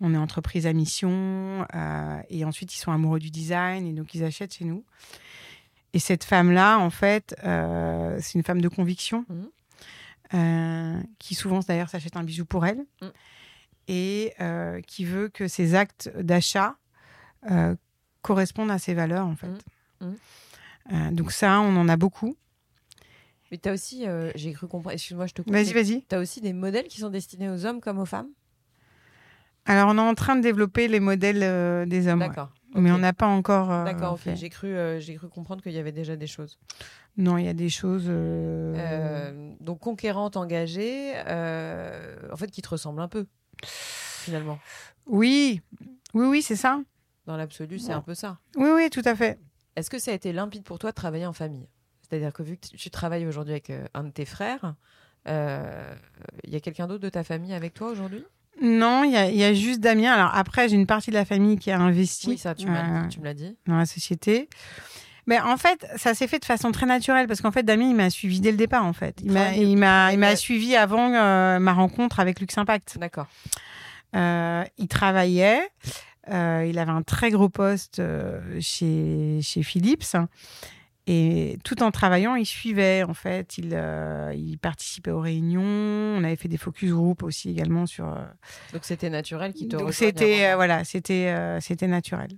on 0.02 0.14
est 0.14 0.18
entreprise 0.18 0.66
à 0.66 0.74
mission, 0.74 1.66
euh, 1.76 2.18
et 2.30 2.44
ensuite 2.46 2.74
ils 2.76 2.80
sont 2.80 2.92
amoureux 2.92 3.20
du 3.20 3.30
design, 3.30 3.86
et 3.86 3.94
donc 3.94 4.14
ils 4.16 4.24
achètent 4.24 4.56
chez 4.56 4.66
nous. 4.66 4.84
Et 5.94 6.00
cette 6.00 6.24
femme-là, 6.24 6.80
en 6.80 6.90
fait, 6.90 7.36
euh, 7.44 8.18
c'est 8.20 8.34
une 8.34 8.44
femme 8.44 8.62
de 8.62 8.68
conviction, 8.70 9.26
Mhm. 9.30 9.50
euh, 10.34 11.02
qui 11.20 11.36
souvent 11.36 11.60
d'ailleurs 11.60 11.90
s'achète 11.90 12.16
un 12.18 12.24
bijou 12.24 12.46
pour 12.46 12.66
elle, 12.66 12.84
Mhm. 13.02 13.12
et 13.88 14.34
euh, 14.42 14.82
qui 14.82 15.06
veut 15.06 15.30
que 15.30 15.48
ses 15.48 15.76
actes 15.76 16.10
d'achat 16.18 16.76
correspondent 18.22 18.72
à 18.72 18.80
ses 18.80 18.94
valeurs, 18.94 19.28
en 19.28 19.36
fait. 19.36 19.48
Mhm. 20.02 21.16
Donc 21.16 21.32
ça, 21.32 21.60
on 21.60 21.76
en 21.76 21.88
a 21.90 21.98
beaucoup. 21.98 22.36
Mais 23.52 23.58
tu 23.58 23.70
as 23.70 23.74
aussi, 23.74 24.06
j'ai 24.36 24.54
cru 24.54 24.68
comprendre, 24.68 24.94
excuse-moi, 24.96 25.28
je 25.28 25.34
te 25.34 25.42
coupe. 25.42 25.52
Vas-y, 25.54 25.74
vas-y. 25.74 26.04
Tu 26.10 26.16
as 26.16 26.20
aussi 26.20 26.42
des 26.42 26.54
modèles 26.54 26.88
qui 26.88 27.00
sont 27.02 27.10
destinés 27.10 27.50
aux 27.50 27.66
hommes 27.66 27.82
comme 27.82 28.00
aux 28.00 28.06
femmes? 28.06 28.30
Alors, 29.66 29.90
on 29.90 29.98
est 29.98 30.02
en 30.02 30.14
train 30.16 30.36
de 30.36 30.42
développer 30.42 30.88
les 30.88 31.00
modèles 31.00 31.42
euh, 31.44 31.86
des 31.86 32.08
hommes, 32.08 32.20
ouais. 32.22 32.28
D'accord. 32.28 32.52
mais 32.76 32.92
on 32.92 32.98
n'a 32.98 33.14
pas 33.14 33.28
encore. 33.28 33.72
euh, 33.72 33.86
D'accord, 33.86 34.14
ok. 34.14 34.20
fait. 34.20 34.36
J'ai 34.36 34.50
cru, 34.50 34.68
euh, 34.68 35.00
j'ai 35.00 35.16
cru 35.16 35.30
comprendre 35.30 35.62
qu'il 35.64 35.72
y 35.72 35.78
avait 35.80 35.92
déjà 35.94 36.16
des 36.16 36.28
choses. 36.28 36.60
Non, 37.16 37.38
il 37.38 37.46
y 37.46 37.50
a 37.50 37.54
des 37.54 37.70
choses. 37.70 38.06
euh, 38.08 39.54
donc 39.62 39.80
conquérante, 39.80 40.36
engagée, 40.38 41.14
en 41.20 42.36
fait, 42.36 42.52
qui 42.52 42.62
te 42.62 42.70
ressemble 42.70 43.02
un 43.02 43.08
peu, 43.08 43.26
finalement. 43.66 44.60
Oui, 45.06 45.62
oui, 46.14 46.26
oui, 46.28 46.42
c'est 46.42 46.56
ça. 46.56 46.82
Dans 47.26 47.38
l'absolu, 47.38 47.80
c'est 47.80 47.90
Ouais. 47.90 47.94
un 47.94 48.02
peu 48.02 48.16
ça. 48.16 48.40
Oui, 48.58 48.70
oui, 48.74 48.90
tout 48.90 49.02
à 49.06 49.16
fait. 49.16 49.40
Est-ce 49.76 49.90
que 49.90 49.98
ça 50.00 50.12
a 50.12 50.14
été 50.14 50.34
limpide 50.34 50.64
pour 50.64 50.78
toi 50.78 50.90
de 50.92 50.96
travailler 50.96 51.26
en 51.26 51.34
famille? 51.34 51.68
C'est-à-dire 52.02 52.34
que 52.34 52.44
vu 52.44 52.58
que 52.58 52.68
tu- 52.76 52.90
travailles 52.92 53.26
aujourd'hui 53.26 53.54
avec 53.54 53.72
un 53.94 54.04
de 54.04 54.10
tes 54.12 54.26
frères, 54.26 54.76
il 55.26 55.32
y 56.52 56.56
a 56.56 56.60
quelqu'un 56.60 56.88
d'autre 56.88 57.02
de 57.04 57.10
ta 57.10 57.24
famille 57.24 57.54
avec 57.54 57.74
toi 57.74 57.90
aujourd'hui? 57.90 58.26
Non, 58.64 59.04
il 59.04 59.12
y, 59.12 59.18
a- 59.18 59.30
il 59.30 59.36
y 59.36 59.44
a 59.44 59.54
juste 59.54 59.80
Damien. 59.82 60.12
Alors 60.14 60.32
après, 60.34 60.70
j'ai 60.70 60.76
une 60.76 60.88
partie 60.88 61.12
de 61.12 61.16
la 61.16 61.26
famille 61.26 61.58
qui 61.58 61.70
a 61.70 61.80
investi 61.80 62.30
Oui, 62.30 62.38
ça, 62.38 62.56
tu 62.56 62.66
m'as 62.66 63.04
euh, 63.04 63.08
dit- 63.08 63.20
dit. 63.36 63.56
dans 63.68 63.78
la 63.78 63.86
société. 63.86 64.50
Mais 65.28 65.40
en 65.40 65.56
fait, 65.58 65.86
ça 65.96 66.14
s'est 66.14 66.28
fait 66.28 66.40
de 66.40 66.46
façon 66.46 66.72
très 66.72 66.86
naturelle 66.86 67.28
parce 67.28 67.40
qu'en 67.42 67.52
fait, 67.52 67.64
Damien, 67.64 67.88
il 67.90 67.96
m'a 67.96 68.10
suivi 68.10 68.40
dès 68.42 68.52
le 68.52 68.58
départ. 68.58 68.86
En 68.86 68.92
fait, 68.94 69.20
il 69.24 69.32
m'a, 69.78 70.12
il 70.14 70.38
suivi 70.38 70.76
avant 70.76 71.14
euh, 71.14 71.60
ma 71.60 71.74
rencontre 71.74 72.20
avec 72.20 72.40
Lux 72.40 72.58
Impact. 72.58 72.98
D'accord. 73.00 73.28
Euh, 74.16 74.64
il 74.78 74.88
travaillait. 74.88 75.62
euh, 76.32 76.66
il 76.70 76.78
avait 76.80 76.92
un 76.92 77.02
très 77.04 77.32
gros 77.32 77.50
poste 77.50 78.00
euh, 78.00 78.40
chez, 78.60 79.40
chez 79.42 79.64
Philips. 79.64 80.16
Et 81.06 81.58
tout 81.66 81.84
en 81.84 81.92
travaillant, 81.92 82.36
il 82.36 82.46
suivait, 82.46 83.04
en 83.04 83.14
fait. 83.14 83.58
Il, 83.58 83.72
euh, 83.74 84.34
il 84.36 84.58
participait 84.58 85.12
aux 85.12 85.20
réunions. 85.20 85.62
On 85.62 86.24
avait 86.24 86.38
fait 86.38 86.48
des 86.48 86.58
focus 86.58 86.92
group 86.92 87.24
aussi 87.24 87.50
également 87.50 87.86
sur. 87.86 88.08
euh, 88.08 88.24
Donc 88.72 88.86
c'était 88.86 89.10
naturel 89.10 89.54
qui 89.54 89.68
te 89.68 89.76
Donc 89.76 89.94
c'était, 89.94 90.52
euh, 90.52 90.56
voilà, 90.56 90.86
c'était, 90.86 91.28
euh, 91.28 91.60
c'était 91.60 91.88
naturel. 91.88 92.30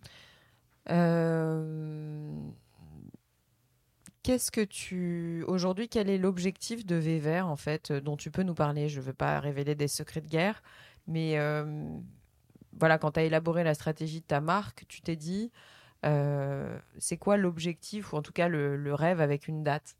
Qu'est-ce 4.23 4.49
que 4.49 4.62
tu 4.62 5.43
aujourd'hui 5.47 5.88
quel 5.88 6.10
est 6.10 6.17
l'objectif 6.17 6.84
de 6.84 6.95
Véver 6.95 7.41
en 7.41 7.56
fait 7.56 7.91
dont 7.91 8.17
tu 8.17 8.32
peux 8.32 8.41
nous 8.41 8.56
parler? 8.56 8.89
Je 8.89 8.99
ne 8.99 9.06
veux 9.06 9.13
pas 9.13 9.39
révéler 9.39 9.75
des 9.75 9.88
secrets 9.88 10.21
de 10.21 10.28
guerre, 10.28 10.63
mais 11.08 11.38
voilà 12.80 12.97
quand 12.97 13.12
tu 13.12 13.19
as 13.19 13.23
élaboré 13.23 13.63
la 13.63 13.75
stratégie 13.75 14.21
de 14.21 14.25
ta 14.25 14.41
marque, 14.41 14.86
tu 14.88 15.01
t'es 15.01 15.15
dit 15.15 15.51
c'est 16.98 17.18
quoi 17.18 17.38
l'objectif 17.38 18.13
ou 18.13 18.18
en 18.18 18.22
tout 18.22 18.32
cas 18.34 18.48
le, 18.48 18.76
le 18.78 18.94
rêve 18.94 19.22
avec 19.22 19.48
une 19.48 19.63
date? 19.63 19.96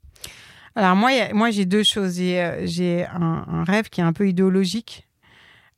Alors 0.74 0.94
moi, 0.96 1.10
a- 1.10 1.32
moi 1.32 1.50
j'ai 1.50 1.64
deux 1.64 1.82
choses. 1.82 2.14
J'ai, 2.16 2.40
euh, 2.40 3.06
un, 3.12 3.44
un 3.48 3.64
rêve 3.64 3.88
qui 3.88 4.00
est 4.00 4.04
un 4.04 4.12
peu 4.12 4.28
idéologique. 4.28 5.08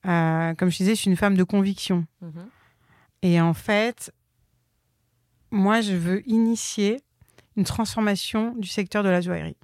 Euh, 0.07 0.55
comme 0.55 0.71
je 0.71 0.77
disais, 0.79 0.95
je 0.95 1.01
suis 1.01 1.11
une 1.11 1.17
femme 1.17 1.37
de 1.37 1.45
conviction. 1.45 2.07
Et 3.23 3.41
en 3.41 3.55
fait, 3.55 4.13
moi, 5.51 5.81
je 5.81 5.93
veux 5.95 6.27
initier 6.29 7.01
une 7.57 7.65
transformation 7.65 8.55
du 8.57 8.69
secteur 8.69 9.03
de 9.03 9.09
la 9.09 9.21
joaillerie, 9.21 9.57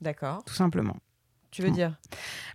D'accord. 0.00 0.44
tout 0.44 0.54
simplement. 0.54 0.96
Tu 1.52 1.60
veux 1.60 1.70
dire? 1.70 1.92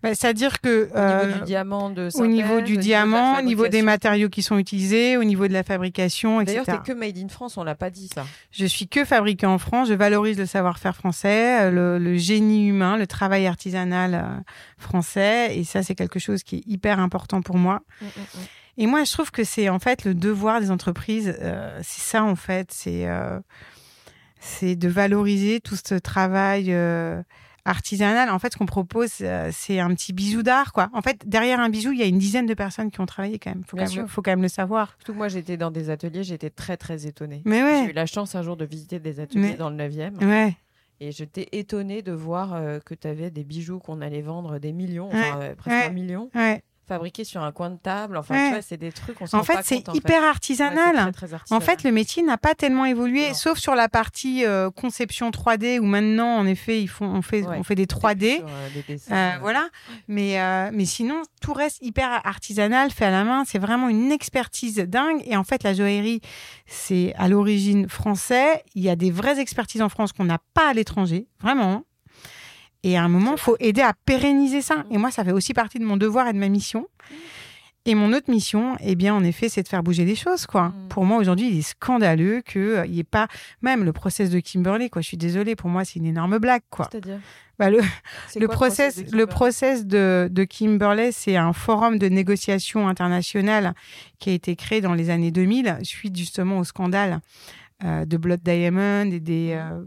Bah, 0.02 0.16
C'est-à-dire 0.16 0.60
que 0.60 0.90
au 0.92 0.98
euh, 0.98 1.26
niveau 1.28 1.38
du 1.38 1.46
diamant 1.46 1.90
de 1.92 2.10
au 2.20 2.26
niveau 2.26 2.62
du 2.62 2.78
diamant, 2.78 3.38
au 3.38 3.42
niveau 3.44 3.68
des 3.68 3.84
matériaux 3.84 4.28
qui 4.28 4.42
sont 4.42 4.58
utilisés, 4.58 5.18
au 5.18 5.24
niveau 5.24 5.48
de 5.48 5.54
la 5.54 5.62
fabrication, 5.62 6.42
etc. 6.42 6.64
D'ailleurs, 6.66 6.84
t'es 6.84 6.94
que 6.94 6.98
made 6.98 7.16
in 7.16 7.28
France, 7.30 7.58
on 7.58 7.64
l'a 7.64 7.76
pas 7.76 7.92
dit 7.92 8.08
ça. 8.08 8.26
Je 8.50 8.66
suis 8.66 8.88
que 8.88 9.06
fabriquée 9.06 9.46
en 9.46 9.60
France. 9.60 9.88
Je 9.90 9.94
valorise 9.94 10.40
le 10.40 10.48
savoir-faire 10.48 10.96
français, 10.96 11.62
euh, 11.62 11.72
le, 11.72 12.00
le 12.04 12.18
génie 12.18 12.68
humain, 12.68 12.98
le 12.98 13.06
travail 13.06 13.46
artisanal 13.46 14.16
euh, 14.16 14.42
français. 14.80 15.56
Et 15.56 15.64
ça, 15.64 15.84
c'est 15.84 15.94
quelque 15.96 16.18
chose 16.18 16.42
qui 16.42 16.56
est 16.58 16.64
hyper 16.68 17.00
important 17.00 17.44
pour 17.44 17.58
moi. 17.60 17.82
Et 18.78 18.88
moi, 18.88 19.04
je 19.04 19.12
trouve 19.12 19.30
que 19.30 19.44
c'est 19.44 19.70
en 19.70 19.78
fait 19.80 20.06
le 20.06 20.16
devoir 20.16 20.60
des 20.60 20.72
entreprises. 20.72 21.36
euh, 21.40 21.80
c'est 21.84 22.02
ça, 22.02 22.24
en 22.24 22.36
fait. 22.36 22.72
C'est 22.72 23.08
euh, 23.08 23.40
c'est 24.40 24.76
de 24.76 24.88
valoriser 24.88 25.60
tout 25.60 25.76
ce 25.76 25.96
travail 25.96 26.76
euh, 27.68 27.72
artisanal. 27.72 28.30
En 28.30 28.40
fait, 28.40 28.54
ce 28.54 28.58
qu'on 28.58 28.66
propose, 28.66 29.12
euh, 29.22 29.50
c'est 29.54 29.80
un 29.80 29.94
petit 29.94 30.14
bijou 30.14 30.44
d'art, 30.44 30.74
quoi. 30.74 30.90
En 30.94 31.02
fait, 31.02 31.28
derrière 31.28 31.60
un 31.60 31.70
bijou, 31.70 31.92
il 31.92 32.00
y 32.00 32.04
a 32.04 32.06
une 32.06 32.18
dizaine 32.18 32.46
de 32.46 32.54
personnes 32.54 32.92
qui 32.92 33.02
ont 33.02 33.06
travaillé 33.06 33.40
quand 33.40 33.52
même. 33.52 33.64
Faut, 33.68 33.78
quand 33.78 33.96
même, 33.96 34.08
faut 34.08 34.22
quand 34.22 34.32
même 34.32 34.42
le 34.42 34.48
savoir. 34.48 34.90
Surtout 35.00 35.14
que 35.14 35.18
moi, 35.18 35.28
j'étais 35.28 35.58
dans 35.58 35.72
des 35.72 35.90
ateliers, 35.90 36.24
j'étais 36.24 36.50
très 36.50 36.78
très 36.78 37.06
étonnée. 37.08 37.42
Mais 37.46 37.86
J'ai 37.86 37.92
eu 37.92 37.94
la 37.94 38.06
chance 38.06 38.36
un 38.36 38.44
jour 38.44 38.58
de 38.58 38.66
visiter 38.66 39.00
des 39.00 39.20
ateliers 39.20 39.42
Mais- 39.52 39.54
dans 39.56 39.70
le 39.70 39.76
9e 39.76 40.18
ouais. 40.26 40.56
et 41.00 41.12
j'étais 41.12 41.48
étonnée 41.52 42.02
de 42.02 42.12
voir 42.12 42.54
euh, 42.54 42.80
que 42.80 42.94
tu 42.96 43.08
avais 43.08 43.30
des 43.32 43.44
bijoux 43.44 43.80
qu'on 43.80 44.02
allait 44.02 44.22
vendre 44.22 44.58
des 44.60 44.72
millions, 44.74 45.08
enfin 45.08 45.40
euh, 45.42 45.56
presque 45.56 45.76
ouais. 45.76 45.86
un 45.86 45.92
million, 45.92 46.30
Ouais. 46.36 46.62
Fabriqués 46.88 47.24
sur 47.24 47.42
un 47.44 47.52
coin 47.52 47.70
de 47.70 47.78
table. 47.78 48.18
Enfin, 48.18 48.36
Ouais. 48.36 48.46
tu 48.48 48.54
vois, 48.54 48.62
c'est 48.62 48.78
des 48.78 48.92
trucs, 48.92 49.20
on 49.22 49.26
se 49.28 49.36
En 49.36 49.40
rend 49.40 49.46
fait, 49.46 49.54
pas 49.56 49.64
c'est 49.64 49.90
en 49.90 49.94
hyper 49.94 50.22
fait. 50.22 50.28
Artisanal. 50.28 50.96
c'est 51.06 51.12
très, 51.12 51.28
très 51.28 51.54
En 51.56 51.60
fait, 51.60 51.84
le 51.84 51.92
métier 51.92 52.24
n'a 52.24 52.38
pas 52.38 52.56
tellement 52.56 52.86
évolué, 52.86 53.28
Non. 53.30 53.34
sauf 53.34 53.58
sur 53.58 53.76
la 53.76 53.90
partie 53.90 54.46
euh, 54.46 54.70
conception 54.72 55.30
3D 55.32 55.80
où 55.80 55.84
maintenant, 55.86 56.38
en 56.38 56.46
effet, 56.48 56.82
ils 56.82 56.88
font, 56.88 57.06
on 57.08 57.22
fait, 57.22 57.42
Ouais. 57.46 57.58
on 57.60 57.64
fait 57.64 57.76
des 57.76 57.86
3D. 57.88 58.38
Sur, 58.38 58.48
euh, 58.48 58.70
des 58.74 58.84
dessins, 58.94 59.16
Euh, 59.16 59.38
voilà. 59.42 59.68
Mais, 60.08 60.40
euh, 60.40 60.70
mais 60.74 60.86
sinon, 60.86 61.22
tout 61.42 61.54
reste 61.54 61.78
hyper 61.82 62.26
artisanal, 62.26 62.92
fait 62.92 63.06
à 63.06 63.12
la 63.12 63.24
main. 63.24 63.44
C'est 63.46 63.60
vraiment 63.60 63.90
une 63.90 64.12
expertise 64.12 64.76
dingue. 64.78 65.22
Et 65.26 65.36
en 65.36 65.44
fait, 65.44 65.64
la 65.64 65.74
joaillerie, 65.74 66.22
c'est 66.66 67.14
à 67.18 67.28
l'origine 67.28 67.90
français. 67.90 68.64
Il 68.76 68.84
y 68.84 68.90
a 68.90 68.96
des 68.96 69.12
vraies 69.12 69.40
expertises 69.40 69.82
en 69.82 69.90
France 69.90 70.14
qu'on 70.14 70.24
n'a 70.26 70.40
pas 70.54 70.70
à 70.70 70.74
l'étranger, 70.74 71.28
vraiment. 71.42 71.84
Et 72.84 72.98
à 72.98 73.04
un 73.04 73.08
moment, 73.08 73.34
il 73.34 73.40
faut 73.40 73.58
aider 73.60 73.82
à 73.82 73.94
pérenniser 74.06 74.62
ça. 74.62 74.86
Et 74.92 74.98
moi, 74.98 75.12
ça 75.12 75.24
fait 75.24 75.32
aussi 75.32 75.54
partie 75.54 75.80
de 75.80 75.86
mon 75.86 75.98
devoir 75.98 76.28
et 76.28 76.34
de 76.34 76.38
ma 76.38 76.50
mission. 76.50 76.88
Et 77.86 77.96
mon 77.96 78.12
autre 78.12 78.30
mission, 78.30 78.76
eh 78.82 78.96
bien, 78.96 79.16
en 79.16 79.24
effet, 79.24 79.48
c'est 79.48 79.64
de 79.64 79.68
faire 79.70 79.82
bouger 79.82 80.04
les 80.04 80.16
choses, 80.16 80.46
quoi. 80.46 80.70
Mm. 80.70 80.88
Pour 80.90 81.06
moi, 81.06 81.18
aujourd'hui, 81.20 81.48
il 81.50 81.58
est 81.58 81.62
scandaleux 81.62 82.42
qu'il 82.42 82.84
n'y 82.90 83.00
ait 83.00 83.06
pas 83.06 83.30
même 83.62 83.86
le 83.86 83.94
process 83.94 84.30
de 84.30 84.42
Kimberley, 84.42 84.90
quoi. 84.90 85.02
Je 85.02 85.08
suis 85.08 85.16
désolée, 85.18 85.56
pour 85.56 85.70
moi, 85.70 85.86
c'est 85.86 85.96
une 85.96 86.06
énorme 86.06 86.38
blague, 86.38 86.64
quoi. 86.70 86.90
C'est-à-dire? 86.92 87.20
Bah, 87.58 87.70
le, 87.70 87.80
le 88.36 88.46
quoi 88.48 88.56
process, 88.56 88.98
de 88.98 89.02
le 89.04 89.08
Kimberley? 89.08 89.28
process 89.28 89.86
de, 89.86 90.28
de 90.30 90.44
Kimberley, 90.44 91.14
c'est 91.14 91.38
un 91.38 91.54
forum 91.54 91.98
de 91.98 92.10
négociation 92.10 92.90
internationale 92.90 93.74
qui 94.20 94.32
a 94.32 94.34
été 94.34 94.58
créé 94.58 94.82
dans 94.82 94.94
les 94.94 95.10
années 95.10 95.32
2000, 95.32 95.78
suite 95.84 96.18
justement 96.18 96.60
au 96.60 96.66
scandale 96.66 97.22
euh, 97.86 98.04
de 98.04 98.18
Blood 98.18 98.42
Diamond 98.44 99.10
et 99.12 99.22
des, 99.22 99.54
euh, 99.54 99.86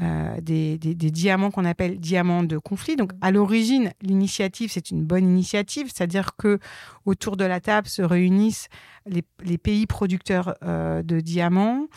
euh, 0.00 0.40
des, 0.40 0.78
des- 0.78 0.94
des 0.94 1.10
diamants 1.10 1.50
qu'on 1.50 1.66
appelle 1.66 1.98
diamants 2.00 2.44
de 2.44 2.56
conflit. 2.56 2.96
Donc, 2.96 3.10
à 3.20 3.30
l'origine, 3.30 3.92
l'initiative, 4.00 4.70
c'est 4.72 4.90
une 4.90 5.04
bonne 5.04 5.24
initiative, 5.24 5.90
c'est-à-dire 5.94 6.36
que 6.36 6.58
autour 7.04 7.36
de 7.36 7.44
la 7.44 7.60
table 7.60 7.88
se 7.88 8.00
réunissent 8.00 8.68
les, 9.06 9.22
les 9.44 9.58
pays 9.58 9.86
producteurs 9.86 10.54
euh, 10.62 11.02
de 11.02 11.20
diamants, 11.20 11.88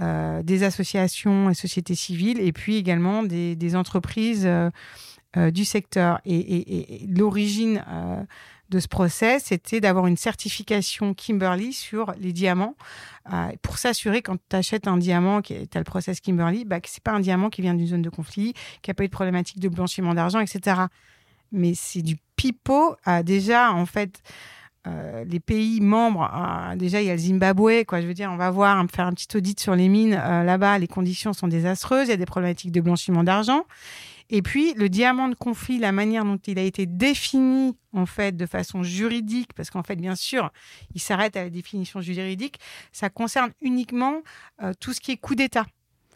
euh, 0.00 0.42
des 0.42 0.64
associations 0.64 1.48
et 1.50 1.54
sociétés 1.54 1.94
civiles, 1.94 2.40
et 2.40 2.52
puis 2.52 2.76
également 2.76 3.22
des, 3.22 3.54
des 3.54 3.76
entreprises 3.76 4.46
euh, 4.46 4.70
euh, 5.36 5.50
du 5.50 5.64
secteur. 5.64 6.20
Et, 6.24 6.34
et- 6.36 7.04
et 7.04 7.06
l'origine 7.06 7.84
euh, 7.88 8.22
de 8.70 8.80
ce 8.80 8.88
process, 8.88 9.44
c'était 9.46 9.80
d'avoir 9.80 10.06
une 10.06 10.16
certification 10.16 11.14
Kimberley 11.14 11.72
sur 11.72 12.14
les 12.18 12.32
diamants, 12.32 12.76
euh, 13.32 13.52
pour 13.62 13.78
s'assurer 13.78 14.22
quand 14.22 14.36
tu 14.48 14.56
achètes 14.56 14.88
un 14.88 14.96
diamant 14.96 15.42
qui 15.42 15.54
est 15.54 15.74
le 15.74 15.84
process 15.84 16.20
Kimberley, 16.20 16.64
bah, 16.64 16.80
que 16.80 16.88
c'est 16.88 17.02
pas 17.02 17.12
un 17.12 17.20
diamant 17.20 17.50
qui 17.50 17.62
vient 17.62 17.74
d'une 17.74 17.86
zone 17.86 18.02
de 18.02 18.10
conflit, 18.10 18.54
qui 18.82 18.90
a 18.90 18.94
pas 18.94 19.04
eu 19.04 19.08
de 19.08 19.12
problématique 19.12 19.60
de 19.60 19.68
blanchiment 19.68 20.14
d'argent, 20.14 20.40
etc. 20.40 20.82
Mais 21.52 21.74
c'est 21.74 22.02
du 22.02 22.16
pipeau. 22.36 22.96
déjà, 23.22 23.72
en 23.72 23.86
fait, 23.86 24.22
euh, 24.86 25.24
les 25.24 25.40
pays 25.40 25.80
membres, 25.80 26.30
déjà 26.76 27.00
il 27.00 27.06
y 27.06 27.10
a 27.10 27.14
le 27.14 27.18
Zimbabwe, 27.18 27.84
quoi. 27.86 28.02
Je 28.02 28.06
veux 28.06 28.12
dire, 28.12 28.30
on 28.30 28.36
va 28.36 28.50
voir, 28.50 28.84
faire 28.94 29.06
un 29.06 29.12
petit 29.12 29.34
audit 29.36 29.58
sur 29.58 29.74
les 29.74 29.88
mines 29.88 30.14
euh, 30.14 30.42
là-bas. 30.42 30.78
Les 30.78 30.88
conditions 30.88 31.32
sont 31.32 31.48
désastreuses. 31.48 32.08
Il 32.08 32.10
y 32.10 32.14
a 32.14 32.18
des 32.18 32.26
problématiques 32.26 32.72
de 32.72 32.80
blanchiment 32.80 33.24
d'argent. 33.24 33.64
Et 34.30 34.42
puis 34.42 34.74
le 34.74 34.88
diamant 34.88 35.28
de 35.28 35.34
conflit, 35.34 35.78
la 35.78 35.92
manière 35.92 36.24
dont 36.24 36.38
il 36.46 36.58
a 36.58 36.62
été 36.62 36.86
défini 36.86 37.76
en 37.92 38.06
fait 38.06 38.36
de 38.36 38.46
façon 38.46 38.82
juridique, 38.82 39.52
parce 39.54 39.70
qu'en 39.70 39.82
fait 39.82 39.96
bien 39.96 40.16
sûr, 40.16 40.50
il 40.94 41.00
s'arrête 41.00 41.36
à 41.36 41.44
la 41.44 41.50
définition 41.50 42.00
juridique, 42.00 42.58
ça 42.92 43.10
concerne 43.10 43.50
uniquement 43.60 44.22
euh, 44.62 44.72
tout 44.80 44.92
ce 44.92 45.00
qui 45.00 45.12
est 45.12 45.16
coup 45.16 45.34
d'État. 45.34 45.66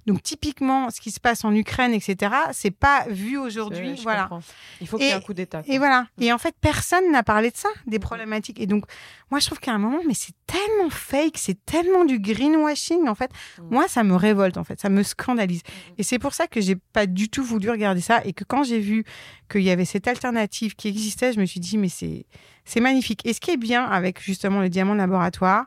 Donc 0.09 0.23
typiquement, 0.23 0.89
ce 0.89 1.03
qui 1.03 1.11
se 1.11 1.21
passe 1.21 1.45
en 1.45 1.55
Ukraine, 1.55 1.93
etc., 1.93 2.33
c'est 2.53 2.71
pas 2.71 3.05
vu 3.11 3.37
aujourd'hui. 3.37 3.95
Voilà. 4.03 4.23
comprends. 4.23 4.41
Il 4.81 4.89
faut 4.89 4.97
qu'il 4.97 5.07
y 5.07 5.11
ait 5.11 5.13
un 5.13 5.21
coup 5.21 5.35
d'État. 5.35 5.63
Et 5.67 5.77
voilà. 5.77 6.07
Et 6.19 6.33
en 6.33 6.39
fait, 6.39 6.55
personne 6.63 7.13
n'a 7.13 7.23
parlé 7.23 7.51
de 7.51 7.57
ça, 7.59 7.69
des 7.87 7.99
problématiques. 7.99 8.59
Et 8.59 8.67
donc, 8.67 8.87
moi, 9.31 9.39
je 9.39 9.45
trouve 9.45 9.61
qu'à 9.61 9.75
un 9.75 9.79
moment, 9.79 10.01
mais 10.07 10.15
c'est 10.15 10.33
tellement 10.47 10.89
fake, 10.89 11.37
c'est 11.37 11.63
tellement 11.67 12.07
du 12.07 12.21
greenwashing, 12.21 13.07
en 13.07 13.15
fait. 13.15 13.31
Mm. 13.59 13.69
Moi, 13.71 13.87
ça 13.87 14.03
me 14.03 14.17
révolte, 14.17 14.57
en 14.57 14.65
fait. 14.65 14.81
Ça 14.81 14.89
me 14.89 15.03
scandalise. 15.03 15.61
Et 15.99 16.03
c'est 16.03 16.19
pour 16.19 16.33
ça 16.33 16.47
que 16.47 16.63
j'ai 16.63 16.77
pas 16.77 17.05
du 17.05 17.29
tout 17.29 17.45
voulu 17.45 17.69
regarder 17.69 18.01
ça. 18.01 18.23
Et 18.25 18.33
que 18.33 18.45
quand 18.45 18.63
j'ai 18.63 18.81
vu 18.81 19.05
qu'il 19.51 19.63
y 19.63 19.71
avait 19.71 19.85
cette 19.85 20.09
alternative 20.09 20.75
qui 20.75 20.89
existait, 20.89 21.35
je 21.35 21.41
me 21.41 21.45
suis 21.45 21.61
dit, 21.61 21.77
mais 21.77 21.91
c'est, 21.91 22.25
c'est 22.65 22.81
magnifique. 22.81 23.27
Et 23.27 23.35
ce 23.35 23.41
qui 23.41 23.51
est 23.51 23.59
bien 23.59 23.85
avec, 23.85 24.23
justement, 24.23 24.61
le 24.61 24.71
diamant 24.71 24.95
de 24.95 25.01
laboratoire, 25.01 25.67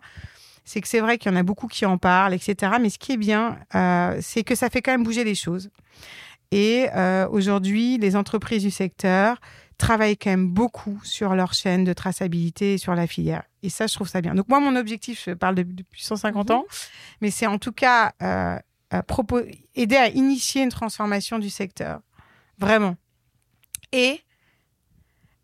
c'est 0.72 0.80
que 0.80 0.88
c'est 0.88 1.02
vrai 1.02 1.18
qu'il 1.18 1.30
y 1.30 1.36
en 1.36 1.38
a 1.38 1.44
beaucoup 1.44 1.68
qui 1.68 1.86
en 1.86 1.98
parlent, 1.98 2.34
etc. 2.34 2.74
Mais 2.80 2.90
ce 2.90 2.98
qui 2.98 3.12
est 3.12 3.18
bien, 3.18 3.60
euh, 3.76 4.18
c'est 4.22 4.44
que 4.46 4.56
ça 4.56 4.70
fait 4.70 4.82
quand 4.82 4.92
même 4.94 5.04
bouger 5.04 5.26
les 5.26 5.36
choses. 5.36 5.70
Et 6.52 6.88
euh, 6.96 7.28
aujourd'hui, 7.30 7.98
les 7.98 8.16
entreprises 8.16 8.64
du 8.64 8.72
secteur 8.72 9.42
travaillent 9.78 10.16
quand 10.18 10.30
même 10.30 10.48
beaucoup 10.48 10.98
sur 11.04 11.36
leur 11.36 11.54
chaîne 11.54 11.84
de 11.84 11.92
traçabilité 11.92 12.76
et 12.76 12.78
sur 12.78 12.96
la 12.96 13.06
filière. 13.06 13.44
Et 13.64 13.70
ça, 13.70 13.86
je 13.88 13.94
trouve 13.96 14.08
ça 14.08 14.22
bien. 14.22 14.34
Donc 14.34 14.48
moi, 14.48 14.62
mon 14.62 14.78
objectif, 14.78 15.24
je 15.26 15.32
parle 15.32 15.56
de- 15.56 15.64
depuis 15.64 16.04
150 16.04 16.52
ans, 16.52 16.64
mais 17.20 17.32
c'est 17.32 17.48
en 17.48 17.58
tout 17.58 17.74
cas 17.74 18.14
euh, 18.22 18.58
aider 19.76 19.98
à 19.98 20.08
initier 20.08 20.64
une 20.64 20.70
transformation 20.70 21.38
du 21.38 21.50
secteur. 21.50 22.00
Vraiment. 22.60 22.96
Et, 23.92 24.22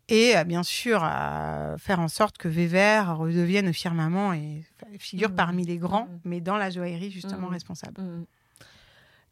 et 0.08 0.36
euh, 0.36 0.44
bien 0.44 0.62
sûr, 0.62 1.00
à 1.02 1.74
faire 1.78 2.00
en 2.00 2.08
sorte 2.08 2.38
que 2.38 2.48
Vever 2.48 3.02
redevienne 3.14 3.68
au 3.68 3.72
firmament 3.72 4.32
et 4.32 4.62
figure 4.98 5.30
Mhm. 5.30 5.34
parmi 5.36 5.64
les 5.64 5.76
grands, 5.78 6.06
Mhm. 6.06 6.20
mais 6.24 6.40
dans 6.40 6.56
la 6.56 6.70
joaillerie 6.70 7.10
justement 7.10 7.46
Mhm. 7.48 7.52
responsable. 7.52 8.00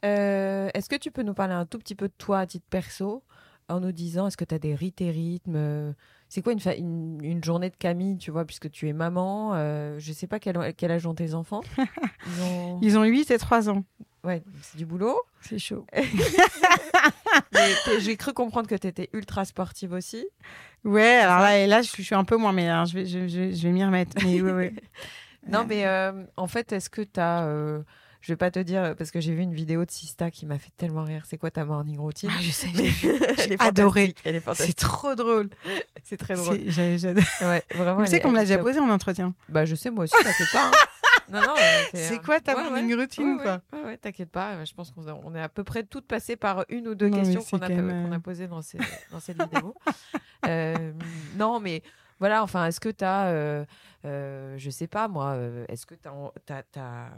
Euh, 0.04 0.68
est-ce 0.74 0.88
que 0.88 0.96
tu 0.96 1.10
peux 1.10 1.22
nous 1.22 1.34
parler 1.34 1.54
un 1.54 1.66
tout 1.66 1.78
petit 1.78 1.94
peu 1.94 2.08
de 2.08 2.12
toi 2.18 2.40
à 2.40 2.46
titre 2.46 2.66
perso 2.68 3.22
en 3.68 3.80
nous 3.80 3.92
disant 3.92 4.26
est-ce 4.28 4.36
que 4.36 4.44
tu 4.44 4.54
as 4.54 4.58
des 4.58 4.74
rites 4.74 5.00
et 5.00 5.10
rythmes 5.10 5.54
euh, 5.56 5.92
C'est 6.28 6.42
quoi 6.42 6.52
une, 6.52 6.60
fa- 6.60 6.74
une, 6.76 7.18
une 7.24 7.42
journée 7.42 7.70
de 7.70 7.76
Camille, 7.76 8.18
tu 8.18 8.30
vois, 8.30 8.44
puisque 8.44 8.70
tu 8.70 8.88
es 8.88 8.92
maman 8.92 9.52
euh, 9.54 9.98
Je 9.98 10.12
sais 10.12 10.26
pas 10.26 10.38
quel, 10.38 10.74
quel 10.76 10.90
âge 10.92 11.06
ont 11.06 11.14
tes 11.14 11.34
enfants? 11.34 11.62
Ils 12.26 12.42
ont... 12.42 12.78
Ils 12.82 12.98
ont 12.98 13.04
8 13.04 13.30
et 13.30 13.38
3 13.38 13.68
ans. 13.70 13.84
Ouais, 14.26 14.42
c'est 14.60 14.76
du 14.76 14.84
boulot. 14.84 15.18
C'est 15.40 15.58
chaud. 15.58 15.86
J'ai 18.00 18.16
cru 18.16 18.32
comprendre 18.32 18.68
que 18.68 18.74
tu 18.74 18.86
étais 18.86 19.08
ultra 19.12 19.44
sportive 19.44 19.92
aussi. 19.92 20.26
Ouais, 20.84 21.16
alors 21.16 21.40
là, 21.40 21.58
et 21.58 21.66
là 21.66 21.82
je, 21.82 21.88
suis- 21.88 22.02
je 22.02 22.06
suis 22.08 22.14
un 22.14 22.24
peu 22.24 22.36
moins, 22.36 22.52
mais 22.52 22.68
alors, 22.68 22.86
je 22.86 22.94
vais, 22.94 23.06
je, 23.06 23.18
vais 23.62 23.70
m'y 23.72 23.84
remettre. 23.84 24.12
Mais 24.24 24.40
ouais, 24.40 24.52
ouais. 24.52 24.74
Non, 25.48 25.64
mais 25.64 25.86
euh, 25.86 26.24
en 26.36 26.48
fait, 26.48 26.72
est-ce 26.72 26.90
que 26.90 27.02
tu 27.02 27.20
as. 27.20 27.46
je 28.20 28.32
vais 28.32 28.36
pas 28.36 28.50
te 28.50 28.58
dire, 28.58 28.96
parce 28.98 29.12
que 29.12 29.20
j'ai 29.20 29.32
vu 29.32 29.42
une 29.42 29.54
vidéo 29.54 29.84
de 29.84 29.90
Sista 29.92 30.28
qui 30.32 30.44
m'a 30.44 30.58
fait 30.58 30.72
tellement 30.76 31.04
rire. 31.04 31.22
C'est 31.28 31.38
quoi 31.38 31.52
ta 31.52 31.64
morning 31.64 31.98
routine? 32.00 32.30
Ah, 32.32 32.38
je 32.42 32.50
sais, 32.50 32.66
Elle 33.38 33.52
est 33.52 33.62
adoré. 33.62 34.06
fantastique, 34.08 34.22
Elle 34.24 34.34
est 34.34 34.38
C'est 34.40 34.44
fantastique. 34.44 34.76
trop 34.76 35.14
drôle. 35.14 35.50
C'est 36.02 36.16
très 36.16 36.34
drôle. 36.34 36.58
C'est- 36.64 36.70
j'ai- 36.72 36.98
j'adore. 36.98 37.22
Ouais, 37.42 37.62
vraiment. 37.76 38.02
Tu 38.02 38.10
sais 38.10 38.18
qu'on 38.20 38.30
me 38.30 38.34
l'a 38.36 38.40
déjà 38.44 38.58
posé 38.58 38.80
en 38.80 38.90
entretien. 38.90 39.34
Bah, 39.48 39.64
je 39.64 39.76
sais, 39.76 39.90
moi 39.90 40.02
aussi, 40.04 40.14
t'inquiète 40.20 40.50
pas. 40.52 40.66
hein. 40.66 40.72
Non, 41.30 41.40
non. 41.40 41.54
euh, 41.58 41.82
C'est 41.94 42.14
euh, 42.14 42.22
quoi 42.24 42.40
ta 42.40 42.54
ouais, 42.54 42.62
morning 42.62 42.88
ouais. 42.94 43.02
routine, 43.02 43.36
Ouais, 43.36 43.42
quoi 43.42 43.60
Ouais, 43.84 43.96
t'inquiète 43.96 44.30
pas. 44.30 44.64
Je 44.64 44.74
pense 44.74 44.90
qu'on 44.92 45.34
est 45.34 45.40
à 45.42 45.48
peu 45.48 45.64
près 45.64 45.82
toutes 45.82 46.06
passées 46.06 46.36
par 46.36 46.64
une 46.68 46.88
ou 46.88 46.94
deux 46.94 47.08
Non, 47.08 47.16
questions 47.18 47.42
qu'on 47.42 47.62
a, 47.64 47.68
même, 47.68 48.12
euh, 48.12 48.18
posées 48.20 48.46
dans, 48.48 48.62
ces, 48.62 48.78
dans 49.10 49.20
cette 49.20 49.40
vidéo. 49.42 49.74
Euh, 50.46 50.92
non, 51.36 51.60
mais 51.60 51.82
voilà, 52.20 52.42
enfin, 52.42 52.66
est-ce 52.66 52.80
que 52.80 52.88
tu 52.88 53.04
as, 53.04 53.66
je 54.04 54.70
sais 54.70 54.86
pas 54.86 55.08
moi, 55.08 55.32
euh, 55.34 55.64
est-ce 55.68 55.86
que 55.86 55.94
tu 55.94 56.08
as, 56.80 57.10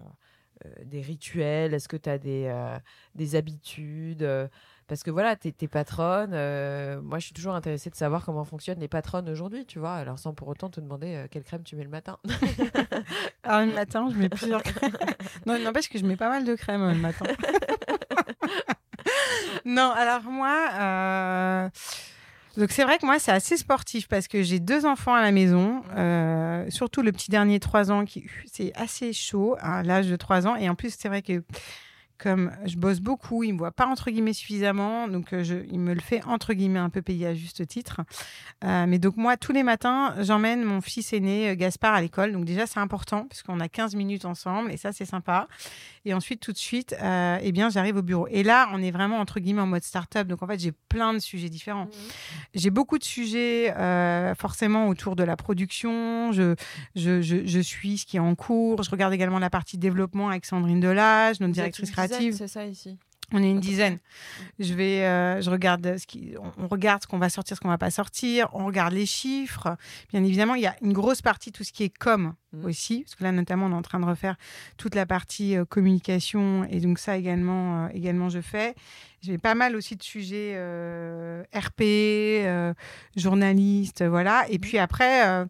des 0.85 1.01
rituels 1.01 1.73
Est-ce 1.75 1.89
que 1.89 1.97
tu 1.97 2.09
as 2.09 2.19
des, 2.19 2.47
euh, 2.47 2.77
des 3.15 3.37
habitudes 3.37 4.25
euh, 4.25 4.49
Parce 4.89 5.05
que 5.05 5.11
voilà, 5.13 5.37
tu 5.37 5.49
es, 5.49 5.69
patronne. 5.69 6.33
euh, 6.33 7.01
moi, 7.01 7.21
je 7.21 7.27
suis 7.27 7.33
toujours 7.35 7.55
intéressée 7.55 7.91
de 7.91 7.95
savoir 7.95 8.25
comment 8.25 8.45
fonctionnent 8.45 8.81
les 8.81 8.89
patronnes 8.89 9.29
aujourd'hui, 9.29 9.67
tu 9.67 9.79
vois. 9.79 9.95
Alors, 9.95 10.19
sans 10.19 10.35
pour 10.35 10.49
autant 10.49 10.69
te 10.69 10.81
demander 10.81 11.15
euh, 11.15 11.27
quelle 11.31 11.45
crème 11.45 11.63
tu 11.63 11.77
mets 11.77 11.85
le 11.85 11.91
matin. 11.91 12.19
Alors, 13.49 13.67
le 13.67 13.73
matin, 13.73 14.09
je 14.13 14.19
mets 14.19 14.29
plusieurs 14.29 14.63
crèmes. 14.63 14.93
non, 15.47 15.59
n'empêche 15.59 15.89
que 15.89 15.99
je 15.99 16.05
mets 16.05 16.17
pas 16.17 16.29
mal 16.29 16.45
de 16.45 16.55
crème 16.55 16.83
euh, 16.83 16.93
le 16.93 16.99
matin. 16.99 17.25
non, 19.65 19.91
alors 19.91 20.23
moi, 20.25 20.69
euh, 20.79 21.69
donc 22.59 22.71
c'est 22.71 22.83
vrai 22.83 22.99
que 22.99 23.07
moi, 23.07 23.19
c'est 23.19 23.33
assez 23.33 23.57
sportif 23.57 24.07
parce 24.07 24.29
que 24.29 24.43
j'ai 24.43 24.61
deux 24.61 24.85
enfants 24.85 25.15
à 25.15 25.23
la 25.23 25.33
maison, 25.33 25.83
euh, 25.97 26.67
surtout 26.69 27.01
le 27.01 27.11
petit 27.11 27.31
dernier 27.31 27.59
3 27.59 27.91
ans 27.91 28.05
qui, 28.05 28.27
c'est 28.53 28.71
assez 28.75 29.15
chaud 29.15 29.57
à 29.61 29.83
l'âge 29.83 30.09
de 30.09 30.17
3 30.17 30.47
ans. 30.47 30.57
Et 30.57 30.69
en 30.69 30.75
plus, 30.75 30.95
c'est 30.99 31.09
vrai 31.09 31.23
que 31.23 31.43
comme 32.19 32.53
je 32.64 32.77
bosse 32.77 33.01
beaucoup, 33.01 33.45
il 33.45 33.53
me 33.53 33.59
voit 33.59 33.71
pas 33.71 33.87
entre 33.87 34.11
guillemets 34.11 34.33
suffisamment, 34.33 35.09
donc 35.09 35.33
euh, 35.33 35.45
je, 35.45 35.57
il 35.71 35.79
me 35.79 35.95
le 35.95 36.01
fait 36.01 36.23
entre 36.25 36.53
guillemets 36.53 36.79
un 36.79 36.91
peu 36.91 37.03
payer 37.03 37.29
à 37.29 37.35
juste 37.35 37.66
titre. 37.66 38.01
Euh, 38.64 38.87
mais 38.87 38.99
donc 38.99 39.16
moi, 39.16 39.37
tous 39.37 39.53
les 39.53 39.62
matins, 39.62 40.14
j'emmène 40.21 40.64
mon 40.64 40.81
fils 40.81 41.12
aîné 41.12 41.51
euh, 41.51 41.55
Gaspard 41.55 41.95
à 41.95 42.01
l'école. 42.01 42.33
Donc 42.33 42.45
déjà, 42.45 42.66
c'est 42.66 42.81
important 42.81 43.27
parce 43.27 43.43
qu'on 43.43 43.61
a 43.61 43.69
15 43.69 43.95
minutes 43.95 44.25
ensemble 44.25 44.73
et 44.73 44.77
ça, 44.77 44.93
c'est 44.93 45.05
sympa. 45.05 45.47
Et 46.05 46.14
ensuite, 46.14 46.41
tout 46.41 46.53
de 46.53 46.59
suite, 46.59 46.97
euh, 47.03 47.39
eh 47.41 47.53
bien, 47.53 47.71
j'arrive 47.71 47.97
au 47.97 48.03
bureau. 48.03 48.27
Et 48.31 48.43
là, 48.43 48.69
on 48.73 48.83
est 48.83 48.91
vraiment 48.91 49.19
entre 49.19 49.41
guillemets 49.41 49.62
en 49.62 49.66
mode 49.66 49.83
start-up. 49.83 50.27
Donc 50.27 50.43
en 50.43 50.47
fait, 50.47 50.59
j'ai 50.59 50.73
plein 50.73 51.12
de 51.12 51.19
sujets 51.19 51.49
différents. 51.49 51.89
J'ai 52.55 52.71
beaucoup 52.71 52.99
de 52.99 53.05
sujets 53.05 53.75
euh, 53.77 54.35
forcément 54.35 54.89
autour 54.89 55.16
de 55.16 55.23
la 55.23 55.37
production. 55.37 56.33
Je, 56.33 56.55
je, 56.97 57.21
je, 57.23 57.47
je 57.47 57.61
suis 57.61 57.99
ce 57.99 58.07
qui 58.07 58.16
est 58.16 58.21
en 58.21 58.35
cours. 58.35 58.83
Je 58.83 58.91
regarde 58.91 59.12
également 59.12 59.39
la 59.39 59.51
partie 59.51 59.79
développement 59.79 60.31
avec 60.31 60.47
Sandrine 60.47 60.81
Delage, 60.81 61.41
notre 61.41 61.53
directrice 61.53 61.91
une 61.91 61.95
dizaine, 62.09 62.19
créative. 62.19 62.35
C'est 62.39 62.49
ça 62.49 62.67
ici. 62.67 62.99
On 63.31 63.43
est 63.43 63.51
une 63.51 63.61
dizaine. 63.61 63.99
Je 64.59 64.73
vais, 64.73 65.05
euh, 65.05 65.43
je 65.43 65.51
regarde 65.51 65.99
ce 65.99 66.07
qui, 66.07 66.33
on, 66.41 66.65
on 66.65 66.67
regarde 66.67 67.03
ce 67.03 67.07
qu'on 67.07 67.19
va 67.19 67.29
sortir, 67.29 67.59
ce 67.59 67.61
qu'on 67.61 67.69
va 67.69 67.77
pas 67.77 67.91
sortir. 67.91 68.49
On 68.55 68.65
regarde 68.65 68.95
les 68.95 69.05
chiffres. 69.05 69.77
Bien 70.11 70.25
évidemment, 70.25 70.55
il 70.55 70.63
y 70.63 70.67
a 70.67 70.75
une 70.81 70.95
grosse 70.95 71.21
partie 71.21 71.53
tout 71.53 71.63
ce 71.63 71.71
qui 71.73 71.85
est 71.85 71.95
com 71.95 72.33
Mhm. 72.55 72.65
aussi, 72.65 73.01
parce 73.03 73.15
que 73.15 73.25
là 73.25 73.31
notamment 73.33 73.67
on 73.67 73.73
est 73.73 73.75
en 73.75 73.83
train 73.83 74.01
de 74.01 74.07
refaire 74.07 74.37
toute 74.79 74.95
la 74.95 75.05
partie 75.05 75.55
euh, 75.59 75.67
communication 75.67 76.65
et 76.71 76.81
donc 76.81 76.99
ça 76.99 77.19
également, 77.19 77.85
euh, 77.85 77.89
également 77.93 78.31
je 78.31 78.41
fais. 78.41 78.75
J'ai 79.21 79.37
pas 79.37 79.55
mal 79.55 79.77
aussi 79.77 79.95
de 79.97 80.03
sujets 80.03 80.55
RP, 81.55 81.83
journaliste, 83.17 84.03
voilà. 84.05 84.47
Et 84.49 84.59
puis 84.59 84.79
après. 84.79 85.45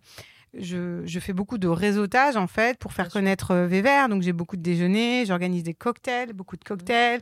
Je, 0.55 1.03
je 1.05 1.21
fais 1.21 1.33
beaucoup 1.33 1.59
de 1.59 1.69
réseautage 1.69 2.37
en 2.37 2.47
fait 2.47 2.79
pour 2.79 2.93
faire 2.93 3.07
Bien 3.07 3.21
connaître 3.21 3.51
euh, 3.53 3.67
Vévert. 3.67 4.09
Donc 4.09 4.23
j'ai 4.23 4.33
beaucoup 4.33 4.57
de 4.57 4.63
déjeuners, 4.63 5.25
j'organise 5.27 5.63
des 5.63 5.75
cocktails, 5.75 6.33
beaucoup 6.33 6.57
de 6.57 6.65
cocktails. 6.65 7.21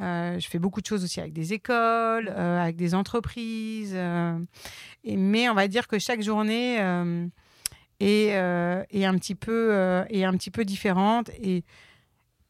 Euh, 0.00 0.38
je 0.38 0.48
fais 0.48 0.58
beaucoup 0.58 0.80
de 0.80 0.86
choses 0.86 1.04
aussi 1.04 1.20
avec 1.20 1.32
des 1.32 1.52
écoles, 1.52 2.32
euh, 2.34 2.62
avec 2.62 2.76
des 2.76 2.94
entreprises. 2.94 3.92
euh, 3.94 4.38
et, 5.04 5.16
mais 5.16 5.48
on 5.48 5.54
va 5.54 5.68
dire 5.68 5.88
que 5.88 5.98
chaque 5.98 6.22
journée 6.22 6.78
euh, 6.80 7.26
et 8.00 8.32
un 8.34 9.14
petit 9.14 9.34
peu 9.34 10.04
et 10.08 10.24
un 10.24 10.32
petit 10.32 10.50
peu 10.50 10.64
différente 10.64 11.30
et 11.42 11.64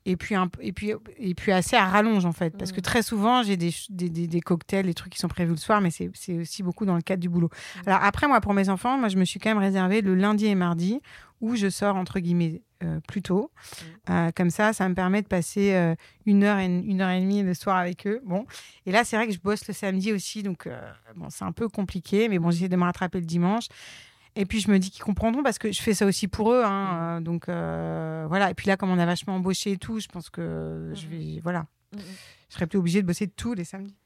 et 0.07 0.16
puis 0.16 0.34
un, 0.34 0.49
et 0.61 0.72
puis 0.72 0.92
et 1.18 1.34
puis 1.34 1.53
assez 1.53 1.76
à 1.76 1.84
rallonge 1.86 2.24
en 2.24 2.32
fait. 2.32 2.57
Parce 2.57 2.72
que 2.72 2.78
Mm. 2.80 2.82
très 2.82 3.03
souvent 3.03 3.42
j'ai 3.42 3.57
des, 3.57 3.72
des, 3.90 4.09
des, 4.09 4.26
des 4.26 4.40
cocktails 4.40 4.86
des 4.86 4.94
trucs 4.94 5.12
qui 5.12 5.18
sont 5.18 5.28
prévus 5.28 5.51
le 5.51 5.57
soir 5.57 5.80
mais 5.80 5.90
c'est 5.90 6.11
aussi 6.38 6.62
beaucoup 6.62 6.86
dans 6.86 6.94
le 6.96 7.03
cadre 7.03 7.20
du 7.20 7.28
boulot. 7.28 7.51
Alors 7.86 8.01
après 8.03 8.26
moi 8.26 8.40
pour 8.40 8.55
mes 8.55 8.68
enfants 8.68 8.96
moi 8.99 9.09
je 9.09 9.16
me 9.16 9.24
suis 9.24 9.38
quand 9.40 9.51
même 9.51 9.59
réservé 9.59 10.01
le 10.01 10.14
lundi 10.14 10.46
et 10.46 10.55
mardi 10.55 11.01
où 11.40 11.55
je 11.57 11.68
sors 11.68 11.96
entre 11.96 12.20
guillemets 12.20 12.62
euh, 12.82 13.01
plus 13.09 13.22
tôt. 13.22 13.51
Euh, 14.09 14.30
comme 14.34 14.51
ça 14.51 14.72
ça 14.72 14.88
me 14.88 14.94
permet 14.94 15.20
de 15.22 15.26
passer 15.26 15.74
euh, 15.74 15.94
une 16.26 16.44
heure 16.44 16.59
et 16.59 16.66
une 16.66 17.01
heure 17.01 17.11
et 17.11 17.20
demie 17.20 17.42
le 17.42 17.53
soir 17.55 17.76
avec 17.76 18.07
eux. 18.07 18.20
Bon. 18.24 18.46
Et 18.86 18.92
là 18.92 19.05
c'est 19.05 19.16
vrai 19.16 19.26
que 19.26 19.32
je 19.34 19.40
bosse 19.40 19.66
le 19.68 19.74
samedi 19.74 20.12
aussi 20.12 20.42
donc 20.42 20.68
bon 21.16 21.26
c'est 21.28 21.44
un 21.44 21.53
peu 21.53 21.68
compliqué 21.68 22.28
mais 22.28 22.38
bon 22.38 22.51
j'essaie 22.51 22.68
de 22.68 22.76
me 22.76 22.84
rattraper 22.84 23.18
le 23.20 23.26
dimanche 23.26 23.66
et 24.39 24.47
puis 24.47 24.61
je 24.61 24.70
me 24.70 24.78
dis 24.78 24.93
qu'ils 24.93 25.03
comprendront 25.03 25.43
parce 25.43 25.59
que 25.59 25.72
je 25.72 25.82
fais 25.82 25.95
ça 25.95 26.07
aussi 26.07 26.28
pour 26.28 26.53
eux. 26.53 26.62
hein, 26.64 27.16
euh, 27.16 27.20
donc 27.20 27.49
euh, 27.49 28.24
voilà. 28.28 28.51
Et 28.51 28.55
puis 28.55 28.68
là, 28.68 28.76
comme 28.76 28.89
on 28.89 28.99
a 28.99 29.05
vachement 29.05 29.34
embauché 29.34 29.72
et 29.72 29.76
tout, 29.78 29.99
je 29.99 30.07
pense 30.07 30.30
que 30.30 30.93
je 30.95 31.09
vais. 31.09 31.41
Voilà. 31.43 31.66
Mhm. 31.93 32.01
Je 32.49 32.55
serais 32.55 32.68
plus 32.68 32.78
obligée 32.78 33.03
de 33.03 33.07
bosser 33.07 33.26
tous 33.26 33.55
les 33.55 33.64
samedis. 33.64 33.97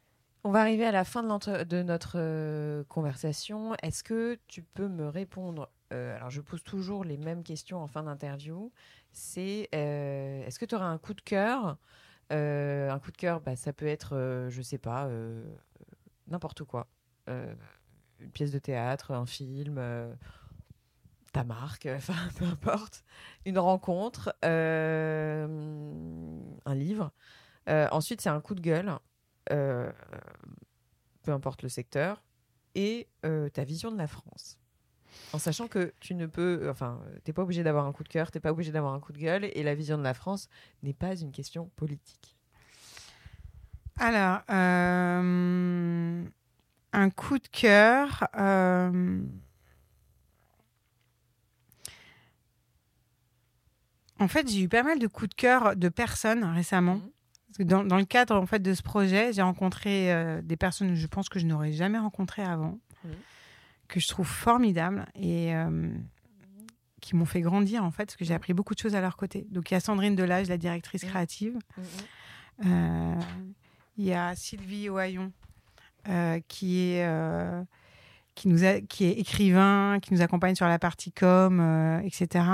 On 0.43 0.51
va 0.51 0.61
arriver 0.63 0.87
à 0.87 0.91
la 0.91 1.05
fin 1.05 1.23
de, 1.23 1.83
notre 1.83 2.15
euh, 2.17 2.83
conversation. 2.89 3.75
Est-ce 3.83 4.03
que 4.03 4.39
tu 4.49 4.63
peux 4.63 4.89
me 4.89 5.07
répondre 5.07 5.69
euh, 5.93 6.17
Alors, 6.17 6.31
je 6.31 6.41
pose 6.41 6.63
toujours 6.65 7.05
les 7.05 7.19
mêmes 7.19 7.43
questions 7.43 7.83
en 7.83 7.87
fin 7.87 8.03
d'interview. 8.03 8.73
C'est 9.13 9.69
est-ce 9.73 10.59
que 10.59 10.65
tu 10.65 10.75
auras 10.75 10.87
un 10.87 10.99
coup 10.99 11.13
de 11.13 11.21
cœur 11.21 11.77
Un 12.31 12.99
coup 13.01 13.13
de 13.13 13.17
cœur, 13.19 13.43
bah, 13.43 13.55
ça 13.55 13.75
peut 13.75 13.87
être, 13.87 14.49
je 14.49 14.63
sais 14.63 14.79
pas, 14.79 15.09
n'importe 16.27 16.65
quoi. 16.65 16.89
Une 18.23 18.31
pièce 18.31 18.53
de 18.53 18.59
théâtre, 18.59 19.13
un 19.13 19.27
film, 19.27 19.77
euh, 19.79 20.13
ta 21.33 21.45
marque, 21.45 21.87
enfin 21.97 22.15
peu 22.39 22.45
importe. 22.45 23.05
Une 23.45 23.59
rencontre, 23.59 24.35
euh, 24.45 25.47
un 26.65 26.75
livre. 26.75 27.13
Euh, 27.69 27.89
ensuite, 27.91 28.21
c'est 28.21 28.31
un 28.31 28.41
coup 28.41 28.55
de 28.55 28.61
gueule 28.61 28.99
peu 31.23 31.31
importe 31.31 31.63
le 31.63 31.69
secteur, 31.69 32.23
et 32.75 33.07
ta 33.53 33.65
vision 33.65 33.93
de 33.93 33.99
la 33.99 34.07
France. 34.07 34.59
En 35.35 35.39
sachant 35.39 35.69
que 35.69 35.93
tu 36.01 36.15
ne 36.15 36.27
peux, 36.27 36.69
enfin, 36.71 37.01
t'es 37.25 37.35
pas 37.35 37.43
obligé 37.43 37.63
d'avoir 37.63 37.85
un 37.85 37.93
coup 37.93 38.03
de 38.03 38.09
cœur, 38.09 38.31
t'es 38.31 38.41
pas 38.41 38.51
obligé 38.51 38.73
d'avoir 38.73 38.95
un 38.95 39.01
coup 39.01 39.13
de 39.13 39.19
gueule, 39.19 39.45
et 39.53 39.63
la 39.63 39.75
vision 39.75 39.99
de 39.99 40.03
la 40.03 40.15
France 40.15 40.49
n'est 40.83 40.95
pas 40.95 41.15
une 41.15 41.33
question 41.33 41.71
politique. 41.77 42.37
Alors, 43.99 44.41
un 46.93 47.11
coup 47.11 47.39
de 47.39 47.49
cœur. 47.49 48.27
euh, 48.39 49.21
En 54.19 54.29
fait, 54.29 54.49
j'ai 54.49 54.61
eu 54.63 54.69
pas 54.69 54.83
mal 54.83 54.99
de 54.99 55.07
coups 55.07 55.31
de 55.31 55.35
cœur 55.35 55.75
de 55.77 55.89
personnes 55.89 56.45
récemment. 56.45 57.01
Mhm. 57.59 57.67
Dans, 57.67 57.85
dans 57.85 57.97
le 57.99 58.05
cadre 58.05 58.37
en 58.37 58.47
fait 58.47 58.61
de 58.61 58.73
ce 58.73 58.83
projet, 58.83 59.33
j'ai 59.33 59.43
rencontré 59.43 60.13
euh, 60.13 60.41
des 60.43 60.57
personnes 60.57 60.89
que 60.91 60.95
je 60.95 61.07
pense 61.07 61.29
que 61.29 61.39
je 61.39 61.47
n'aurais 61.47 61.73
jamais 61.73 61.99
rencontrées 61.99 62.45
avant, 62.45 62.79
Mhm. 63.05 63.13
que 63.89 64.01
je 64.01 64.09
trouve 64.09 64.27
formidables 64.29 65.07
et 65.17 65.55
euh, 65.55 65.93
qui 67.03 67.15
m'ont 67.17 67.25
fait 67.27 67.41
grandir 67.43 67.85
en 67.85 67.91
fait, 67.91 68.07
parce 68.07 68.17
que 68.17 68.25
j'ai 68.25 68.33
appris 68.33 68.55
beaucoup 68.55 68.75
de 68.75 68.79
choses 68.79 68.95
à 68.95 69.01
leur 69.01 69.17
côté. 69.17 69.47
Donc 69.51 69.71
il 69.71 69.75
y 69.75 69.77
a 69.77 69.81
Sandrine 69.81 70.15
Delage, 70.15 70.49
la 70.49 70.57
directrice 70.57 71.03
Mhm. 71.03 71.09
créative. 71.11 71.59
Il 73.99 74.05
y 74.05 74.13
a 74.15 74.35
Sylvie 74.37 74.89
euh, 74.89 75.29
qui 76.49 76.91
est 76.93 77.05
euh, 77.05 77.63
qui 78.35 78.49
nous 78.49 78.65
a, 78.65 78.81
qui 78.81 79.05
est 79.05 79.13
écrivain, 79.13 79.99
qui 80.01 80.15
nous 80.15 80.23
accompagne 80.23 80.55
sur 80.55 80.67
la 80.67 80.79
partie 80.79 81.13
com, 81.13 81.61
euh, 81.61 82.01
etc. 82.01 82.45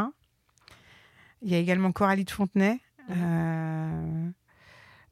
Il 1.42 1.50
y 1.50 1.54
a 1.54 1.58
également 1.58 1.92
Coralie 1.92 2.24
de 2.24 2.30
Fontenay. 2.30 2.78
euh, 3.10 4.28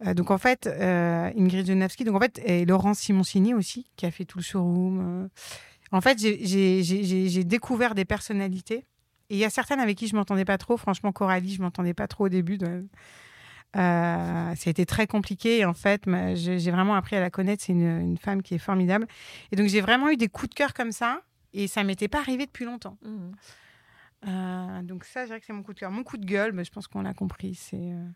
euh, 0.07 0.12
donc 0.14 0.30
en 0.30 0.39
fait, 0.39 0.66
euh, 0.66 1.30
Ingrid 1.39 1.66
Genavski, 1.66 2.05
donc 2.05 2.16
en 2.16 2.20
fait, 2.20 2.41
et 2.45 2.66
Laurence 2.66 2.99
Simoncini 2.99 3.55
aussi, 3.55 3.87
qui 3.97 4.05
a 4.07 4.11
fait 4.11 4.24
tout 4.24 4.39
le 4.39 4.43
showroom. 4.45 5.01
euh. 5.24 5.28
En 5.93 6.01
fait, 6.01 6.18
j'ai- 6.18 7.45
découvert 7.45 7.95
des 7.95 8.05
personnalités. 8.05 8.84
Et 9.30 9.37
il 9.37 9.39
y 9.39 9.45
a 9.45 9.51
certaines 9.51 9.80
avec 9.80 9.97
qui 9.97 10.09
je 10.09 10.16
m'entendais 10.16 10.45
pas 10.45 10.59
trop. 10.59 10.76
Franchement, 10.76 11.12
Coralie, 11.12 11.55
je 11.55 11.62
m'entendais 11.62 11.95
pas 11.95 12.09
trop 12.09 12.26
au 12.26 12.28
début. 12.28 12.59
de- 12.59 12.87
euh, 13.77 14.55
ça 14.55 14.68
a 14.68 14.70
été 14.70 14.87
très 14.87 15.07
compliqué. 15.07 15.59
Et 15.59 15.64
en 15.64 15.74
fait, 15.74 16.05
j'ai 16.35 16.70
vraiment 16.70 16.95
appris 16.95 17.16
à 17.16 17.20
la 17.20 17.31
connaître. 17.31 17.62
C'est 17.64 17.72
une, 17.72 18.01
une 18.01 18.18
femme 18.18 18.43
qui 18.43 18.55
est 18.55 18.59
formidable. 18.59 19.07
Et 19.53 19.57
donc, 19.57 19.68
j'ai 19.68 19.81
vraiment 19.81 20.11
eu 20.11 20.16
des 20.16 20.29
coups 20.29 20.51
de 20.51 20.55
cœur 20.55 20.74
comme 20.74 20.93
ça. 20.93 21.20
Et 21.53 21.68
ça 21.68 21.85
m'était 21.85 22.09
pas 22.09 22.18
arrivé 22.18 22.47
depuis 22.47 22.64
longtemps. 22.64 22.99
Euh, 24.27 24.83
donc 24.83 25.05
ça, 25.05 25.22
je 25.22 25.27
dirais 25.27 25.41
que 25.41 25.47
c'est 25.47 25.53
mon 25.53 25.62
coup 25.62 25.74
de 25.74 25.79
cœur. 25.79 25.91
Mon 25.91 26.03
coup 26.03 26.16
de 26.16 26.27
gueule, 26.27 26.53
mais 26.53 26.64
je 26.64 26.70
pense 26.70 26.87
qu'on 26.87 27.03
l'a 27.03 27.14
compris, 27.14 27.55
c'est 27.55 27.93
euh, 27.93 28.09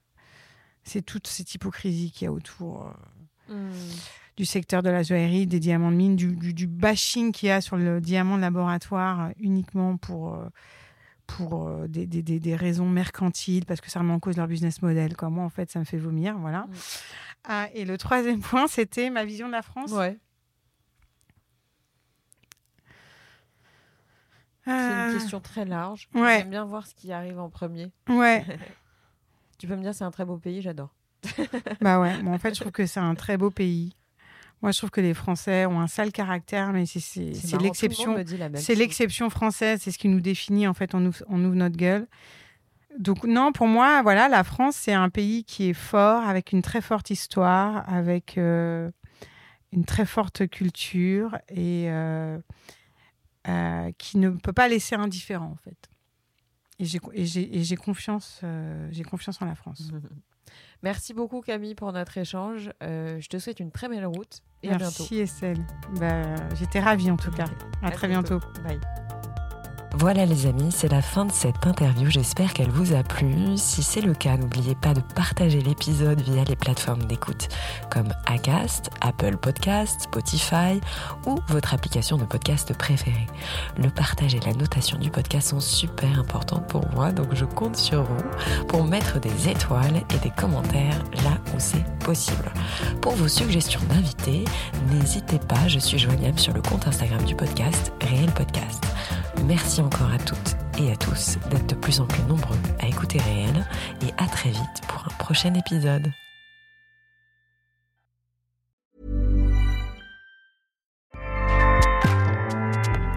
c'est 0.82 1.02
toute 1.02 1.26
cette 1.26 1.54
hypocrisie 1.54 2.10
qu'il 2.10 2.24
y 2.24 2.28
a 2.28 2.32
autour 2.32 2.92
euh, 3.50 3.70
du 4.36 4.44
secteur 4.44 4.82
de 4.82 4.90
la 4.90 5.02
joaillerie, 5.02 5.46
des 5.46 5.60
diamants 5.60 5.90
de 5.90 5.96
mine, 5.96 6.16
du, 6.16 6.34
du, 6.34 6.54
du 6.54 6.66
bashing 6.66 7.32
qu'il 7.32 7.48
y 7.48 7.52
a 7.52 7.60
sur 7.60 7.76
le 7.76 8.00
diamant 8.00 8.36
de 8.36 8.42
laboratoire 8.42 9.30
uniquement 9.38 9.96
pour, 9.96 10.38
pour 11.36 11.68
euh, 11.68 11.86
des, 11.88 12.06
des, 12.06 12.22
des, 12.22 12.38
des 12.40 12.56
raisons 12.56 12.88
mercantiles, 12.88 13.64
parce 13.66 13.80
que 13.80 13.90
ça 13.90 14.00
remet 14.00 14.12
en 14.12 14.20
cause 14.20 14.36
leur 14.36 14.46
business 14.48 14.82
model. 14.82 15.16
Quoi. 15.16 15.30
Moi, 15.30 15.44
en 15.44 15.48
fait, 15.50 15.70
ça 15.70 15.78
me 15.78 15.84
fait 15.84 15.98
vomir. 15.98 16.36
Voilà. 16.38 16.60
Mm. 16.66 16.72
Ah, 17.44 17.68
et 17.74 17.84
le 17.84 17.96
troisième 17.98 18.40
point, 18.40 18.66
c'était 18.66 19.10
ma 19.10 19.24
vision 19.24 19.46
de 19.46 19.52
la 19.52 19.62
France. 19.62 19.92
Ouais. 19.92 20.18
C'est 24.64 24.70
Euh, 24.72 25.06
une 25.12 25.18
question 25.18 25.40
très 25.40 25.64
large. 25.64 26.08
ouais. 26.14 26.38
J'aime 26.40 26.50
bien 26.50 26.64
voir 26.64 26.86
ce 26.86 26.94
qui 26.94 27.12
arrive 27.12 27.38
en 27.40 27.48
premier. 27.50 27.90
Ouais. 28.08 28.44
Tu 29.58 29.66
peux 29.66 29.76
me 29.76 29.82
dire 29.82 29.94
c'est 29.94 30.04
un 30.04 30.10
très 30.10 30.24
beau 30.24 30.38
pays, 30.38 30.62
j'adore. 30.62 30.94
Bah 31.82 32.00
ouais, 32.00 32.22
bon, 32.22 32.32
en 32.32 32.38
fait, 32.38 32.54
je 32.54 32.60
trouve 32.60 32.72
que 32.72 32.86
c'est 32.86 33.00
un 33.00 33.14
très 33.14 33.36
beau 33.36 33.50
pays. 33.50 33.94
Moi, 34.62 34.72
je 34.72 34.78
trouve 34.78 34.90
que 34.90 35.00
les 35.00 35.14
Français 35.14 35.64
ont 35.66 35.80
un 35.80 35.86
sale 35.86 36.12
caractère, 36.12 36.72
mais 36.72 36.84
c'est- 36.84 37.32
l'exception. 37.62 38.12
C'est 38.60 38.74
française, 39.30 39.80
c'est 39.82 39.90
ce 39.90 39.98
qui 39.98 40.08
nous 40.08 40.20
définit. 40.20 40.66
En 40.66 40.74
fait, 40.74 40.94
on 40.94 41.04
ouvre, 41.06 41.22
on 41.28 41.42
ouvre 41.44 41.54
notre 41.54 41.76
gueule. 41.76 42.06
Donc 42.98 43.24
non, 43.24 43.52
pour 43.52 43.68
moi, 43.68 44.02
voilà, 44.02 44.28
la 44.28 44.44
France, 44.44 44.76
c'est 44.76 44.92
un 44.92 45.08
pays 45.08 45.44
qui 45.44 45.70
est 45.70 45.74
fort, 45.74 46.24
avec 46.24 46.52
une 46.52 46.60
très 46.60 46.80
forte 46.82 47.10
histoire, 47.10 47.88
avec 47.88 48.36
euh, 48.36 48.90
une 49.72 49.84
très 49.84 50.04
forte 50.04 50.46
culture 50.48 51.38
et 51.48 51.86
euh, 51.88 52.38
euh, 53.48 53.90
qui 53.96 54.18
ne 54.18 54.30
peut 54.30 54.52
pas 54.52 54.68
laisser 54.68 54.94
indifférent, 54.96 55.46
en 55.46 55.56
fait. 55.56 55.88
Et 56.78 56.84
j'ai 56.84 57.76
confiance, 57.76 58.40
j'ai 58.90 59.02
confiance 59.04 59.40
en 59.40 59.46
la 59.46 59.54
France. 59.54 59.90
Merci 60.82 61.12
beaucoup 61.14 61.40
Camille 61.40 61.74
pour 61.74 61.92
notre 61.92 62.16
échange. 62.16 62.70
Euh, 62.82 63.18
je 63.20 63.28
te 63.28 63.38
souhaite 63.38 63.60
une 63.60 63.70
très 63.70 63.88
belle 63.88 64.06
route 64.06 64.42
et 64.62 64.70
à 64.70 64.76
bientôt. 64.76 64.94
Merci 65.00 65.18
Estelle. 65.18 65.58
Bah, 65.98 66.34
J'étais 66.54 66.80
ravie 66.80 67.10
en 67.10 67.16
tout 67.16 67.30
cas. 67.30 67.46
À, 67.82 67.90
très 67.90 68.08
bientôt. 68.08 68.40
Bye. 68.64 68.80
Voilà 70.00 70.24
les 70.24 70.46
amis, 70.46 70.72
c'est 70.72 70.90
la 70.90 71.02
fin 71.02 71.26
de 71.26 71.30
cette 71.30 71.66
interview, 71.66 72.08
j'espère 72.08 72.54
qu'elle 72.54 72.70
vous 72.70 72.94
a 72.94 73.02
plu. 73.02 73.58
Si 73.58 73.82
c'est 73.82 74.00
le 74.00 74.14
cas, 74.14 74.38
n'oubliez 74.38 74.74
pas 74.74 74.94
de 74.94 75.02
partager 75.14 75.60
l'épisode 75.60 76.22
via 76.22 76.42
les 76.44 76.56
plateformes 76.56 77.04
d'écoute 77.04 77.48
comme 77.90 78.08
Acast, 78.24 78.88
Apple 79.02 79.36
Podcast, 79.36 80.00
Spotify 80.04 80.80
ou 81.26 81.38
votre 81.48 81.74
application 81.74 82.16
de 82.16 82.24
podcast 82.24 82.72
préférée. 82.72 83.26
Le 83.76 83.90
partage 83.90 84.34
et 84.34 84.40
la 84.40 84.54
notation 84.54 84.96
du 84.96 85.10
podcast 85.10 85.50
sont 85.50 85.60
super 85.60 86.18
importants 86.18 86.60
pour 86.60 86.90
moi, 86.92 87.12
donc 87.12 87.34
je 87.34 87.44
compte 87.44 87.76
sur 87.76 88.02
vous 88.02 88.64
pour 88.68 88.84
mettre 88.84 89.20
des 89.20 89.50
étoiles 89.50 90.02
et 90.14 90.18
des 90.20 90.30
commentaires 90.30 91.04
là 91.24 91.36
où 91.54 91.58
c'est 91.58 91.84
possible. 91.98 92.50
Pour 93.02 93.12
vos 93.16 93.28
suggestions 93.28 93.82
d'invités, 93.90 94.46
n'hésitez 94.90 95.40
pas, 95.40 95.68
je 95.68 95.78
suis 95.78 95.98
joignable 95.98 96.38
sur 96.38 96.54
le 96.54 96.62
compte 96.62 96.88
Instagram 96.88 97.22
du 97.24 97.36
podcast, 97.36 97.92
Réel 98.00 98.32
Podcast. 98.32 98.82
Merci 99.46 99.80
encore 99.80 100.10
à 100.10 100.18
toutes 100.18 100.56
et 100.78 100.92
à 100.92 100.96
tous 100.96 101.36
d'être 101.50 101.66
de 101.66 101.74
plus 101.74 102.00
en 102.00 102.06
plus 102.06 102.22
nombreux 102.22 102.58
à 102.78 102.86
écouter 102.86 103.18
Réel 103.18 103.66
et 104.02 104.12
à 104.22 104.26
très 104.26 104.50
vite 104.50 104.80
pour 104.88 105.04
un 105.04 105.14
prochain 105.18 105.54
épisode. 105.54 106.12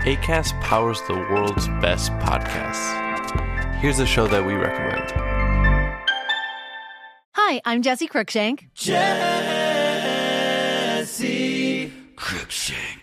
ACAST 0.05 0.53
powers 0.61 1.01
the 1.07 1.15
world's 1.31 1.69
best 1.79 2.11
podcasts. 2.19 2.93
Here's 3.79 3.99
a 3.99 4.05
show 4.05 4.27
that 4.27 4.45
we 4.45 4.53
recommend. 4.53 5.13
Hi, 7.35 7.61
I'm 7.65 7.81
Jesse 7.81 8.07
Cruikshank. 8.07 8.69
Jesse 8.75 9.01
Cruikshank. 12.17 13.02